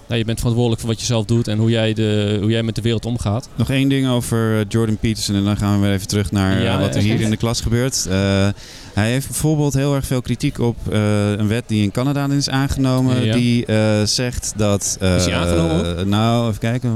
Ja, 0.08 0.14
je 0.14 0.24
bent 0.24 0.38
verantwoordelijk 0.38 0.80
voor 0.82 0.90
wat 0.90 1.00
je 1.00 1.06
zelf 1.06 1.24
doet 1.24 1.48
en 1.48 1.58
hoe 1.58 1.70
jij, 1.70 1.92
de, 1.92 2.38
hoe 2.40 2.50
jij 2.50 2.62
met 2.62 2.74
de 2.74 2.80
wereld 2.82 3.04
omgaat. 3.06 3.48
Nog 3.54 3.70
één 3.70 3.88
ding 3.88 4.08
over 4.08 4.58
eh, 4.58 4.64
Jordan 4.68 4.96
Peterson 4.96 5.34
en 5.34 5.44
dan 5.44 5.56
gaan 5.56 5.80
we 5.80 5.86
weer 5.86 5.94
even 5.94 6.08
terug 6.08 6.32
naar 6.32 6.62
Ja, 6.62 6.74
eh, 6.74 6.80
wat 6.80 6.94
er 6.94 7.00
hier 7.02 7.20
in 7.20 7.30
de 7.30 7.36
klas 7.36 7.60
gebeurt. 7.60 8.06
Eh, 8.10 8.48
hij 8.94 9.10
heeft 9.10 9.26
bijvoorbeeld 9.26 9.74
heel 9.74 9.94
erg 9.94 10.06
veel 10.06 10.22
kritiek 10.22 10.58
op 10.58 10.76
eh, 10.92 11.30
een 11.30 11.48
wet 11.48 11.64
die 11.66 11.82
in 11.82 11.90
Canada 11.90 12.28
is 12.30 12.48
aangenomen. 12.48 13.24
Ja. 13.24 13.34
Die 13.34 13.66
eh, 13.66 14.02
zegt 14.04 14.52
dat... 14.56 14.96
eh, 15.00 15.16
Is 15.16 15.24
die 15.24 15.34
aangenomen 15.34 15.98
eh, 15.98 16.04
nou, 16.04 16.48
even 16.48 16.60
kijken. 16.60 16.90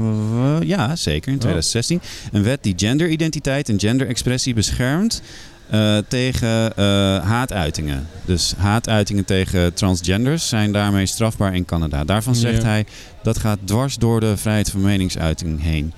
Eh, 0.61 0.67
ja, 0.67 0.95
zeker, 0.95 1.31
in 1.31 1.37
2016. 1.39 2.01
Een 2.31 2.43
wet 2.43 2.63
die 2.63 2.73
genderidentiteit 2.77 3.69
en 3.69 3.79
genderexpressie 3.79 4.53
beschermt. 4.53 5.21
Eh, 5.69 5.97
tegen 6.07 6.75
eh, 6.75 6.85
haatuitingen. 7.25 8.07
Dus 8.25 8.53
haatuitingen 8.57 9.25
tegen 9.25 9.73
transgenders 9.73 10.47
zijn 10.47 10.71
daarmee 10.71 11.05
strafbaar 11.05 11.55
in 11.55 11.65
Canada. 11.65 12.03
Daarvan 12.03 12.35
zegt 12.35 12.61
Ja. 12.61 12.67
hij 12.67 12.85
dat 13.23 13.37
gaat 13.37 13.57
dwars 13.65 13.97
door 13.97 14.19
de 14.19 14.37
vrijheid 14.37 14.69
van 14.69 14.81
meningsuiting 14.81 15.61
heen. 15.61 15.93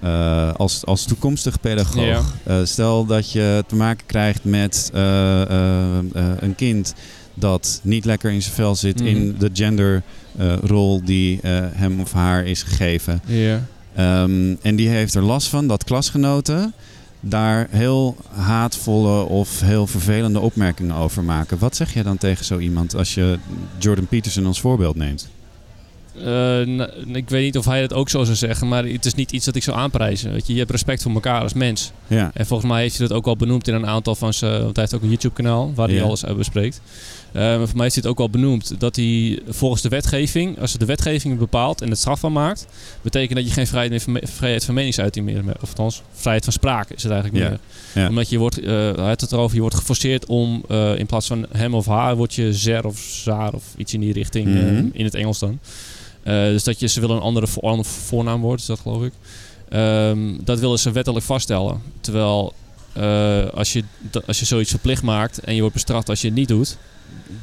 Eh, 0.00 0.52
als, 0.54 0.84
als 0.84 1.04
toekomstig 1.04 1.60
pedagoog. 1.60 2.34
Ja. 2.46 2.64
Stel 2.64 3.04
dat 3.06 3.32
je 3.32 3.64
te 3.66 3.74
maken 3.74 4.06
krijgt 4.06 4.44
met 4.44 4.90
een 4.94 6.54
kind 6.56 6.94
dat 7.34 7.80
niet 7.82 8.04
lekker 8.04 8.30
in 8.30 8.42
zijn 8.42 8.54
vel 8.54 8.74
zit 8.74 8.98
Mhm. 9.00 9.06
in 9.08 9.36
de 9.38 9.50
genderrol 9.52 11.04
die 11.04 11.38
hem 11.72 12.00
of 12.00 12.12
haar 12.12 12.44
is 12.44 12.62
gegeven. 12.62 13.20
Ja. 13.26 13.60
Ehm, 13.94 14.54
en 14.62 14.76
die 14.76 14.88
heeft 14.88 15.14
er 15.14 15.22
last 15.22 15.48
van 15.48 15.66
dat 15.68 15.84
klasgenoten 15.84 16.72
daar 17.28 17.66
heel 17.70 18.16
haatvolle 18.30 19.22
of 19.24 19.60
heel 19.60 19.86
vervelende 19.86 20.40
opmerkingen 20.40 20.94
over 20.96 21.24
maken. 21.24 21.58
Wat 21.58 21.76
zeg 21.76 21.94
je 21.94 22.02
dan 22.02 22.18
tegen 22.18 22.44
zo 22.44 22.58
iemand 22.58 22.94
als 22.96 23.14
je 23.14 23.38
Jordan 23.78 24.06
Peterson 24.06 24.46
als 24.46 24.60
voorbeeld 24.60 24.96
neemt? 24.96 25.28
Eh, 26.16 26.22
nou, 26.66 26.88
ik 27.12 27.28
weet 27.28 27.44
niet 27.44 27.58
of 27.58 27.64
hij 27.64 27.80
dat 27.80 27.92
ook 27.92 28.08
zo 28.08 28.24
zou 28.24 28.36
zeggen, 28.36 28.68
maar 28.68 28.84
het 28.84 29.04
is 29.04 29.14
niet 29.14 29.32
iets 29.32 29.44
dat 29.44 29.54
ik 29.56 29.62
zou 29.62 29.76
aanprijzen. 29.76 30.32
Weet 30.32 30.46
je, 30.46 30.52
je 30.52 30.58
hebt 30.58 30.70
respect 30.70 31.02
voor 31.02 31.12
elkaar 31.12 31.40
als 31.40 31.52
mens. 31.52 31.92
Ja. 32.06 32.30
En 32.34 32.46
volgens 32.46 32.70
mij 32.70 32.80
heeft 32.82 32.98
hij 32.98 33.06
dat 33.08 33.16
ook 33.16 33.26
al 33.26 33.36
benoemd 33.36 33.68
in 33.68 33.74
een 33.74 33.86
aantal 33.86 34.14
van 34.14 34.34
zijn. 34.34 34.52
Want 34.62 34.76
hij 34.76 34.84
heeft 34.84 34.94
ook 34.94 35.02
een 35.02 35.08
YouTube-kanaal 35.08 35.72
waar 35.74 35.88
hij 35.88 35.96
Ja. 35.96 36.02
alles 36.02 36.24
uit 36.24 36.36
bespreekt. 36.36 36.80
Eh, 37.34 37.40
maar 37.40 37.68
voor 37.68 37.76
mij 37.76 37.86
hij 37.86 37.94
het 37.96 38.06
ook 38.06 38.18
al 38.18 38.30
benoemd 38.30 38.80
dat 38.80 38.96
hij 38.96 39.40
volgens 39.48 39.82
de 39.82 39.88
wetgeving, 39.88 40.60
als 40.60 40.72
de 40.72 40.84
wetgeving 40.84 41.38
bepaalt 41.38 41.80
en 41.82 41.88
het 41.88 41.98
strafbaar 41.98 42.32
maakt, 42.32 42.66
betekent 43.02 43.34
dat 43.38 43.46
je 43.48 43.52
geen 43.52 43.66
vrijheid, 43.66 44.02
van 44.02 44.20
vrijheid 44.22 44.64
van 44.64 44.74
meningsuiting 44.74 45.24
meer 45.26 45.44
hebt. 45.44 45.62
Of 45.62 45.68
althans, 45.68 46.02
vrijheid 46.12 46.44
van 46.44 46.52
sprake 46.52 46.94
is 46.94 47.02
het 47.02 47.12
eigenlijk 47.12 47.44
meer. 47.44 47.58
Ja. 47.94 48.08
Omdat 48.08 48.28
je 48.28 48.38
wordt, 48.38 48.58
eh, 48.58 48.70
hij 48.94 49.06
had 49.06 49.20
het 49.20 49.32
erover, 49.32 49.54
je 49.54 49.60
wordt 49.60 49.76
geforceerd 49.76 50.26
om 50.26 50.64
eh, 50.68 50.98
in 50.98 51.06
plaats 51.06 51.26
van 51.26 51.46
hem 51.52 51.74
of 51.74 51.86
haar, 51.86 52.16
word 52.16 52.34
je 52.34 52.52
zer 52.52 52.86
of 52.86 52.98
zaar 52.98 53.52
of 53.52 53.64
iets 53.76 53.94
in 53.94 54.00
die 54.00 54.12
richting 54.12 54.46
Mhm. 54.46 54.86
in 54.92 55.04
het 55.04 55.14
Engels 55.14 55.38
dan. 55.38 55.58
Dus 56.24 56.64
dat 56.64 56.80
je, 56.80 56.86
ze 56.86 57.00
willen 57.00 57.16
een 57.16 57.22
andere 57.22 57.46
voor, 57.46 57.62
ander 57.62 57.84
voornaam 57.84 58.40
wordt, 58.40 58.60
is 58.60 58.66
dat 58.66 58.80
geloof 58.80 59.02
ik. 59.02 59.12
Ehm, 59.68 60.18
dat 60.44 60.60
willen 60.60 60.78
ze 60.78 60.90
wettelijk 60.92 61.24
vaststellen. 61.24 61.82
Terwijl 62.00 62.52
als, 63.54 63.72
je, 63.72 63.84
als 64.26 64.38
je 64.38 64.44
zoiets 64.44 64.70
verplicht 64.70 65.02
maakt 65.02 65.38
en 65.38 65.54
je 65.54 65.60
wordt 65.60 65.74
bestraft 65.74 66.08
als 66.08 66.20
je 66.20 66.26
het 66.26 66.36
niet 66.36 66.48
doet, 66.48 66.76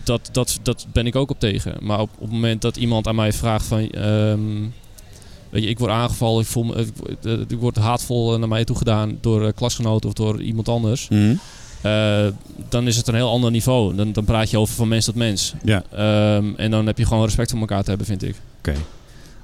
dat, 0.04 0.30
dat, 0.32 0.60
dat 0.64 0.88
ben 0.92 1.06
ik 1.06 1.16
ook 1.16 1.30
op 1.30 1.40
tegen. 1.40 1.76
Maar 1.80 2.00
op, 2.00 2.10
op 2.14 2.22
het 2.22 2.32
moment 2.32 2.62
dat 2.62 2.78
iemand 2.78 3.08
aan 3.08 3.16
mij 3.16 3.34
vraagt 3.34 3.66
van... 3.66 3.90
ehm, 3.90 4.40
weet 5.50 5.64
je, 5.64 5.70
ik 5.70 5.80
word 5.80 5.92
aangevallen, 5.92 6.42
ik, 6.42 6.48
voel 6.48 6.64
me, 6.64 6.76
ik, 6.76 7.50
ik 7.52 7.60
word 7.60 7.76
haatvol 7.76 8.40
naar 8.40 8.48
mij 8.48 8.64
toe 8.64 8.78
gedaan 8.78 9.18
door 9.22 9.46
eh, 9.46 9.54
klasgenoten 9.56 10.10
of 10.10 10.16
door 10.16 10.42
iemand 10.42 10.70
anders. 10.70 11.08
Mhm. 11.10 11.36
Eh, 11.82 12.28
dan 12.70 12.88
is 12.88 12.98
het 12.98 13.08
een 13.08 13.16
heel 13.16 13.30
ander 13.30 13.52
niveau. 13.52 13.96
Dan, 13.96 14.12
dan 14.12 14.24
praat 14.24 14.50
je 14.50 14.58
over 14.60 14.76
van 14.76 14.88
mens 14.88 15.06
tot 15.06 15.16
mens. 15.16 15.54
Ja. 15.64 15.84
Ehm, 15.92 16.54
en 16.56 16.72
dan 16.72 16.86
heb 16.86 16.98
je 16.98 17.06
gewoon 17.06 17.26
respect 17.26 17.52
voor 17.52 17.60
elkaar 17.60 17.84
te 17.84 17.90
hebben, 17.90 18.08
vind 18.08 18.24
ik. 18.24 18.36
Oké. 18.58 18.74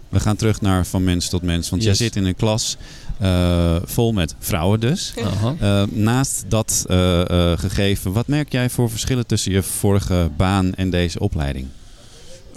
We 0.10 0.20
gaan 0.20 0.36
terug 0.36 0.62
naar 0.62 0.86
van 0.86 1.04
mens 1.04 1.30
tot 1.30 1.42
mens. 1.42 1.70
Want 1.70 1.84
jij 1.84 1.94
zit 1.94 2.16
in 2.16 2.26
een 2.26 2.36
klas 2.36 2.78
eh, 3.20 3.76
vol 3.86 4.12
met 4.14 4.36
vrouwen 4.40 4.80
dus. 4.80 5.14
Aha. 5.24 5.56
Eh, 5.60 5.88
naast 5.92 6.46
dat 6.48 6.86
eh, 6.90 7.22
eh, 7.52 7.60
gegeven, 7.60 8.12
wat 8.12 8.28
merk 8.28 8.52
jij 8.52 8.70
voor 8.70 8.90
verschillen 8.90 9.26
tussen 9.26 9.52
je 9.52 9.64
vorige 9.64 10.30
baan 10.38 10.74
en 10.74 10.90
deze 10.90 11.20
opleiding? 11.20 11.68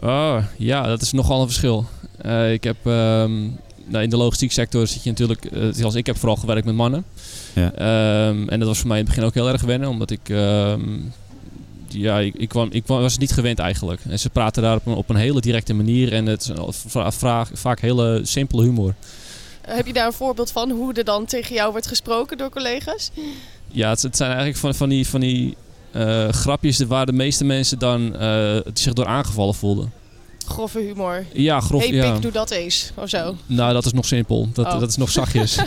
Oh, 0.01 0.37
ja, 0.57 0.87
dat 0.87 1.03
is 1.03 1.13
nogal 1.13 1.41
een 1.41 1.47
verschil. 1.47 1.87
Eh, 2.19 2.53
ik 2.53 2.65
heb 2.65 2.77
ehm, 2.85 3.41
nou, 3.87 4.03
in 4.03 4.11
de 4.11 4.17
logistiek 4.17 4.53
sector 4.53 4.87
zit 4.87 5.03
je 5.03 5.11
natuurlijk, 5.11 5.49
zoals 5.73 5.95
ik 5.95 6.07
heb 6.07 6.17
vooral 6.17 6.37
gewerkt 6.37 6.65
met 6.65 6.75
mannen. 6.75 7.05
Ja. 7.55 7.73
Ehm, 7.73 8.49
en 8.49 8.59
dat 8.59 8.69
was 8.69 8.79
voor 8.79 8.89
mij 8.89 8.99
in 8.99 9.05
het 9.05 9.15
begin 9.15 9.29
ook 9.29 9.35
heel 9.35 9.49
erg 9.49 9.63
wennen, 9.63 9.89
omdat 9.89 10.11
ik, 10.11 10.29
ehm, 10.29 10.81
ja, 11.93 12.19
ik, 12.19 12.35
ik, 12.35 12.49
kwam, 12.49 12.69
ik 12.73 12.87
was 12.87 13.13
het 13.13 13.21
niet 13.21 13.33
gewend 13.33 13.59
eigenlijk. 13.59 14.01
En 14.09 14.19
ze 14.19 14.31
praten 14.31 14.63
daar 14.63 14.77
op 14.77 14.87
een, 14.87 14.95
op 14.95 15.09
een 15.09 15.17
hele 15.17 15.41
directe 15.41 15.75
manier 15.75 16.13
en 16.13 16.27
het 16.27 16.53
vraag, 17.09 17.51
vaak 17.53 17.81
hele 17.81 18.21
simpele 18.23 18.63
humor. 18.63 18.95
Heb 19.61 19.87
je 19.87 19.93
daar 19.93 20.07
een 20.07 20.13
voorbeeld 20.13 20.51
van 20.53 20.71
hoe 20.71 20.93
er 20.93 21.05
dan 21.05 21.25
tegen 21.25 21.55
jou 21.55 21.71
wordt 21.71 21.87
gesproken 21.87 22.39
door 22.39 22.49
collega's? 22.51 23.11
Ja, 23.69 23.89
het, 23.91 24.03
het 24.03 24.17
zijn 24.17 24.29
eigenlijk 24.29 24.59
van, 24.61 24.75
van 24.75 24.89
die, 24.89 25.07
van 25.09 25.21
die 25.21 25.57
eh, 25.93 26.29
grapjes 26.29 26.79
waar 26.79 27.07
de 27.07 27.13
meeste 27.13 27.45
mensen 27.45 27.79
dan 27.79 28.17
eh, 28.17 28.57
zich 28.75 28.93
door 28.93 29.07
aangevallen 29.07 29.55
voelden. 29.55 29.93
Grove 30.47 30.79
humor. 30.81 31.25
Ja, 31.33 31.61
grof- 31.61 31.81
Hey 31.83 31.93
ja. 31.93 32.13
pik, 32.13 32.23
doe 32.23 32.33
dat 32.33 32.51
eens. 32.51 32.91
Of 32.95 33.09
zo. 33.09 33.37
Nou, 33.47 33.73
dat 33.73 33.87
is 33.87 33.93
nog 33.93 34.07
simpel. 34.07 34.49
Dat, 34.53 34.67
Oh. 34.67 34.81
dat 34.81 34.89
is 34.89 34.97
nog 34.97 35.11
zachtjes. 35.11 35.59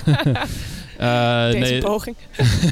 Eh, 0.97 1.51
Deze 1.51 1.71
nee, 1.71 1.81
poging. 1.81 2.15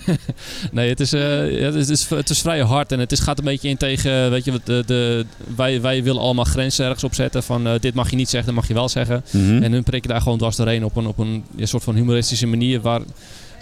nee, 0.72 0.90
het 0.90 1.00
is, 1.00 1.14
eh, 1.14 1.60
ja, 1.60 1.72
het, 1.72 1.90
is, 1.90 2.10
het 2.10 2.30
is 2.30 2.42
vrij 2.42 2.62
hard 2.62 2.92
en 2.92 3.00
het 3.00 3.12
is, 3.12 3.20
gaat 3.20 3.38
een 3.38 3.46
beetje 3.46 3.70
in 3.70 3.78
tegen, 3.78 4.30
weet 4.30 4.46
je, 4.46 4.52
wat, 4.52 4.66
de, 4.66 4.84
de, 4.86 5.26
wij, 5.56 5.82
wij 5.82 6.04
willen 6.04 6.22
allemaal 6.22 6.46
grenzen 6.46 6.86
ergens 6.86 7.04
opzetten 7.04 7.44
van 7.44 7.68
eh, 7.68 7.80
dit 7.80 7.94
mag 7.94 8.10
je 8.10 8.16
niet 8.16 8.30
zeggen, 8.30 8.54
dat 8.54 8.60
mag 8.60 8.68
je 8.68 8.74
wel 8.74 8.90
zeggen. 8.90 9.24
Mhm. 9.32 9.64
En 9.64 9.72
hun 9.72 9.84
prikken 9.84 10.10
daar 10.10 10.22
gewoon 10.22 10.38
dwars 10.38 10.56
doorheen 10.56 10.86
op 10.86 10.96
een, 10.96 11.08
op 11.08 11.18
een 11.18 11.44
ja, 11.56 11.66
soort 11.66 11.84
van 11.84 11.96
humoristische 11.96 12.48
manier 12.48 12.82
waar 12.82 13.02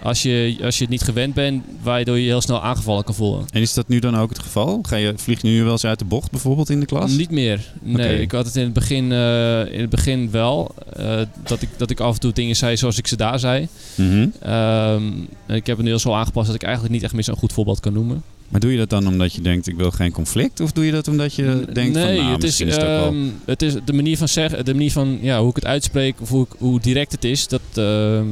als 0.03 0.21
je, 0.21 0.57
als 0.63 0.75
je 0.77 0.81
het 0.81 0.91
niet 0.91 1.01
gewend 1.01 1.33
bent, 1.33 1.63
waardoor 1.81 2.15
je 2.15 2.21
je 2.23 2.27
heel 2.27 2.41
snel 2.41 2.61
aangevallen 2.61 3.03
kan 3.03 3.15
voelen. 3.15 3.45
En 3.51 3.61
is 3.61 3.73
dat 3.73 3.87
nu 3.87 3.99
dan 3.99 4.17
ook 4.17 4.29
het 4.29 4.39
geval? 4.39 4.79
Ga 4.81 4.95
je, 4.95 5.13
vlieg 5.15 5.41
je 5.41 5.47
nu 5.47 5.63
wel 5.63 5.71
eens 5.71 5.85
uit 5.85 5.99
de 5.99 6.05
bocht 6.05 6.31
bijvoorbeeld 6.31 6.69
in 6.69 6.79
de 6.79 6.85
klas? 6.85 7.11
Niet 7.11 7.31
meer. 7.31 7.73
Nee, 7.81 8.21
ik 8.21 8.31
had 8.31 8.45
het 8.45 8.55
in 8.55 8.63
het 8.63 8.73
begin, 8.73 9.11
eh, 9.11 9.73
in 9.73 9.79
het 9.81 9.89
begin 9.89 10.31
wel. 10.31 10.75
eh, 10.95 11.19
dat, 11.43 11.61
ik, 11.61 11.69
dat 11.77 11.89
ik 11.89 11.99
af 11.99 12.13
en 12.13 12.19
toe 12.19 12.33
dingen 12.33 12.55
zei 12.55 12.77
zoals 12.77 12.97
ik 12.97 13.07
ze 13.07 13.15
daar 13.15 13.39
zei. 13.39 13.67
Mhm. 13.95 14.27
Ehm, 14.41 15.03
en 15.45 15.55
ik 15.55 15.67
heb 15.67 15.77
het 15.77 15.85
nu 15.85 15.93
al 15.93 15.99
zo 15.99 16.13
aangepast 16.13 16.45
dat 16.45 16.55
ik 16.55 16.63
eigenlijk 16.63 16.93
niet 16.93 17.03
echt 17.03 17.13
meer 17.13 17.23
zo'n 17.23 17.35
goed 17.35 17.53
voorbeeld 17.53 17.79
kan 17.79 17.93
noemen. 17.93 18.23
Maar 18.49 18.59
doe 18.59 18.71
je 18.71 18.77
dat 18.77 18.89
dan 18.89 19.07
omdat 19.07 19.33
je 19.33 19.41
denkt 19.41 19.67
ik 19.67 19.75
wil 19.75 19.91
geen 19.91 20.11
conflict? 20.11 20.59
Of 20.59 20.71
doe 20.71 20.85
je 20.85 20.91
dat 20.91 21.07
omdat 21.07 21.33
je 21.33 21.65
denkt 21.73 21.93
nee, 21.95 22.15
van 22.15 22.23
nou, 22.23 22.35
het 22.35 22.43
is, 22.43 22.61
is 22.61 22.75
het 22.75 22.83
ook 22.83 22.89
wel... 22.89 23.05
ehm, 23.05 23.27
het 23.45 23.61
is 23.61 23.73
de 23.85 23.93
manier 23.93 24.17
van 24.17 24.27
zeggen, 24.27 24.65
de 24.65 24.73
manier 24.73 24.91
van 24.91 25.19
ja, 25.21 25.39
hoe 25.39 25.49
ik 25.49 25.55
het 25.55 25.65
uitspreek 25.65 26.21
of 26.21 26.29
hoe, 26.29 26.43
ik, 26.43 26.55
hoe 26.57 26.79
direct 26.79 27.11
het 27.11 27.23
is. 27.23 27.47
Dat, 27.47 27.61
ehm, 27.73 28.25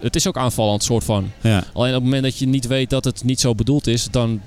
het 0.00 0.16
is 0.16 0.26
ook 0.28 0.36
aanvallend, 0.36 0.82
soort 0.82 1.04
van. 1.04 1.30
Ja. 1.40 1.64
Alleen 1.72 1.88
op 1.88 1.94
het 1.94 2.04
moment 2.04 2.22
dat 2.22 2.38
je 2.38 2.46
niet 2.46 2.66
weet 2.66 2.90
dat 2.90 3.04
het 3.04 3.24
niet 3.24 3.40
zo 3.40 3.54
bedoeld 3.54 3.86
is, 3.86 4.08
dan 4.10 4.40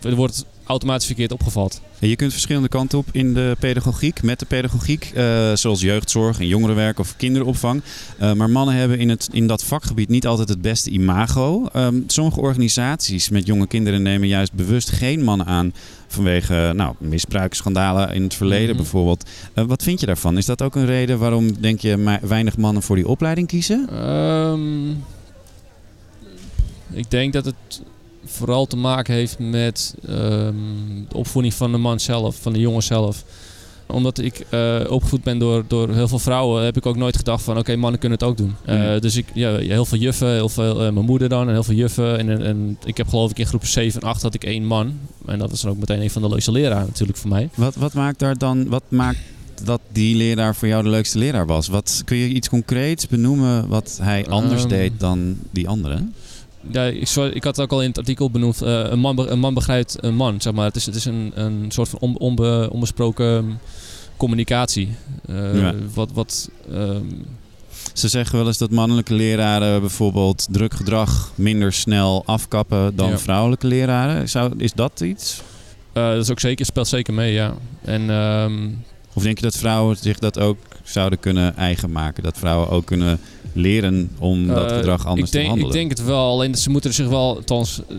wordt 0.00 0.36
het 0.36 0.46
automatisch 0.66 1.06
verkeerd 1.06 1.32
opgevat. 1.32 1.80
Je 1.98 2.16
kunt 2.16 2.32
verschillende 2.32 2.68
kanten 2.68 2.98
op 2.98 3.06
in 3.12 3.34
de 3.34 3.56
pedagogiek, 3.58 4.22
met 4.22 4.38
de 4.38 4.46
pedagogiek, 4.46 5.10
eh, 5.14 5.52
zoals 5.54 5.80
jeugdzorg 5.80 6.38
en 6.38 6.46
jongerenwerk 6.46 6.98
of 6.98 7.16
kinderopvang. 7.16 7.82
Eh, 8.18 8.32
maar 8.32 8.50
mannen 8.50 8.74
hebben 8.74 8.98
in, 8.98 9.08
het, 9.08 9.28
in 9.32 9.46
dat 9.46 9.64
vakgebied 9.64 10.08
niet 10.08 10.26
altijd 10.26 10.48
het 10.48 10.62
beste 10.62 10.90
imago. 10.90 11.66
Ehm, 11.72 12.00
sommige 12.06 12.40
organisaties 12.40 13.28
met 13.28 13.46
jonge 13.46 13.66
kinderen 13.66 14.02
nemen 14.02 14.28
juist 14.28 14.52
bewust 14.52 14.90
geen 14.90 15.24
mannen 15.24 15.46
aan 15.46 15.72
vanwege 16.08 16.72
nou, 16.76 16.94
misbruiksschandalen 16.98 18.14
in 18.14 18.22
het 18.22 18.34
verleden 18.34 18.68
Mhm. 18.68 18.76
bijvoorbeeld. 18.76 19.30
Eh, 19.54 19.64
wat 19.64 19.82
vind 19.82 20.00
je 20.00 20.06
daarvan? 20.06 20.36
Is 20.36 20.46
dat 20.46 20.62
ook 20.62 20.74
een 20.74 20.86
reden 20.86 21.18
waarom, 21.18 21.60
denk 21.60 21.80
je, 21.80 22.18
weinig 22.22 22.56
mannen 22.56 22.82
voor 22.82 22.96
die 22.96 23.08
opleiding 23.08 23.46
kiezen? 23.46 23.88
Ehm, 23.90 24.90
ik 26.92 27.10
denk 27.10 27.32
dat 27.32 27.44
het 27.44 27.82
vooral 28.24 28.66
te 28.66 28.76
maken 28.76 29.14
heeft 29.14 29.38
met 29.38 29.94
ehm, 30.08 30.54
de 31.08 31.16
opvoeding 31.16 31.54
van 31.54 31.72
de 31.72 31.78
man 31.78 32.00
zelf, 32.00 32.36
van 32.40 32.52
de 32.52 32.58
jongen 32.60 32.82
zelf. 32.82 33.24
Omdat 33.86 34.18
ik 34.18 34.46
eh, 34.50 34.80
opgevoed 34.88 35.22
ben 35.22 35.38
door, 35.38 35.64
door 35.68 35.90
heel 35.94 36.08
veel 36.08 36.18
vrouwen, 36.18 36.64
heb 36.64 36.76
ik 36.76 36.86
ook 36.86 36.96
nooit 36.96 37.16
gedacht 37.16 37.42
van 37.44 37.58
oké, 37.58 37.76
mannen 37.76 38.00
kunnen 38.00 38.18
het 38.18 38.28
ook 38.28 38.36
doen. 38.36 38.54
Eh, 38.64 38.78
Mhm. 38.78 39.00
dus 39.00 39.16
ik, 39.16 39.26
ja, 39.34 39.56
heel 39.56 39.84
veel 39.84 39.98
juffen, 39.98 40.28
heel 40.32 40.48
veel, 40.48 40.82
eh, 40.84 40.92
mijn 40.92 41.04
moeder 41.06 41.28
dan 41.28 41.46
en 41.46 41.52
heel 41.52 41.62
veel 41.64 41.74
juffen. 41.74 42.18
En, 42.18 42.42
en 42.44 42.78
ik 42.84 42.96
heb 42.96 43.08
geloof 43.08 43.30
ik 43.30 43.38
in 43.38 43.46
groep 43.46 43.66
7 43.66 44.00
en 44.00 44.08
8 44.08 44.22
had 44.22 44.34
ik 44.34 44.44
één 44.44 44.64
man. 44.64 44.98
En 45.26 45.38
dat 45.38 45.50
was 45.50 45.60
dan 45.60 45.70
ook 45.70 45.78
meteen 45.78 46.00
een 46.02 46.10
van 46.10 46.22
de 46.22 46.28
leukste 46.28 46.52
leraren 46.52 46.86
natuurlijk 46.86 47.18
voor 47.18 47.30
mij. 47.30 47.48
Wat, 47.54 47.74
wat 47.74 47.92
maakt 47.92 48.18
daar 48.18 48.38
dan, 48.38 48.68
wat 48.68 48.82
maakt 48.88 49.18
dat 49.64 49.80
die 49.92 50.16
leraar 50.16 50.54
voor 50.54 50.68
jou 50.68 50.82
de 50.82 50.88
leukste 50.88 51.18
leraar 51.18 51.46
was? 51.46 51.68
Wat, 51.68 52.02
kun 52.04 52.16
je 52.16 52.28
iets 52.28 52.48
concreets 52.48 53.06
benoemen 53.08 53.68
wat 53.68 53.98
hij 54.02 54.26
anders 54.26 54.60
Ehm. 54.60 54.68
deed 54.70 54.92
dan 54.98 55.36
die 55.50 55.68
anderen? 55.68 56.14
Ja, 56.70 56.84
ik, 56.84 57.44
had 57.44 57.56
het 57.56 57.60
ook 57.60 57.72
al 57.72 57.82
in 57.82 57.88
het 57.88 57.98
artikel 57.98 58.30
benoemd. 58.30 58.62
eh, 58.62 58.80
een, 58.90 58.98
man, 58.98 59.18
een 59.30 59.38
man 59.38 59.54
begrijpt 59.54 59.96
een 60.00 60.14
man, 60.14 60.40
zeg 60.40 60.52
maar. 60.52 60.64
Het 60.64 60.76
is, 60.76 60.86
het 60.86 60.94
is 60.94 61.04
een, 61.04 61.32
een 61.34 61.64
soort 61.68 61.88
van 61.88 61.98
on, 61.98 62.18
onbe- 62.18 62.68
onbesproken 62.72 63.26
ehm, 63.36 63.44
communicatie. 64.16 64.88
Eh, 65.28 65.60
Ja. 65.60 65.74
Wat, 65.94 66.10
wat 66.12 66.50
ehm, 66.72 67.04
Ze 67.92 68.08
zeggen 68.08 68.38
wel 68.38 68.46
eens 68.46 68.58
dat 68.58 68.70
mannelijke 68.70 69.14
leraren 69.14 69.80
bijvoorbeeld 69.80 70.46
druk 70.50 70.74
gedrag 70.74 71.32
minder 71.34 71.72
snel 71.72 72.22
afkappen 72.26 72.96
dan 72.96 73.08
Ja. 73.08 73.18
vrouwelijke 73.18 73.66
leraren. 73.66 74.28
Zou, 74.28 74.52
is 74.56 74.72
dat 74.72 75.00
iets? 75.00 75.40
eh, 75.92 76.08
dat 76.08 76.22
is 76.22 76.30
ook 76.30 76.40
zeker, 76.40 76.66
speelt 76.66 76.88
zeker 76.88 77.14
mee, 77.14 77.32
ja. 77.32 77.54
En 77.84 78.10
ehm, 78.10 78.68
Of 79.14 79.22
denk 79.22 79.36
je 79.38 79.42
dat 79.44 79.56
vrouwen 79.56 79.96
zich 79.96 80.18
dat 80.18 80.38
ook 80.38 80.58
zouden 80.82 81.20
kunnen 81.20 81.56
eigen 81.56 81.92
maken? 81.92 82.22
Dat 82.22 82.38
vrouwen 82.38 82.68
ook 82.70 82.84
kunnen 82.86 83.18
leren 83.54 84.10
om 84.18 84.46
dat 84.46 84.70
Eh, 84.70 84.76
gedrag 84.76 85.06
anders 85.06 85.30
denk, 85.30 85.44
te 85.44 85.50
handelen? 85.50 85.74
Ik 85.74 85.80
denk 85.80 85.98
het 85.98 86.06
wel, 86.06 86.30
alleen 86.30 86.50
dat 86.50 86.60
ze 86.60 86.70
moeten 86.70 86.90
er 86.90 86.96
zich 86.96 87.08
wel, 87.08 87.36
althans, 87.36 87.80
eh, 87.88 87.96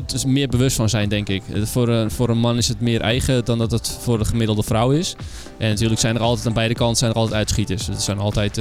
het 0.00 0.12
is 0.12 0.24
meer 0.24 0.48
bewust 0.48 0.76
van 0.76 0.88
zijn, 0.88 1.08
denk 1.08 1.28
ik. 1.28 1.42
Eh, 1.52 1.62
Voor 1.62 1.88
een, 1.88 2.10
voor 2.10 2.28
een 2.28 2.38
man 2.38 2.56
is 2.56 2.68
het 2.68 2.80
meer 2.80 3.00
eigen 3.00 3.44
dan 3.44 3.58
dat 3.58 3.70
het 3.70 3.96
voor 4.00 4.18
de 4.18 4.24
gemiddelde 4.24 4.62
vrouw 4.62 4.90
is. 4.90 5.16
En 5.58 5.68
natuurlijk 5.68 6.00
zijn 6.00 6.14
er 6.14 6.20
altijd 6.22 6.46
aan 6.46 6.52
beide 6.52 6.74
kanten 6.74 6.96
zijn 6.96 7.10
er 7.10 7.16
altijd 7.16 7.36
uitschieters. 7.36 7.86
Het 7.86 8.02
zijn 8.02 8.18
altijd 8.18 8.56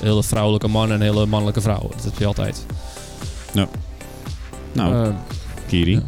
hele 0.00 0.22
vrouwelijke 0.22 0.68
mannen 0.68 0.96
en 0.96 1.02
hele 1.02 1.26
mannelijke 1.26 1.60
vrouwen. 1.60 1.90
Dat 1.96 2.04
heb 2.04 2.18
je 2.18 2.26
altijd. 2.26 2.66
Nou, 3.52 3.68
Eh, 5.06 5.08
Kiri. 5.66 5.92
Ja. 5.92 6.02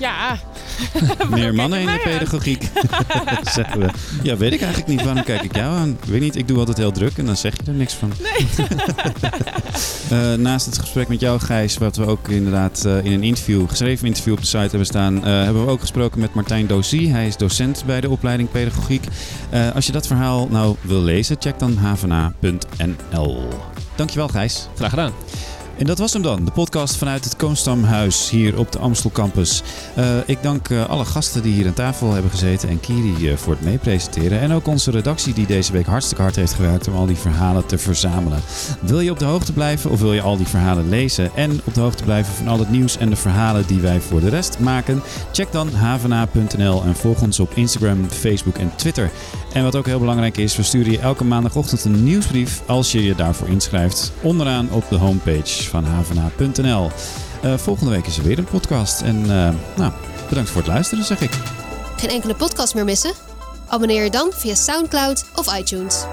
Meer 1.30 1.54
mannen 1.54 1.80
in 1.80 1.86
de 1.86 2.00
pedagogiek. 2.04 2.68
zeggen 3.54 3.80
we. 3.80 3.88
Ja, 4.22 4.36
weet 4.36 4.52
ik 4.52 4.60
eigenlijk 4.60 4.92
niet. 4.92 5.02
Waarom 5.02 5.24
kijk 5.24 5.42
ik 5.42 5.56
jou 5.56 5.76
aan? 5.76 5.88
Ik 6.02 6.08
weet 6.08 6.20
niet, 6.20 6.36
ik 6.36 6.48
doe 6.48 6.58
altijd 6.58 6.76
heel 6.76 6.92
druk 6.92 7.18
en 7.18 7.26
dan 7.26 7.36
zeg 7.36 7.52
je 7.56 7.62
er 7.66 7.72
niks 7.72 7.94
van. 7.94 8.12
Nee. 8.22 8.48
Eh, 10.10 10.32
naast 10.34 10.66
het 10.66 10.78
gesprek 10.78 11.08
met 11.08 11.20
jou, 11.20 11.40
Gijs, 11.40 11.78
wat 11.78 11.96
we 11.96 12.06
ook 12.06 12.28
inderdaad 12.28 12.84
eh, 12.84 13.04
in 13.04 13.12
een 13.12 13.22
interview, 13.22 13.68
geschreven 13.68 14.06
interview 14.06 14.32
op 14.32 14.40
de 14.40 14.46
site 14.46 14.58
hebben 14.58 14.86
staan, 14.86 15.24
eh, 15.24 15.42
hebben 15.42 15.64
we 15.64 15.70
ook 15.70 15.80
gesproken 15.80 16.20
met 16.20 16.34
Martijn 16.34 16.66
Dozie. 16.66 17.10
Hij 17.10 17.26
is 17.26 17.36
docent 17.36 17.82
bij 17.86 18.00
de 18.00 18.10
opleiding 18.10 18.50
Pedagogiek. 18.50 19.04
Eh, 19.50 19.74
als 19.74 19.86
je 19.86 19.92
dat 19.92 20.06
verhaal 20.06 20.48
nou 20.50 20.76
wil 20.80 21.02
lezen, 21.02 21.36
check 21.38 21.58
dan 21.58 21.76
havena.nl. 21.76 23.48
Dankjewel, 23.96 24.28
Gijs. 24.28 24.68
Graag 24.74 24.90
gedaan. 24.90 25.12
En 25.80 25.86
dat 25.86 25.98
was 25.98 26.12
hem 26.12 26.22
dan, 26.22 26.44
de 26.44 26.50
podcast 26.50 26.96
vanuit 26.96 27.24
het 27.24 27.36
Koonstamhuis 27.36 28.30
hier 28.30 28.58
op 28.58 28.72
de 28.72 28.78
Amstel 28.78 29.10
Campus. 29.10 29.62
Eh, 29.94 30.16
ik 30.26 30.42
dank 30.42 30.68
eh, 30.68 30.88
alle 30.88 31.04
gasten 31.04 31.42
die 31.42 31.52
hier 31.52 31.66
aan 31.66 31.72
tafel 31.72 32.12
hebben 32.12 32.30
gezeten 32.30 32.68
en 32.68 32.80
Kiri 32.80 33.28
eh, 33.28 33.36
voor 33.36 33.52
het 33.52 33.62
meepresenteren. 33.62 34.40
En 34.40 34.52
ook 34.52 34.66
onze 34.66 34.90
redactie 34.90 35.34
die 35.34 35.46
deze 35.46 35.72
week 35.72 35.86
hartstikke 35.86 36.22
hard 36.22 36.36
heeft 36.36 36.52
gewerkt 36.52 36.88
om 36.88 36.94
al 36.94 37.06
die 37.06 37.16
verhalen 37.16 37.66
te 37.66 37.78
verzamelen. 37.78 38.40
Wil 38.80 39.00
je 39.00 39.10
op 39.10 39.18
de 39.18 39.24
hoogte 39.24 39.52
blijven 39.52 39.90
of 39.90 40.00
wil 40.00 40.12
je 40.12 40.20
al 40.20 40.36
die 40.36 40.46
verhalen 40.46 40.88
lezen 40.88 41.30
en 41.34 41.60
op 41.64 41.74
de 41.74 41.80
hoogte 41.80 42.04
blijven 42.04 42.34
van 42.34 42.48
al 42.48 42.58
het 42.58 42.70
nieuws 42.70 42.96
en 42.96 43.10
de 43.10 43.16
verhalen 43.16 43.66
die 43.66 43.80
wij 43.80 44.00
voor 44.00 44.20
de 44.20 44.28
rest 44.28 44.58
maken? 44.58 45.02
Check 45.32 45.52
dan 45.52 45.72
havena.nl 45.72 46.82
en 46.84 46.96
volg 46.96 47.22
ons 47.22 47.40
op 47.40 47.52
Instagram, 47.54 48.08
Facebook 48.08 48.56
en 48.56 48.72
Twitter. 48.76 49.10
En 49.52 49.62
wat 49.62 49.76
ook 49.76 49.86
heel 49.86 49.98
belangrijk 49.98 50.36
is, 50.36 50.56
we 50.56 50.62
sturen 50.62 50.92
je 50.92 50.98
elke 50.98 51.24
maandagochtend 51.24 51.84
een 51.84 52.04
nieuwsbrief 52.04 52.62
als 52.66 52.92
je 52.92 53.04
je 53.04 53.14
daarvoor 53.14 53.48
inschrijft. 53.48 54.12
Onderaan 54.22 54.70
op 54.70 54.84
de 54.88 54.96
homepage 54.96 55.69
van 55.70 55.84
havena.nl. 55.84 56.90
Eh, 57.42 57.56
volgende 57.56 57.90
week 57.90 58.06
is 58.06 58.18
er 58.18 58.24
weer 58.24 58.38
een 58.38 58.44
podcast. 58.44 59.00
En 59.00 59.22
eh, 59.22 59.48
nou, 59.76 59.92
bedankt 60.28 60.50
voor 60.50 60.60
het 60.60 60.70
luisteren, 60.70 61.04
zeg 61.04 61.20
ik. 61.20 61.30
Geen 61.96 62.10
enkele 62.10 62.34
podcast 62.34 62.74
meer 62.74 62.84
missen? 62.84 63.12
Abonneer 63.66 64.04
je 64.04 64.10
dan 64.10 64.30
via 64.32 64.54
SoundCloud 64.54 65.24
of 65.34 65.58
iTunes. 65.58 66.04